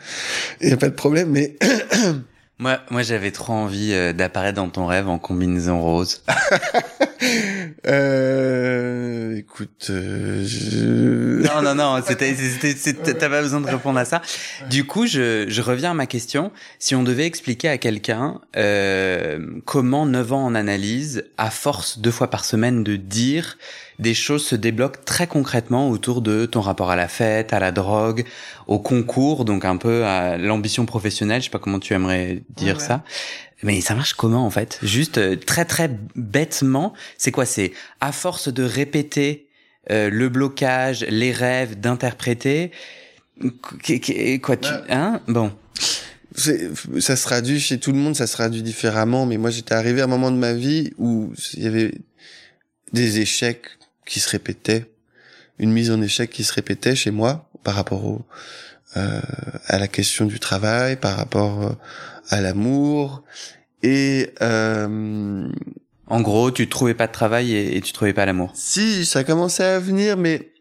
il 0.59 0.67
n'y 0.67 0.73
a 0.73 0.77
pas 0.77 0.89
de 0.89 0.95
problème, 0.95 1.29
mais 1.29 1.57
Moi, 2.61 2.77
moi 2.91 3.01
j'avais 3.01 3.31
trop 3.31 3.53
envie 3.53 3.91
euh, 3.91 4.13
d'apparaître 4.13 4.57
dans 4.57 4.69
ton 4.69 4.85
rêve 4.85 5.09
en 5.09 5.17
combinaison 5.17 5.81
rose. 5.81 6.23
euh, 7.87 9.35
écoute, 9.35 9.87
euh, 9.89 10.43
je... 10.45 11.41
non, 11.41 11.63
non, 11.63 11.73
non, 11.73 12.01
t'as 12.07 13.29
pas 13.29 13.41
besoin 13.41 13.61
de 13.61 13.65
répondre 13.65 13.97
à 13.97 14.05
ça. 14.05 14.21
Du 14.69 14.85
coup, 14.85 15.07
je, 15.07 15.45
je 15.47 15.61
reviens 15.63 15.91
à 15.91 15.93
ma 15.95 16.05
question. 16.05 16.51
Si 16.77 16.93
on 16.93 17.01
devait 17.01 17.25
expliquer 17.25 17.67
à 17.67 17.79
quelqu'un 17.79 18.41
euh, 18.55 19.39
comment 19.65 20.05
9 20.05 20.31
ans 20.31 20.45
en 20.45 20.53
analyse, 20.53 21.25
à 21.39 21.49
force 21.49 21.97
deux 21.97 22.11
fois 22.11 22.29
par 22.29 22.45
semaine 22.45 22.83
de 22.83 22.95
dire 22.95 23.57
des 24.01 24.15
choses 24.15 24.45
se 24.45 24.55
débloquent 24.55 24.99
très 25.05 25.27
concrètement 25.27 25.89
autour 25.89 26.21
de 26.21 26.47
ton 26.47 26.59
rapport 26.59 26.89
à 26.89 26.95
la 26.95 27.07
fête, 27.07 27.53
à 27.53 27.59
la 27.59 27.71
drogue, 27.71 28.25
au 28.67 28.79
concours, 28.79 29.45
donc 29.45 29.63
un 29.63 29.77
peu 29.77 30.03
à 30.05 30.37
l'ambition 30.37 30.87
professionnelle. 30.87 31.41
Je 31.41 31.45
sais 31.45 31.51
pas 31.51 31.59
comment 31.59 31.79
tu 31.79 31.93
aimerais 31.93 32.41
dire 32.57 32.81
ça. 32.81 33.03
Mais 33.61 33.79
ça 33.79 33.93
marche 33.93 34.15
comment 34.15 34.43
en 34.43 34.49
fait? 34.49 34.79
Juste 34.81 35.19
euh, 35.19 35.35
très 35.35 35.65
très 35.65 35.91
bêtement, 36.15 36.93
c'est 37.19 37.31
quoi? 37.31 37.45
C'est 37.45 37.73
à 37.99 38.11
force 38.11 38.51
de 38.51 38.63
répéter 38.63 39.47
euh, 39.91 40.09
le 40.09 40.29
blocage, 40.29 41.05
les 41.07 41.31
rêves, 41.31 41.79
d'interpréter. 41.79 42.71
Quoi 44.41 44.57
tu 44.57 44.69
hein? 44.89 45.21
Bon. 45.27 45.51
Ça 46.35 47.15
se 47.15 47.23
traduit 47.23 47.59
chez 47.59 47.77
tout 47.77 47.91
le 47.91 47.99
monde, 47.99 48.15
ça 48.15 48.25
se 48.25 48.33
traduit 48.33 48.63
différemment. 48.63 49.27
Mais 49.27 49.37
moi, 49.37 49.51
j'étais 49.51 49.75
arrivé 49.75 50.01
à 50.01 50.05
un 50.05 50.07
moment 50.07 50.31
de 50.31 50.37
ma 50.37 50.53
vie 50.53 50.91
où 50.97 51.31
il 51.53 51.63
y 51.63 51.67
avait 51.67 51.93
des 52.93 53.19
échecs 53.19 53.65
qui 54.11 54.19
se 54.19 54.29
répétait, 54.29 54.91
une 55.57 55.71
mise 55.71 55.89
en 55.89 56.01
échec 56.01 56.29
qui 56.29 56.43
se 56.43 56.51
répétait 56.51 56.95
chez 56.97 57.11
moi 57.11 57.49
par 57.63 57.75
rapport 57.75 58.03
au, 58.03 58.25
euh, 58.97 59.21
à 59.67 59.79
la 59.79 59.87
question 59.87 60.25
du 60.25 60.37
travail, 60.37 60.97
par 60.97 61.15
rapport 61.15 61.63
euh, 61.63 61.71
à 62.27 62.41
l'amour 62.41 63.23
et 63.83 64.31
euh, 64.41 65.47
en 66.07 66.21
gros, 66.21 66.51
tu 66.51 66.67
trouvais 66.67 66.93
pas 66.93 67.07
de 67.07 67.13
travail 67.13 67.55
et, 67.55 67.79
tu 67.79 67.93
trouvais 67.93 68.11
pas 68.11 68.25
l'amour. 68.25 68.51
Si, 68.53 69.05
ça 69.05 69.23
commençait 69.23 69.63
à 69.63 69.79
venir, 69.79 70.17
mais 70.17 70.51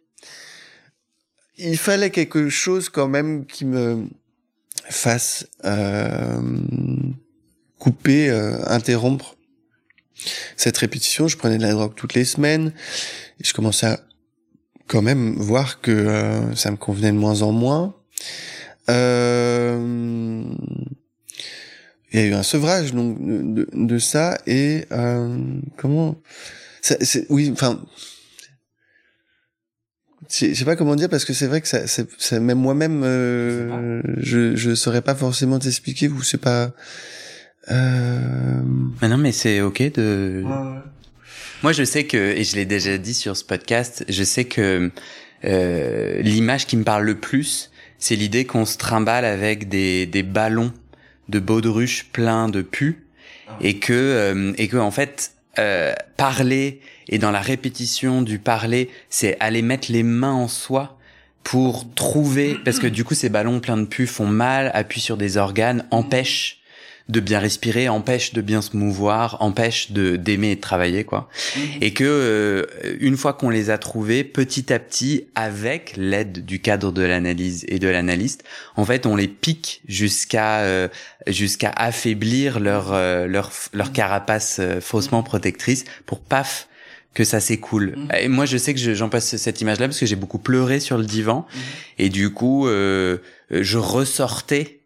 il 1.59 1.77
fallait 1.77 2.11
quelque 2.11 2.49
chose 2.49 2.89
quand 2.89 3.09
même 3.09 3.47
qui 3.47 3.65
me 3.65 4.07
fasse 4.89 5.49
euh, 5.65 6.41
couper, 7.81 8.31
interrompre 8.67 9.35
cette 10.57 10.77
répétition. 10.79 11.27
Je 11.27 11.37
prenais 11.37 11.59
de 11.59 11.63
la 11.63 11.73
drogue 11.73 11.95
toutes 11.97 12.15
les 12.15 12.25
semaines. 12.25 12.73
Et 13.41 13.45
je 13.45 13.55
commençais 13.55 13.87
à 13.87 14.01
quand 14.87 15.03
même 15.03 15.37
voir 15.37 15.81
que 15.81 15.91
euh, 15.91 16.55
ça 16.57 16.71
me 16.71 16.77
convenait 16.77 17.13
de 17.13 17.17
moins 17.17 17.43
en 17.43 17.53
moins. 17.53 17.95
Euh, 18.89 20.45
il 22.13 22.21
y 22.21 22.23
a 22.23 22.27
eu 22.27 22.35
un 22.35 22.43
sevrage 22.43 22.93
donc 22.93 23.19
de, 23.21 23.69
de, 23.73 23.99
ça 23.99 24.39
et 24.47 24.85
euh, 24.91 25.39
comment 25.77 26.21
c'est, 26.81 27.27
oui 27.31 27.51
enfin 27.53 27.81
je 30.29 30.53
sais 30.53 30.65
pas 30.65 30.75
comment 30.77 30.97
dire 30.97 31.09
parce 31.09 31.25
que 31.25 31.33
c'est 31.33 31.47
vrai 31.47 31.61
que 31.61 31.69
ça, 31.69 31.87
c'est, 31.87 32.41
même 32.41 32.59
moi-même 32.59 33.03
euh, 33.05 34.03
je 34.17 34.57
je 34.57 34.75
saurais 34.75 35.03
pas 35.03 35.15
forcément 35.15 35.59
t'expliquer 35.59 36.09
ou 36.09 36.23
c'est 36.23 36.41
pas 36.41 36.73
euh... 37.71 38.63
Mais 39.01 39.09
non 39.09 39.19
mais 39.19 39.33
c'est 39.33 39.61
ok 39.61 39.93
de 39.95 40.45
moi, 41.63 41.73
je 41.73 41.85
sais 41.85 42.05
que, 42.05 42.17
et 42.17 42.45
je 42.45 42.57
l'ai 42.57 42.65
déjà 42.65 42.97
dit 42.99 43.15
sur 43.15 43.37
ce 43.37 43.45
podcast, 43.45 44.05
je 44.09 44.25
sais 44.25 44.45
que 44.45 44.91
euh, 45.45 46.23
l'image 46.23 46.67
qui 46.67 46.77
me 46.77 46.85
parle 46.85 47.05
le 47.05 47.17
plus, 47.17 47.71
c'est 47.99 48.17
l'idée 48.17 48.45
qu'on 48.45 48.65
se 48.65 48.79
trimballe 48.79 49.25
avec 49.25 49.69
des, 49.69 50.07
des 50.07 50.23
ballons 50.23 50.73
de 51.29 51.39
baudruche 51.39 52.07
pleins 52.13 52.49
de 52.49 52.63
pu, 52.63 53.05
ah. 53.47 53.59
et 53.61 53.79
que, 53.79 53.93
euh, 53.93 54.53
et 54.57 54.69
que 54.69 54.77
en 54.77 54.91
fait, 54.91 55.33
euh, 55.59 55.93
parler 56.17 56.81
et 57.09 57.19
dans 57.19 57.31
la 57.31 57.41
répétition 57.41 58.23
du 58.23 58.39
parler, 58.39 58.89
c'est 59.09 59.37
aller 59.41 59.63
mettre 59.63 59.93
les 59.93 60.03
mains 60.03 60.33
en 60.33 60.49
soi 60.49 60.99
pour 61.43 61.93
trouver, 61.95 62.57
parce 62.65 62.79
que 62.79 62.87
du 62.87 63.05
coup, 63.05 63.15
ces 63.15 63.29
ballons 63.29 63.61
pleins 63.61 63.77
de 63.77 63.87
pu 63.87 64.07
font 64.07 64.27
mal, 64.27 64.71
appuient 64.75 65.01
sur 65.01 65.17
des 65.17 65.37
organes, 65.37 65.87
empêchent 65.91 66.60
de 67.09 67.21
bien 67.21 67.39
respirer, 67.41 67.89
empêche 67.89 68.33
de 68.33 68.41
bien 68.41 68.63
se 68.63 68.77
mouvoir, 68.77 69.37
empêche 69.41 69.91
de 69.93 70.17
d'aimer 70.17 70.53
et 70.53 70.57
de 70.57 70.61
travailler 70.61 71.05
quoi. 71.05 71.29
Mhm. 71.57 71.63
Et 71.81 71.93
que 71.93 72.05
euh, 72.05 72.67
une 73.01 73.17
fois 73.17 73.33
qu'on 73.33 73.51
les 73.51 73.71
a 73.71 73.79
trouvés, 73.79 74.25
petit 74.25 74.73
à 74.73 74.79
petit, 74.79 75.27
avec 75.35 75.95
l'aide 75.97 76.45
du 76.45 76.61
cadre 76.61 76.93
de 76.93 77.03
l'analyse 77.03 77.65
et 77.69 77.79
de 77.79 77.89
l'analyste, 77.89 78.45
en 78.77 78.85
fait, 78.85 79.07
on 79.07 79.17
les 79.17 79.29
pique 79.29 79.83
jusqu'à 79.89 80.61
euh, 80.61 80.89
jusqu'à 81.27 81.71
affaiblir 81.71 82.61
leur 82.61 82.93
euh, 82.93 83.27
leur 83.27 83.51
leur 83.73 83.93
carapace 83.93 84.61
faussement 84.81 85.23
protectrice 85.23 85.85
pour 86.07 86.21
paf 86.21 86.69
que 87.13 87.25
ça 87.25 87.41
s'écoule. 87.41 87.95
Mhm. 87.97 88.09
Et 88.21 88.29
moi, 88.29 88.47
je 88.47 88.57
sais 88.57 88.73
que 88.73 88.95
j'en 88.95 89.09
passe 89.09 89.37
cette 89.37 89.61
image-là 89.61 89.89
parce 89.89 89.99
que 89.99 90.07
j'ai 90.07 90.17
beaucoup 90.17 90.39
pleuré 90.39 90.79
sur 90.79 90.97
le 90.97 91.05
divan 91.05 91.47
mhm. 91.53 91.61
et 91.99 92.09
du 92.09 92.31
coup, 92.31 92.69
je 92.69 93.77
ressortais 93.79 94.80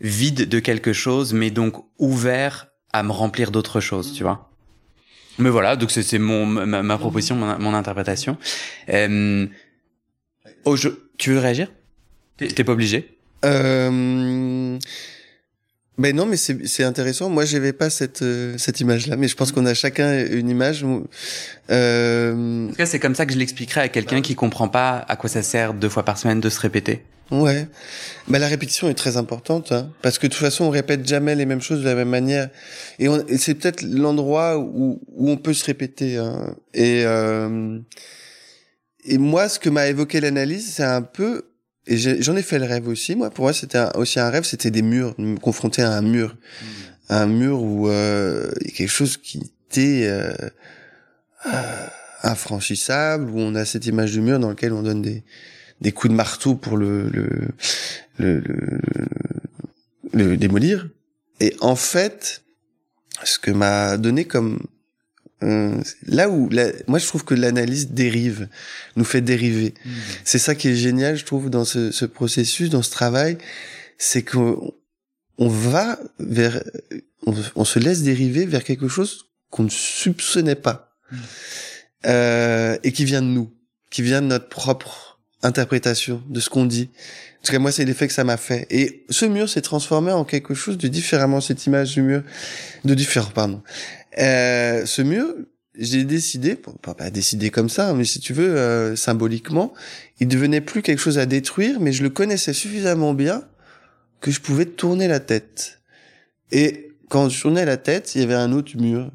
vide 0.00 0.48
de 0.48 0.58
quelque 0.58 0.92
chose, 0.92 1.32
mais 1.32 1.50
donc 1.50 1.84
ouvert 1.98 2.68
à 2.92 3.02
me 3.02 3.12
remplir 3.12 3.50
d'autres 3.50 3.80
choses, 3.80 4.12
tu 4.12 4.22
vois. 4.22 4.50
Mais 5.38 5.50
voilà, 5.50 5.76
donc 5.76 5.90
c'est 5.90 6.18
mon 6.18 6.46
ma, 6.46 6.98
proposition, 6.98 7.36
mon, 7.36 7.74
interprétation. 7.74 8.38
Euh, 8.88 9.46
oh, 10.64 10.76
tu 11.18 11.30
veux 11.30 11.38
réagir? 11.38 11.70
T'es 12.38 12.64
pas 12.64 12.72
obligé. 12.72 13.18
Euh, 13.44 14.78
ben 15.98 16.14
non, 16.14 16.26
mais 16.26 16.36
c'est 16.36 16.84
intéressant. 16.84 17.30
Moi, 17.30 17.44
j'avais 17.44 17.72
pas 17.72 17.88
cette 17.88 18.22
euh, 18.22 18.54
cette 18.58 18.80
image-là, 18.80 19.16
mais 19.16 19.28
je 19.28 19.36
pense 19.36 19.50
qu'on 19.50 19.64
a 19.64 19.74
chacun 19.74 20.26
une 20.26 20.50
image. 20.50 20.84
Euh... 21.70 22.66
En 22.66 22.68
tout 22.68 22.76
cas, 22.76 22.86
c'est 22.86 22.98
comme 22.98 23.14
ça 23.14 23.24
que 23.24 23.32
je 23.32 23.38
l'expliquerai 23.38 23.80
à 23.80 23.88
quelqu'un 23.88 24.20
qui 24.20 24.34
comprend 24.34 24.68
pas 24.68 25.04
à 25.08 25.16
quoi 25.16 25.30
ça 25.30 25.42
sert 25.42 25.72
deux 25.72 25.88
fois 25.88 26.04
par 26.04 26.18
semaine 26.18 26.40
de 26.40 26.50
se 26.50 26.60
répéter. 26.60 27.02
Ouais, 27.32 27.66
bah 28.28 28.38
la 28.38 28.46
répétition 28.46 28.88
est 28.88 28.94
très 28.94 29.16
importante 29.16 29.72
hein, 29.72 29.90
parce 30.00 30.16
que 30.16 30.28
de 30.28 30.32
toute 30.32 30.40
façon 30.40 30.66
on 30.66 30.70
répète 30.70 31.04
jamais 31.08 31.34
les 31.34 31.44
mêmes 31.44 31.60
choses 31.60 31.80
de 31.80 31.84
la 31.84 31.96
même 31.96 32.08
manière 32.08 32.50
et, 33.00 33.06
et 33.06 33.36
c'est 33.36 33.56
peut-être 33.56 33.82
l'endroit 33.82 34.58
où, 34.60 35.00
où 35.08 35.30
on 35.30 35.36
peut 35.36 35.52
se 35.52 35.64
répéter. 35.64 36.18
Hein. 36.18 36.54
Et 36.72 37.02
euh, 37.04 37.80
et 39.06 39.18
moi, 39.18 39.48
ce 39.48 39.58
que 39.58 39.70
m'a 39.70 39.86
évoqué 39.86 40.20
l'analyse, 40.20 40.72
c'est 40.74 40.84
un 40.84 41.02
peu 41.02 41.44
et 41.86 41.96
j'en 41.96 42.36
ai, 42.36 42.42
fait 42.42 42.58
le 42.58 42.64
rêve 42.64 42.88
aussi. 42.88 43.14
Moi, 43.14 43.30
pour 43.30 43.44
moi, 43.44 43.52
c'était 43.52 43.84
aussi 43.94 44.18
un 44.18 44.28
rêve, 44.30 44.44
c'était 44.44 44.70
des 44.70 44.82
murs, 44.82 45.14
me 45.18 45.38
confronter 45.38 45.82
à 45.82 45.92
un 45.92 46.02
mur, 46.02 46.34
mmh. 46.34 46.64
un 47.10 47.26
mur 47.26 47.62
où 47.62 47.88
euh, 47.88 48.50
il 48.60 48.68
y 48.68 48.70
a 48.70 48.76
quelque 48.76 48.90
chose 48.90 49.16
qui 49.16 49.38
était 49.70 50.06
euh, 50.06 50.32
infranchissable 52.22 53.30
où 53.30 53.38
on 53.38 53.54
a 53.54 53.64
cette 53.64 53.86
image 53.86 54.12
du 54.12 54.20
mur 54.20 54.38
dans 54.38 54.50
lequel 54.50 54.72
on 54.72 54.82
donne 54.82 55.02
des 55.02 55.22
des 55.80 55.92
coups 55.92 56.10
de 56.10 56.16
marteau 56.16 56.54
pour 56.54 56.76
le 56.76 57.08
le 57.08 57.28
le, 58.18 58.42
le, 60.12 60.36
démolir. 60.36 60.88
Et 61.40 61.54
en 61.60 61.76
fait, 61.76 62.42
ce 63.24 63.38
que 63.38 63.50
m'a 63.50 63.98
donné 63.98 64.24
comme 64.24 64.60
euh, 65.42 65.82
là 66.06 66.30
où 66.30 66.48
moi 66.86 66.98
je 66.98 67.06
trouve 67.06 67.24
que 67.24 67.34
l'analyse 67.34 67.90
dérive, 67.90 68.48
nous 68.96 69.04
fait 69.04 69.20
dériver. 69.20 69.74
Mmh. 69.84 69.90
C'est 70.24 70.38
ça 70.38 70.54
qui 70.54 70.68
est 70.68 70.76
génial, 70.76 71.16
je 71.16 71.24
trouve, 71.24 71.50
dans 71.50 71.64
ce, 71.64 71.90
ce 71.90 72.04
processus, 72.06 72.70
dans 72.70 72.82
ce 72.82 72.90
travail, 72.90 73.36
c'est 73.98 74.22
qu'on 74.22 74.72
on 75.38 75.48
va 75.48 75.98
vers, 76.18 76.62
on, 77.26 77.64
se 77.64 77.78
laisse 77.78 78.02
dériver 78.02 78.46
vers 78.46 78.64
quelque 78.64 78.88
chose 78.88 79.26
qu'on 79.50 79.64
ne 79.64 79.70
soupçonnait 79.70 80.54
pas 80.54 80.96
mmh. 81.10 81.16
euh, 82.06 82.78
et 82.82 82.92
qui 82.92 83.04
vient 83.04 83.22
de 83.22 83.28
nous, 83.28 83.52
qui 83.90 84.02
vient 84.02 84.22
de 84.22 84.28
notre 84.28 84.48
propre 84.48 85.15
interprétation 85.42 86.22
de 86.28 86.40
ce 86.40 86.50
qu'on 86.50 86.64
dit. 86.64 86.90
En 87.40 87.46
tout 87.46 87.52
cas, 87.52 87.58
moi, 87.58 87.72
c'est 87.72 87.84
l'effet 87.84 88.08
que 88.08 88.14
ça 88.14 88.24
m'a 88.24 88.36
fait. 88.36 88.66
Et 88.70 89.04
ce 89.10 89.26
mur 89.26 89.48
s'est 89.48 89.60
transformé 89.60 90.12
en 90.12 90.24
quelque 90.24 90.54
chose 90.54 90.78
de 90.78 90.88
différemment, 90.88 91.40
cette 91.40 91.66
image 91.66 91.94
du 91.94 92.02
mur, 92.02 92.22
de 92.84 92.94
différent, 92.94 93.30
pardon. 93.34 93.62
Euh, 94.18 94.84
ce 94.86 95.02
mur, 95.02 95.26
j'ai 95.78 96.04
décidé, 96.04 96.56
pas, 96.56 97.10
décider 97.10 97.50
comme 97.50 97.68
ça, 97.68 97.92
mais 97.92 98.04
si 98.04 98.20
tu 98.20 98.32
veux, 98.32 98.56
euh, 98.56 98.96
symboliquement, 98.96 99.74
il 100.20 100.28
devenait 100.28 100.60
plus 100.60 100.82
quelque 100.82 100.98
chose 101.00 101.18
à 101.18 101.26
détruire, 101.26 101.80
mais 101.80 101.92
je 101.92 102.02
le 102.02 102.10
connaissais 102.10 102.52
suffisamment 102.52 103.14
bien 103.14 103.44
que 104.20 104.30
je 104.30 104.40
pouvais 104.40 104.64
tourner 104.64 105.06
la 105.06 105.20
tête. 105.20 105.80
Et 106.50 106.92
quand 107.08 107.28
je 107.28 107.40
tournais 107.40 107.64
la 107.64 107.76
tête, 107.76 108.14
il 108.14 108.22
y 108.22 108.24
avait 108.24 108.34
un 108.34 108.52
autre 108.52 108.76
mur. 108.76 109.12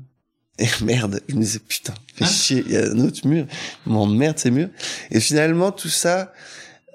Et 0.62 0.68
merde, 0.84 1.22
je 1.28 1.36
me 1.36 1.42
disais, 1.42 1.60
putain, 1.60 1.94
fais 2.16 2.26
ah. 2.26 2.28
chier, 2.28 2.64
il 2.66 2.72
y 2.72 2.78
a 2.78 2.86
un 2.86 3.00
autre 3.00 3.28
mur. 3.28 3.46
merde 3.86 4.38
ces 4.38 4.52
murs. 4.52 4.70
Et 5.10 5.20
finalement, 5.20 5.72
tout 5.72 5.90
ça, 5.90 6.34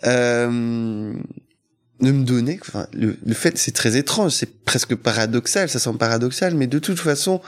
euh, 0.04 1.12
ne 2.00 2.12
me 2.12 2.24
donnait, 2.24 2.58
enfin, 2.60 2.86
le, 2.92 3.18
le 3.24 3.34
fait, 3.34 3.58
c'est 3.58 3.72
très 3.72 3.96
étrange, 3.96 4.32
c'est 4.32 4.64
presque 4.64 4.94
paradoxal, 4.94 5.68
ça 5.68 5.78
semble 5.78 5.98
paradoxal, 5.98 6.54
mais 6.54 6.66
de 6.66 6.78
toute 6.78 7.00
façon, 7.00 7.40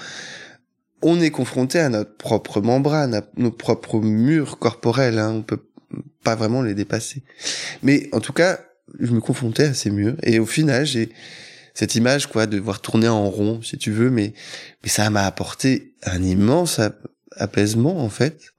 on 1.02 1.20
est 1.20 1.30
confronté 1.30 1.78
à 1.78 1.88
notre 1.88 2.16
propre 2.16 2.60
membrane, 2.60 3.14
à 3.14 3.22
nos 3.36 3.52
propres 3.52 4.00
murs 4.00 4.58
corporels, 4.58 5.18
hein, 5.18 5.30
on 5.30 5.42
peut 5.42 5.62
pas 6.24 6.34
vraiment 6.34 6.62
les 6.62 6.74
dépasser. 6.74 7.22
Mais 7.82 8.08
en 8.12 8.20
tout 8.20 8.32
cas, 8.32 8.58
je 8.98 9.12
me 9.12 9.20
confrontais 9.20 9.66
à 9.66 9.74
ces 9.74 9.90
murs, 9.90 10.16
et 10.24 10.40
au 10.40 10.46
final, 10.46 10.84
j'ai 10.84 11.10
cette 11.78 11.94
image 11.94 12.26
quoi 12.26 12.46
de 12.46 12.58
voir 12.58 12.80
tourner 12.80 13.06
en 13.06 13.30
rond 13.30 13.62
si 13.62 13.78
tu 13.78 13.92
veux 13.92 14.10
mais 14.10 14.34
mais 14.82 14.88
ça 14.88 15.08
m'a 15.10 15.24
apporté 15.24 15.94
un 16.02 16.20
immense 16.24 16.80
apaisement 17.36 18.02
en 18.04 18.08
fait 18.08 18.52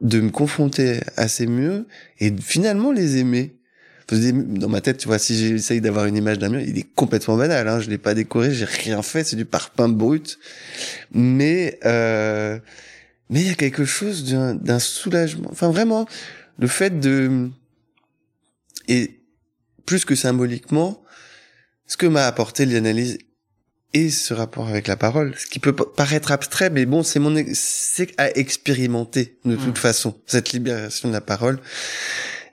de 0.00 0.20
me 0.20 0.30
confronter 0.30 1.00
à 1.16 1.26
ces 1.26 1.48
murs 1.48 1.82
et 2.20 2.32
finalement 2.40 2.92
les 2.92 3.16
aimer. 3.16 3.56
Dans 4.08 4.68
ma 4.68 4.80
tête 4.80 4.98
tu 4.98 5.08
vois 5.08 5.18
si 5.18 5.36
j'essaye 5.36 5.80
d'avoir 5.80 6.04
une 6.04 6.16
image 6.16 6.38
d'un 6.38 6.48
mur 6.48 6.60
il 6.60 6.78
est 6.78 6.94
complètement 6.94 7.36
banal 7.36 7.66
hein, 7.66 7.80
je 7.80 7.90
l'ai 7.90 7.98
pas 7.98 8.14
décoré 8.14 8.52
j'ai 8.52 8.66
rien 8.66 9.02
fait 9.02 9.24
c'est 9.24 9.34
du 9.34 9.46
parpaing 9.46 9.88
brut. 9.88 10.38
Mais 11.12 11.80
euh, 11.84 12.60
mais 13.30 13.40
il 13.40 13.48
y 13.48 13.50
a 13.50 13.54
quelque 13.54 13.84
chose 13.84 14.32
d'un 14.32 14.78
soulagement 14.78 15.48
enfin 15.50 15.72
vraiment 15.72 16.06
le 16.60 16.68
fait 16.68 17.00
de 17.00 17.48
et 18.86 19.18
plus 19.86 20.04
que 20.04 20.14
symboliquement 20.14 21.03
ce 21.86 21.96
que 21.96 22.06
m'a 22.06 22.26
apporté 22.26 22.66
l'analyse 22.66 23.18
et 23.92 24.10
ce 24.10 24.34
rapport 24.34 24.68
avec 24.68 24.88
la 24.88 24.96
parole, 24.96 25.34
ce 25.36 25.46
qui 25.46 25.60
peut 25.60 25.72
paraître 25.72 26.32
abstrait, 26.32 26.68
mais 26.70 26.84
bon, 26.84 27.02
c'est 27.02 27.20
mon, 27.20 27.44
c'est 27.52 28.12
à 28.18 28.36
expérimenter 28.36 29.38
de 29.44 29.54
toute 29.54 29.78
mmh. 29.78 29.80
façon. 29.80 30.20
Cette 30.26 30.52
libération 30.52 31.08
de 31.08 31.12
la 31.12 31.20
parole, 31.20 31.60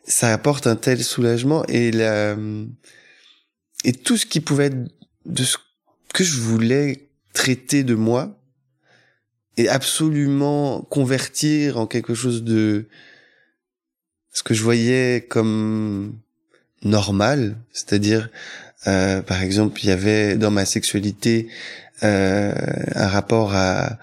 ça 0.05 0.31
apporte 0.31 0.67
un 0.67 0.75
tel 0.75 1.03
soulagement 1.03 1.65
et 1.65 1.91
la, 1.91 2.37
et 3.83 3.93
tout 3.93 4.17
ce 4.17 4.27
qui 4.27 4.39
pouvait 4.39 4.67
être 4.67 4.77
de 5.25 5.43
ce 5.43 5.57
que 6.13 6.23
je 6.23 6.39
voulais 6.39 7.09
traiter 7.33 7.83
de 7.83 7.95
moi 7.95 8.37
et 9.57 9.67
absolument 9.67 10.81
convertir 10.83 11.77
en 11.77 11.87
quelque 11.87 12.13
chose 12.13 12.43
de 12.43 12.87
ce 14.31 14.43
que 14.43 14.53
je 14.53 14.63
voyais 14.63 15.25
comme 15.27 16.19
normal, 16.83 17.57
c'est-à-dire 17.73 18.29
euh, 18.87 19.21
par 19.21 19.41
exemple, 19.41 19.79
il 19.83 19.87
y 19.87 19.91
avait 19.91 20.35
dans 20.35 20.51
ma 20.51 20.65
sexualité 20.65 21.47
euh, 22.03 22.53
un 22.95 23.07
rapport 23.07 23.53
à, 23.53 23.97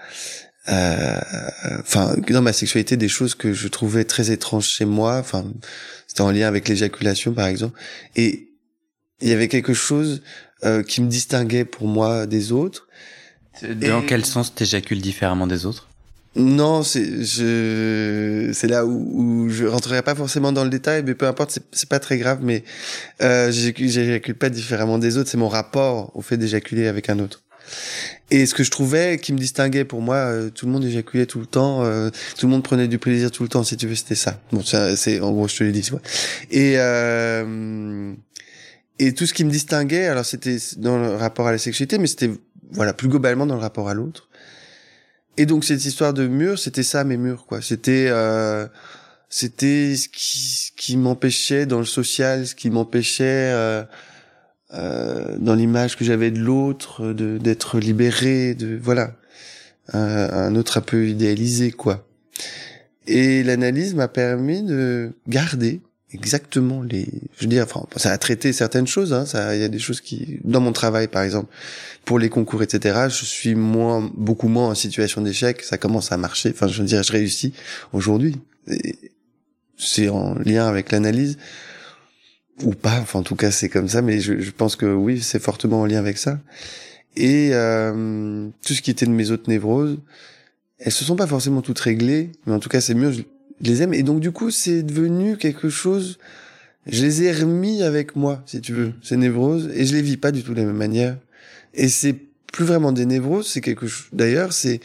enfin, 1.79 2.15
dans 2.29 2.41
ma 2.41 2.53
sexualité, 2.53 2.97
des 2.97 3.09
choses 3.09 3.35
que 3.35 3.53
je 3.53 3.67
trouvais 3.67 4.03
très 4.03 4.31
étranges 4.31 4.67
chez 4.67 4.85
moi. 4.85 5.17
Enfin, 5.17 5.45
c'était 6.07 6.21
en 6.21 6.31
lien 6.31 6.47
avec 6.47 6.67
l'éjaculation, 6.67 7.33
par 7.33 7.47
exemple. 7.47 7.79
Et 8.15 8.49
il 9.21 9.29
y 9.29 9.33
avait 9.33 9.47
quelque 9.47 9.73
chose 9.73 10.21
euh, 10.63 10.83
qui 10.83 11.01
me 11.01 11.07
distinguait 11.07 11.65
pour 11.65 11.87
moi 11.87 12.25
des 12.25 12.51
autres. 12.51 12.87
Dans 13.63 14.01
quel 14.01 14.25
sens 14.25 14.53
t'éjacules 14.55 15.01
différemment 15.01 15.47
des 15.47 15.65
autres? 15.65 15.88
Non, 16.35 16.83
c'est 16.83 17.07
là 18.63 18.85
où, 18.85 19.45
où 19.45 19.49
je 19.49 19.65
rentrerai 19.65 20.03
pas 20.03 20.15
forcément 20.15 20.51
dans 20.51 20.63
le 20.63 20.69
détail, 20.69 21.03
mais 21.03 21.15
peu 21.15 21.27
importe, 21.27 21.59
c'est 21.71 21.89
pas 21.89 21.99
très 21.99 22.17
grave. 22.17 22.39
Mais 22.43 22.63
euh, 23.21 23.51
j'éjacule 23.51 24.35
pas 24.35 24.49
différemment 24.49 24.99
des 24.99 25.17
autres. 25.17 25.29
C'est 25.29 25.37
mon 25.37 25.49
rapport 25.49 26.15
au 26.15 26.21
fait 26.21 26.37
d'éjaculer 26.37 26.87
avec 26.87 27.09
un 27.09 27.19
autre. 27.19 27.41
Et 28.31 28.45
ce 28.45 28.53
que 28.53 28.63
je 28.63 28.69
trouvais 28.69 29.17
qui 29.17 29.33
me 29.33 29.39
distinguait 29.39 29.85
pour 29.85 30.01
moi, 30.01 30.15
euh, 30.15 30.49
tout 30.49 30.65
le 30.65 30.71
monde 30.71 30.85
éjaculait 30.85 31.25
tout 31.25 31.39
le 31.39 31.45
temps, 31.45 31.83
euh, 31.83 32.09
tout 32.37 32.45
le 32.45 32.51
monde 32.51 32.63
prenait 32.63 32.87
du 32.87 32.99
plaisir 32.99 33.31
tout 33.31 33.43
le 33.43 33.49
temps. 33.49 33.63
Si 33.63 33.75
tu 33.75 33.87
veux, 33.87 33.95
c'était 33.95 34.15
ça. 34.15 34.39
Bon, 34.51 34.61
c'est 34.63 35.19
en 35.19 35.31
gros, 35.31 35.47
je 35.47 35.57
te 35.57 35.63
l'ai 35.63 35.71
dit. 35.71 35.89
Et 36.51 36.75
euh, 36.77 38.13
et 38.99 39.13
tout 39.13 39.25
ce 39.25 39.33
qui 39.33 39.45
me 39.45 39.51
distinguait, 39.51 40.05
alors 40.05 40.25
c'était 40.25 40.57
dans 40.77 40.97
le 40.99 41.15
rapport 41.15 41.47
à 41.47 41.51
la 41.51 41.57
sexualité, 41.57 41.97
mais 41.97 42.07
c'était 42.07 42.29
voilà 42.71 42.93
plus 42.93 43.07
globalement 43.07 43.47
dans 43.47 43.55
le 43.55 43.61
rapport 43.61 43.89
à 43.89 43.95
l'autre 43.95 44.28
et 45.39 45.45
donc 45.45 45.63
cette 45.63 45.85
histoire 45.85 46.13
de 46.13 46.27
mur, 46.27 46.59
c'était 46.59 46.83
ça 46.83 47.05
mes 47.05 47.15
murs 47.15 47.45
quoi. 47.45 47.61
C'était 47.61 48.07
euh, 48.09 48.67
c'était 49.29 49.95
ce 49.95 50.09
qui, 50.09 50.71
qui 50.75 50.97
m'empêchait 50.97 51.65
dans 51.65 51.79
le 51.79 51.85
social, 51.85 52.45
ce 52.45 52.55
qui 52.55 52.69
m'empêchait 52.69 53.53
euh, 53.53 53.83
euh, 54.73 55.37
dans 55.39 55.55
l'image 55.55 55.95
que 55.95 56.03
j'avais 56.03 56.29
de 56.29 56.39
l'autre, 56.39 57.13
de 57.13 57.37
d'être 57.37 57.79
libéré, 57.79 58.53
de 58.53 58.77
voilà 58.81 59.13
un 59.93 60.55
autre 60.55 60.77
un 60.77 60.81
peu 60.81 61.07
idéalisé 61.07 61.71
quoi. 61.71 62.05
Et 63.07 63.41
l'analyse 63.41 63.95
m'a 63.95 64.09
permis 64.09 64.61
de 64.61 65.13
garder 65.29 65.79
exactement 66.11 66.81
les 66.81 67.07
je 67.37 67.43
veux 67.43 67.47
dire 67.47 67.63
enfin 67.63 67.85
ça 67.95 68.11
a 68.11 68.17
traité 68.17 68.51
certaines 68.51 68.87
choses 68.87 69.13
hein, 69.13 69.25
ça 69.25 69.55
il 69.55 69.61
y 69.61 69.63
a 69.63 69.67
des 69.67 69.77
choses 69.77 70.01
qui 70.01 70.39
dans 70.43 70.59
mon 70.59 70.71
travail 70.71 71.07
par 71.07 71.21
exemple 71.21 71.53
pour 72.03 72.17
les 72.17 72.29
concours 72.29 72.63
etc 72.63 73.07
je 73.09 73.25
suis 73.25 73.53
moins 73.53 74.09
beaucoup 74.15 74.47
moins 74.47 74.69
en 74.69 74.75
situation 74.75 75.21
d'échec 75.21 75.61
ça 75.61 75.77
commence 75.77 76.11
à 76.11 76.17
marcher 76.17 76.49
enfin 76.49 76.67
je 76.67 76.81
veux 76.81 76.87
dire 76.87 77.03
je 77.03 77.11
réussis 77.11 77.53
aujourd'hui. 77.93 78.35
C'est 79.77 80.09
en 80.09 80.35
lien 80.35 80.67
avec 80.67 80.91
l'analyse 80.91 81.37
ou 82.63 82.71
pas 82.71 82.99
enfin 82.99 83.19
en 83.19 83.23
tout 83.23 83.35
cas 83.35 83.51
c'est 83.51 83.69
comme 83.69 83.87
ça 83.87 84.01
mais 84.01 84.19
je, 84.19 84.39
je 84.39 84.51
pense 84.51 84.75
que 84.75 84.85
oui 84.85 85.21
c'est 85.21 85.41
fortement 85.41 85.81
en 85.81 85.85
lien 85.85 85.99
avec 85.99 86.17
ça. 86.17 86.39
Et 87.15 87.49
euh, 87.53 88.49
tout 88.65 88.73
ce 88.73 88.81
qui 88.81 88.91
était 88.91 89.05
de 89.05 89.11
mes 89.11 89.31
autres 89.31 89.49
névroses 89.49 89.97
elles 90.79 90.91
se 90.91 91.03
sont 91.03 91.15
pas 91.15 91.27
forcément 91.27 91.61
toutes 91.61 91.79
réglées 91.79 92.31
mais 92.45 92.53
en 92.53 92.59
tout 92.59 92.69
cas 92.69 92.81
c'est 92.81 92.93
mieux 92.93 93.13
je 93.61 93.69
les 93.69 93.81
aime. 93.81 93.93
Et 93.93 94.03
donc, 94.03 94.19
du 94.19 94.31
coup, 94.31 94.51
c'est 94.51 94.83
devenu 94.83 95.37
quelque 95.37 95.69
chose, 95.69 96.19
je 96.85 97.03
les 97.03 97.23
ai 97.23 97.31
remis 97.31 97.83
avec 97.83 98.15
moi, 98.15 98.43
si 98.45 98.61
tu 98.61 98.73
veux, 98.73 98.87
mm. 98.87 98.93
ces 99.03 99.17
névroses, 99.17 99.69
et 99.73 99.85
je 99.85 99.93
les 99.93 100.01
vis 100.01 100.17
pas 100.17 100.31
du 100.31 100.43
tout 100.43 100.53
de 100.53 100.59
la 100.59 100.65
même 100.65 100.77
manière. 100.77 101.17
Et 101.73 101.89
c'est 101.89 102.15
plus 102.51 102.65
vraiment 102.65 102.91
des 102.91 103.05
névroses, 103.05 103.47
c'est 103.47 103.61
quelque 103.61 103.87
chose, 103.87 104.07
d'ailleurs, 104.13 104.53
c'est 104.53 104.79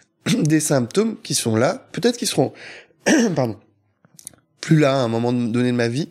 des 0.26 0.60
symptômes 0.60 1.16
qui 1.22 1.34
sont 1.34 1.56
là, 1.56 1.88
peut-être 1.92 2.16
qu'ils 2.16 2.28
seront, 2.28 2.52
pardon, 3.34 3.58
plus 4.60 4.78
là 4.78 4.92
à 4.92 4.98
un 5.04 5.08
moment 5.08 5.32
donné 5.32 5.70
de 5.70 5.76
ma 5.76 5.88
vie, 5.88 6.08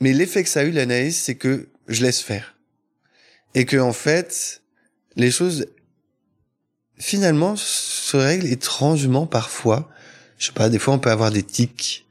mais 0.00 0.12
l'effet 0.12 0.42
que 0.42 0.48
ça 0.48 0.60
a 0.60 0.64
eu, 0.64 0.70
l'analyse, 0.70 1.16
c'est 1.16 1.34
que 1.34 1.68
je 1.88 2.02
laisse 2.02 2.20
faire. 2.20 2.56
Et 3.54 3.64
que, 3.64 3.76
en 3.76 3.92
fait, 3.92 4.62
les 5.16 5.30
choses, 5.30 5.66
finalement, 6.98 7.54
se 7.56 8.16
règlent 8.16 8.46
étrangement 8.46 9.26
parfois 9.26 9.88
je 10.38 10.46
sais 10.46 10.52
pas, 10.52 10.68
des 10.68 10.78
fois 10.78 10.94
on 10.94 10.98
peut 10.98 11.10
avoir 11.10 11.30
des 11.30 11.42
tics. 11.42 12.04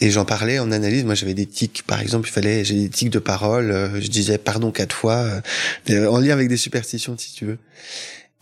Et 0.00 0.10
j'en 0.10 0.24
parlais 0.24 0.58
en 0.58 0.72
analyse. 0.72 1.04
Moi, 1.04 1.14
j'avais 1.14 1.34
des 1.34 1.46
tics. 1.46 1.84
Par 1.86 2.00
exemple, 2.00 2.28
il 2.28 2.32
fallait, 2.32 2.64
j'ai 2.64 2.74
des 2.74 2.88
tics 2.88 3.10
de 3.10 3.20
parole. 3.20 3.70
Euh, 3.70 4.00
je 4.00 4.08
disais 4.08 4.36
pardon 4.36 4.72
quatre 4.72 4.96
fois, 4.96 5.40
euh, 5.90 6.06
en 6.08 6.18
lien 6.18 6.32
avec 6.32 6.48
des 6.48 6.56
superstitions, 6.56 7.16
si 7.16 7.32
tu 7.34 7.44
veux. 7.44 7.58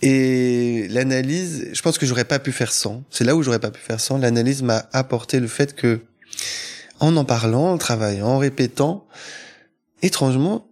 Et 0.02 0.86
l'analyse, 0.88 1.68
je 1.72 1.82
pense 1.82 1.98
que 1.98 2.06
j'aurais 2.06 2.24
pas 2.24 2.38
pu 2.38 2.52
faire 2.52 2.72
sans. 2.72 3.04
C'est 3.10 3.24
là 3.24 3.36
où 3.36 3.42
j'aurais 3.42 3.58
pas 3.58 3.70
pu 3.70 3.80
faire 3.80 4.00
sans. 4.00 4.16
L'analyse 4.16 4.62
m'a 4.62 4.88
apporté 4.92 5.40
le 5.40 5.48
fait 5.48 5.74
que, 5.74 6.00
en 6.98 7.16
en 7.16 7.26
parlant, 7.26 7.72
en 7.72 7.78
travaillant, 7.78 8.28
en 8.28 8.38
répétant, 8.38 9.06
étrangement, 10.00 10.66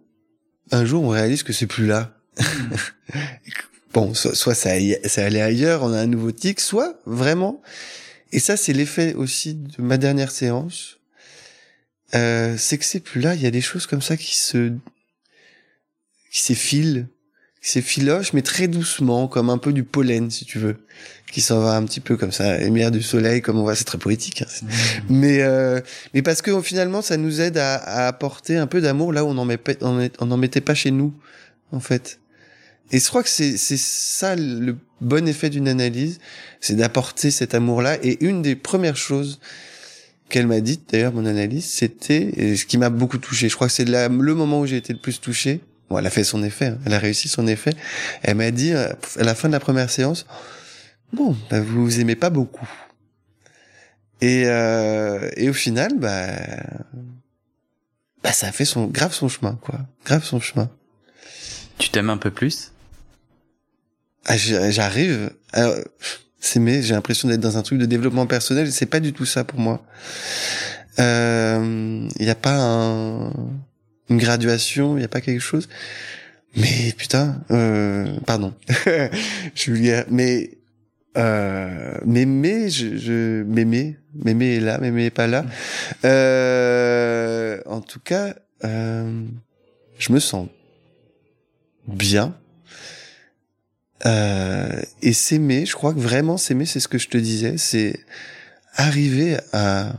un 0.71 0.85
jour 0.85 1.03
on 1.03 1.09
réalise 1.09 1.43
que 1.43 1.53
c'est 1.53 1.67
plus 1.67 1.85
là. 1.85 2.15
bon, 3.93 4.15
soit, 4.15 4.55
ça, 4.55 4.71
ça 5.05 5.25
allait 5.25 5.41
ailleurs, 5.41 5.83
on 5.83 5.93
a 5.93 5.99
un 5.99 6.07
nouveau 6.07 6.31
tic, 6.31 6.59
soit 6.59 6.99
vraiment, 7.05 7.61
et 8.31 8.39
ça 8.39 8.57
c'est 8.57 8.73
l'effet 8.73 9.13
aussi 9.13 9.55
de 9.55 9.81
ma 9.81 9.97
dernière 9.97 10.31
séance, 10.31 10.99
euh, 12.15 12.55
c'est 12.57 12.77
que 12.77 12.85
c'est 12.85 12.99
plus 12.99 13.21
là, 13.21 13.35
il 13.35 13.41
y 13.41 13.47
a 13.47 13.51
des 13.51 13.61
choses 13.61 13.85
comme 13.85 14.01
ça 14.01 14.17
qui 14.17 14.35
se, 14.35 14.71
qui 16.31 16.41
s'effilent, 16.41 17.07
qui 17.61 17.69
s'effilochent, 17.69 18.33
mais 18.33 18.41
très 18.41 18.67
doucement, 18.67 19.27
comme 19.27 19.49
un 19.49 19.57
peu 19.57 19.73
du 19.73 19.83
pollen, 19.83 20.31
si 20.31 20.45
tu 20.45 20.59
veux, 20.59 20.77
qui 21.31 21.41
s'en 21.41 21.59
va 21.59 21.75
un 21.75 21.85
petit 21.85 21.99
peu 21.99 22.17
comme 22.17 22.31
ça, 22.31 22.57
lumière 22.57 22.89
du 22.89 23.03
soleil, 23.03 23.41
comme 23.41 23.57
on 23.57 23.63
voit, 23.63 23.75
c'est 23.75 23.83
très 23.83 23.97
poétique. 23.97 24.41
Hein, 24.41 24.45
mmh. 24.61 24.67
Mais 25.09 25.41
euh, 25.41 25.81
mais 26.13 26.21
parce 26.21 26.41
que 26.41 26.61
finalement, 26.61 27.01
ça 27.01 27.17
nous 27.17 27.41
aide 27.41 27.57
à, 27.57 27.75
à 27.75 28.07
apporter 28.07 28.57
un 28.57 28.67
peu 28.67 28.81
d'amour 28.81 29.13
là 29.13 29.23
où 29.25 29.27
on 29.27 29.37
en, 29.37 29.45
met, 29.45 29.59
on 29.81 30.31
en 30.31 30.37
mettait 30.37 30.61
pas 30.61 30.73
chez 30.73 30.91
nous, 30.91 31.13
en 31.71 31.79
fait. 31.79 32.19
Et 32.91 32.99
je 32.99 33.07
crois 33.07 33.21
que 33.21 33.29
c'est 33.29 33.57
c'est 33.57 33.77
ça 33.77 34.35
le 34.35 34.75
bon 35.01 35.27
effet 35.27 35.49
d'une 35.49 35.67
analyse, 35.67 36.19
c'est 36.61 36.75
d'apporter 36.75 37.31
cet 37.31 37.53
amour-là. 37.53 37.97
Et 38.03 38.23
une 38.23 38.41
des 38.41 38.55
premières 38.55 38.97
choses 38.97 39.39
qu'elle 40.29 40.47
m'a 40.47 40.61
dit, 40.61 40.79
d'ailleurs, 40.91 41.13
mon 41.13 41.25
analyse, 41.25 41.65
c'était 41.65 42.55
ce 42.55 42.65
qui 42.65 42.77
m'a 42.77 42.89
beaucoup 42.89 43.17
touché. 43.17 43.49
Je 43.49 43.55
crois 43.55 43.67
que 43.67 43.73
c'est 43.73 43.85
le 43.85 44.09
moment 44.09 44.61
où 44.61 44.65
j'ai 44.65 44.77
été 44.77 44.93
le 44.93 44.99
plus 44.99 45.19
touché. 45.19 45.61
Bon, 45.89 45.97
elle 45.97 46.05
a 46.05 46.11
fait 46.11 46.23
son 46.23 46.43
effet, 46.43 46.67
hein. 46.67 46.77
elle 46.85 46.93
a 46.93 46.99
réussi 46.99 47.27
son 47.27 47.47
effet. 47.47 47.73
Elle 48.21 48.35
m'a 48.35 48.51
dit 48.51 48.73
euh, 48.73 48.93
à 49.17 49.23
la 49.23 49.33
fin 49.33 49.47
de 49.47 49.53
la 49.53 49.59
première 49.59 49.89
séance, 49.89 50.27
bon, 51.13 51.35
bah, 51.49 51.61
vous 51.61 51.99
aimez 51.99 52.15
pas 52.15 52.29
beaucoup. 52.29 52.69
Et 54.21 54.43
euh, 54.45 55.31
et 55.35 55.49
au 55.49 55.53
final, 55.53 55.93
bah, 55.97 56.27
bah 58.23 58.33
ça 58.33 58.47
a 58.47 58.51
fait 58.51 58.65
son 58.65 58.85
grave 58.85 59.13
son 59.13 59.29
chemin, 59.29 59.57
quoi, 59.61 59.79
grave 60.05 60.23
son 60.23 60.39
chemin. 60.39 60.69
Tu 61.79 61.89
t'aimes 61.89 62.11
un 62.11 62.17
peu 62.17 62.29
plus? 62.29 62.71
Ah, 64.29 64.37
J'arrive. 64.37 65.31
S'aimer, 66.41 66.81
j'ai 66.81 66.93
l'impression 66.93 67.27
d'être 67.27 67.41
dans 67.41 67.57
un 67.57 67.63
truc 67.63 67.79
de 67.79 67.85
développement 67.85 68.25
personnel. 68.25 68.71
C'est 68.71 68.85
pas 68.85 69.01
du 69.01 69.11
tout 69.11 69.25
ça 69.25 69.43
pour 69.43 69.59
moi. 69.59 69.83
Il 70.97 71.03
euh, 71.03 72.07
n'y 72.19 72.29
a 72.29 72.35
pas 72.35 72.57
un, 72.57 73.29
une 74.09 74.17
graduation, 74.17 74.95
il 74.95 74.99
n'y 74.99 75.05
a 75.05 75.09
pas 75.09 75.21
quelque 75.21 75.41
chose. 75.41 75.67
Mais 76.55 76.93
putain, 76.97 77.41
euh, 77.51 78.07
pardon, 78.25 78.53
Julia, 79.55 80.05
mais 80.09 80.51
euh, 81.17 81.97
m'aimer, 82.05 82.69
je, 82.69 82.97
je 82.97 83.43
m'aimer, 83.43 83.97
m'aimer 84.13 84.55
est 84.55 84.59
là, 84.59 84.77
m'aimer 84.79 85.05
est 85.05 85.11
pas 85.11 85.27
là. 85.27 85.45
Euh, 86.05 87.59
en 87.65 87.81
tout 87.81 87.99
cas, 87.99 88.35
euh, 88.63 89.23
je 89.97 90.11
me 90.13 90.19
sens 90.19 90.47
bien 91.87 92.35
euh, 94.05 94.81
et 95.01 95.13
s'aimer, 95.13 95.65
je 95.65 95.73
crois 95.73 95.93
que 95.93 95.99
vraiment 95.99 96.37
s'aimer, 96.37 96.65
c'est 96.65 96.79
ce 96.79 96.87
que 96.87 96.97
je 96.97 97.09
te 97.09 97.17
disais, 97.17 97.57
c'est 97.57 97.99
arriver 98.75 99.37
à, 99.51 99.93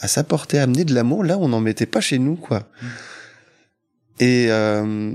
à 0.00 0.08
s'apporter, 0.08 0.58
amener 0.58 0.84
de 0.84 0.94
l'amour 0.94 1.24
là 1.24 1.38
on 1.38 1.48
n'en 1.48 1.60
mettait 1.60 1.86
pas 1.86 2.00
chez 2.00 2.18
nous, 2.18 2.36
quoi. 2.36 2.68
Et, 4.20 4.46
euh, 4.50 5.12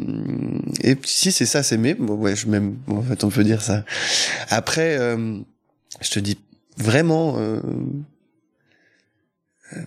et 0.82 0.98
si 1.04 1.32
c'est 1.32 1.46
ça, 1.46 1.64
s'aimer, 1.64 1.94
bon, 1.94 2.16
ouais, 2.16 2.36
je 2.36 2.48
m'aime, 2.48 2.76
bon, 2.88 2.98
en 2.98 3.02
fait, 3.02 3.24
on 3.24 3.30
peut 3.30 3.44
dire 3.44 3.62
ça. 3.62 3.86
Après, 4.50 4.98
euh, 5.00 5.40
je 6.02 6.10
te 6.10 6.20
dis 6.20 6.38
vraiment, 6.78 7.36
euh, 7.38 7.62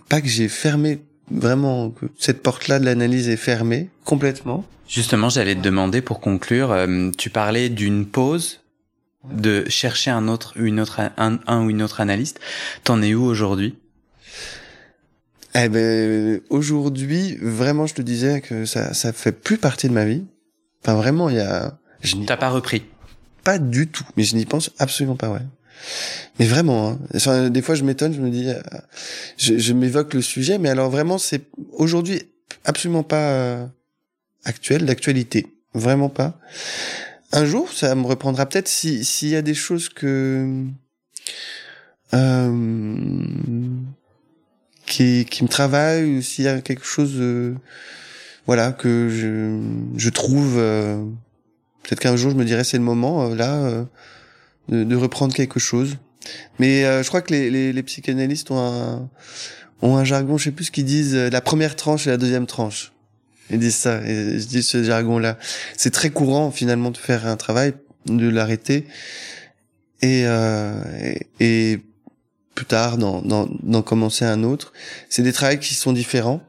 pas 0.09 0.21
que 0.21 0.27
j'ai 0.27 0.47
fermé 0.47 0.99
vraiment 1.33 1.89
que 1.89 2.05
cette 2.17 2.41
porte-là 2.41 2.79
de 2.79 2.85
l'analyse 2.85 3.29
est 3.29 3.37
fermée 3.37 3.89
complètement. 4.05 4.65
Justement, 4.87 5.29
j'allais 5.29 5.55
te 5.55 5.61
demander 5.61 6.01
pour 6.01 6.19
conclure, 6.19 6.71
euh, 6.71 7.09
tu 7.17 7.29
parlais 7.29 7.69
d'une 7.69 8.05
pause, 8.05 8.61
de 9.31 9.63
chercher 9.69 10.11
un 10.11 10.27
autre, 10.27 10.53
une 10.57 10.79
autre, 10.79 10.99
un, 11.17 11.39
un 11.47 11.65
ou 11.65 11.69
une 11.69 11.81
autre 11.81 12.01
analyste. 12.01 12.39
T'en 12.83 13.01
es 13.01 13.13
où 13.13 13.23
aujourd'hui? 13.23 13.75
Eh 15.55 15.69
ben, 15.69 16.41
aujourd'hui, 16.49 17.37
vraiment, 17.41 17.85
je 17.85 17.93
te 17.93 18.01
disais 18.01 18.41
que 18.41 18.65
ça, 18.65 18.93
ça 18.93 19.13
fait 19.13 19.31
plus 19.31 19.57
partie 19.57 19.87
de 19.87 19.93
ma 19.93 20.05
vie. 20.05 20.23
Enfin, 20.83 20.95
vraiment, 20.95 21.29
il 21.29 21.37
y 21.37 21.39
a. 21.39 21.77
T'as 22.27 22.37
pas 22.37 22.49
repris? 22.49 22.83
Pas 23.43 23.59
du 23.59 23.87
tout, 23.87 24.05
mais 24.17 24.23
je 24.23 24.35
n'y 24.35 24.45
pense 24.45 24.71
absolument 24.79 25.15
pas, 25.15 25.29
ouais. 25.29 25.41
Mais 26.39 26.45
vraiment, 26.45 26.97
hein. 27.15 27.49
des 27.49 27.61
fois 27.61 27.75
je 27.75 27.83
m'étonne, 27.83 28.13
je 28.13 28.21
me 28.21 28.29
dis, 28.29 28.49
euh, 28.49 28.61
je, 29.37 29.73
m'évoque 29.73 30.13
le 30.13 30.21
sujet, 30.21 30.57
mais 30.57 30.69
alors 30.69 30.89
vraiment 30.89 31.17
c'est 31.17 31.43
aujourd'hui 31.73 32.23
absolument 32.65 33.03
pas 33.03 33.29
euh, 33.31 33.65
actuel, 34.43 34.85
d'actualité, 34.85 35.47
vraiment 35.73 36.09
pas. 36.09 36.39
Un 37.31 37.45
jour, 37.45 37.71
ça 37.71 37.93
me 37.95 38.05
reprendra 38.05 38.47
peut-être 38.47 38.67
si 38.67 39.05
s'il 39.05 39.29
y 39.29 39.35
a 39.35 39.41
des 39.41 39.53
choses 39.53 39.89
que 39.89 40.63
euh, 42.13 43.23
qui 44.85 45.25
me 45.41 45.47
travaillent 45.47 46.17
ou 46.17 46.21
s'il 46.21 46.45
y 46.45 46.47
a 46.47 46.61
quelque 46.61 46.85
chose, 46.85 47.21
voilà 48.47 48.71
que 48.71 49.09
je 49.09 49.59
je 49.97 50.09
trouve. 50.09 50.55
peut-être 51.83 51.99
qu'un 51.99 52.15
jour 52.15 52.31
je 52.31 52.35
me 52.35 52.45
dirais 52.45 52.63
c'est 52.63 52.77
le 52.77 52.83
moment 52.83 53.29
là 53.29 53.85
de, 54.69 54.83
de, 54.83 54.95
reprendre 54.95 55.33
quelque 55.33 55.59
chose. 55.59 55.97
Mais 56.59 56.85
euh, 56.85 57.03
je 57.03 57.07
crois 57.07 57.21
que 57.21 57.33
les, 57.33 57.49
les, 57.49 57.73
les, 57.73 57.83
psychanalystes 57.83 58.51
ont 58.51 58.59
un, 58.59 59.09
ont 59.81 59.97
un 59.97 60.03
jargon, 60.03 60.37
je 60.37 60.45
sais 60.45 60.51
plus 60.51 60.65
ce 60.65 60.71
qu'ils 60.71 60.85
disent, 60.85 61.15
euh, 61.15 61.29
la 61.29 61.41
première 61.41 61.75
tranche 61.75 62.07
et 62.07 62.09
la 62.09 62.17
deuxième 62.17 62.45
tranche. 62.45 62.93
Ils 63.49 63.59
disent 63.59 63.75
ça, 63.75 64.01
et 64.01 64.39
je 64.39 64.45
dis 64.45 64.63
ce 64.63 64.83
jargon-là. 64.83 65.37
C'est 65.77 65.91
très 65.91 66.09
courant 66.09 66.49
finalement 66.51 66.91
de 66.91 66.97
faire 66.97 67.27
un 67.27 67.35
travail, 67.35 67.73
de 68.05 68.29
l'arrêter, 68.29 68.87
et, 70.01 70.23
euh, 70.25 70.73
et, 71.39 71.79
plus 72.55 72.65
tard 72.65 72.97
d'en 72.99 73.81
commencer 73.81 74.25
un 74.25 74.43
autre. 74.43 74.73
C'est 75.09 75.23
des 75.23 75.33
travails 75.33 75.59
qui 75.59 75.73
sont 75.73 75.91
différents. 75.91 76.43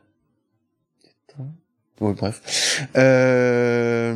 Ouais, 2.00 2.12
bref. 2.12 2.86
Euh, 2.96 4.14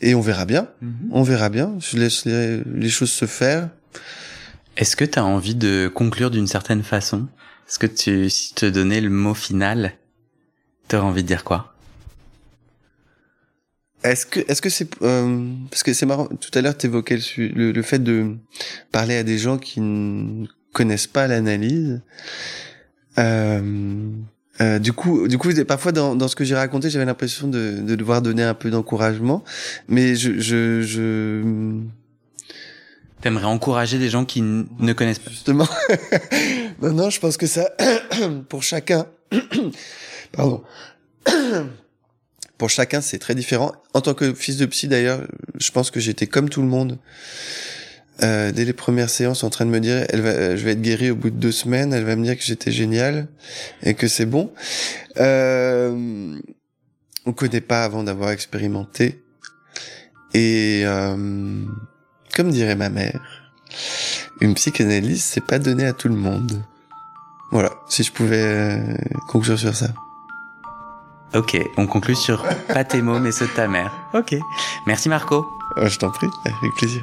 et 0.00 0.14
on 0.14 0.20
verra 0.20 0.46
bien. 0.46 0.68
Mhm. 0.80 1.10
On 1.12 1.22
verra 1.22 1.48
bien. 1.48 1.74
Je 1.78 1.98
laisse 1.98 2.24
les, 2.24 2.88
choses 2.88 3.12
se 3.12 3.26
faire. 3.26 3.68
Est-ce 4.76 4.96
que 4.96 5.04
tu 5.04 5.18
as 5.18 5.24
envie 5.24 5.54
de 5.54 5.90
conclure 5.92 6.30
d'une 6.30 6.46
certaine 6.46 6.82
façon? 6.82 7.28
Est-ce 7.68 7.78
que 7.78 7.86
tu, 7.86 8.30
si 8.30 8.54
te 8.54 8.66
donnais 8.66 9.00
le 9.00 9.10
mot 9.10 9.34
final, 9.34 9.92
tu 10.88 10.96
aurais 10.96 11.06
envie 11.06 11.22
de 11.22 11.28
dire 11.28 11.44
quoi? 11.44 11.74
Est-ce 14.02 14.24
que 14.24 14.40
est-ce 14.46 14.62
que 14.62 14.68
c'est 14.68 14.88
euh, 15.02 15.52
parce 15.70 15.82
que 15.82 15.92
c'est 15.92 16.06
marrant 16.06 16.26
tout 16.26 16.56
à 16.56 16.60
l'heure 16.60 16.76
tu 16.76 16.86
évoquais 16.86 17.18
le, 17.38 17.72
le, 17.72 17.82
fait 17.82 17.98
de 17.98 18.36
parler 18.92 19.16
à 19.16 19.24
des 19.24 19.36
gens 19.36 19.58
qui 19.58 19.80
ne 19.80 20.46
connaissent 20.72 21.08
pas 21.08 21.26
l'analyse 21.26 22.02
euh, 23.18 24.10
euh, 24.60 24.78
du 24.78 24.92
coup, 24.92 25.28
du 25.28 25.38
coup, 25.38 25.50
parfois 25.66 25.92
dans, 25.92 26.14
dans 26.14 26.28
ce 26.28 26.36
que 26.36 26.44
j'ai 26.44 26.54
raconté, 26.54 26.90
j'avais 26.90 27.04
l'impression 27.04 27.48
de, 27.48 27.80
de, 27.80 27.94
devoir 27.94 28.22
donner 28.22 28.42
un 28.42 28.54
peu 28.54 28.70
d'encouragement, 28.70 29.44
mais 29.88 30.14
je, 30.16 30.38
je, 30.38 30.82
je... 30.82 31.80
T'aimerais 33.20 33.46
encourager 33.46 33.98
des 33.98 34.08
gens 34.08 34.24
qui 34.24 34.42
ne 34.42 34.92
connaissent 34.92 35.18
pas. 35.18 35.30
Justement. 35.30 35.68
non, 36.82 36.92
non, 36.92 37.10
je 37.10 37.18
pense 37.18 37.36
que 37.36 37.46
ça, 37.46 37.70
pour 38.48 38.62
chacun, 38.62 39.06
pardon, 40.32 40.62
pour 42.58 42.70
chacun, 42.70 43.00
c'est 43.00 43.18
très 43.18 43.34
différent. 43.34 43.72
En 43.94 44.00
tant 44.00 44.14
que 44.14 44.32
fils 44.32 44.56
de 44.56 44.66
psy, 44.66 44.88
d'ailleurs, 44.88 45.22
je 45.58 45.70
pense 45.70 45.90
que 45.90 46.00
j'étais 46.00 46.26
comme 46.26 46.48
tout 46.48 46.62
le 46.62 46.68
monde. 46.68 46.98
Euh, 48.22 48.50
dès 48.50 48.64
les 48.64 48.72
premières 48.72 49.10
séances 49.10 49.44
en 49.44 49.50
train 49.50 49.66
de 49.66 49.70
me 49.70 49.80
dire 49.80 50.06
elle 50.08 50.22
va, 50.22 50.56
je 50.56 50.64
vais 50.64 50.72
être 50.72 50.80
guéri 50.80 51.10
au 51.10 51.16
bout 51.16 51.28
de 51.28 51.36
deux 51.36 51.52
semaines, 51.52 51.92
elle 51.92 52.04
va 52.04 52.16
me 52.16 52.24
dire 52.24 52.36
que 52.36 52.42
j'étais 52.42 52.70
génial 52.70 53.28
et 53.82 53.94
que 53.94 54.08
c'est 54.08 54.24
bon. 54.24 54.52
Euh, 55.18 56.38
on 57.26 57.32
connaît 57.32 57.60
pas 57.60 57.84
avant 57.84 58.02
d'avoir 58.04 58.30
expérimenté. 58.30 59.22
Et 60.32 60.82
euh, 60.86 61.64
comme 62.34 62.50
dirait 62.50 62.76
ma 62.76 62.88
mère, 62.88 63.20
une 64.40 64.54
psychanalyse 64.54 65.22
c'est 65.22 65.44
pas 65.44 65.58
donné 65.58 65.84
à 65.84 65.92
tout 65.92 66.08
le 66.08 66.16
monde. 66.16 66.62
Voilà, 67.52 67.70
si 67.88 68.02
je 68.02 68.12
pouvais 68.12 68.42
euh, 68.42 68.94
conclure 69.28 69.58
sur 69.58 69.74
ça. 69.74 69.88
Ok, 71.34 71.58
on 71.76 71.86
conclut 71.86 72.16
sur 72.16 72.44
pas 72.68 72.84
tes 72.84 73.02
mots 73.02 73.18
mais 73.18 73.32
ceux 73.32 73.46
de 73.46 73.52
ta 73.52 73.68
mère. 73.68 73.92
Ok, 74.14 74.34
merci 74.86 75.10
Marco. 75.10 75.46
Euh, 75.76 75.88
je 75.88 75.98
t'en 75.98 76.10
prie, 76.10 76.28
avec 76.44 76.74
plaisir. 76.76 77.02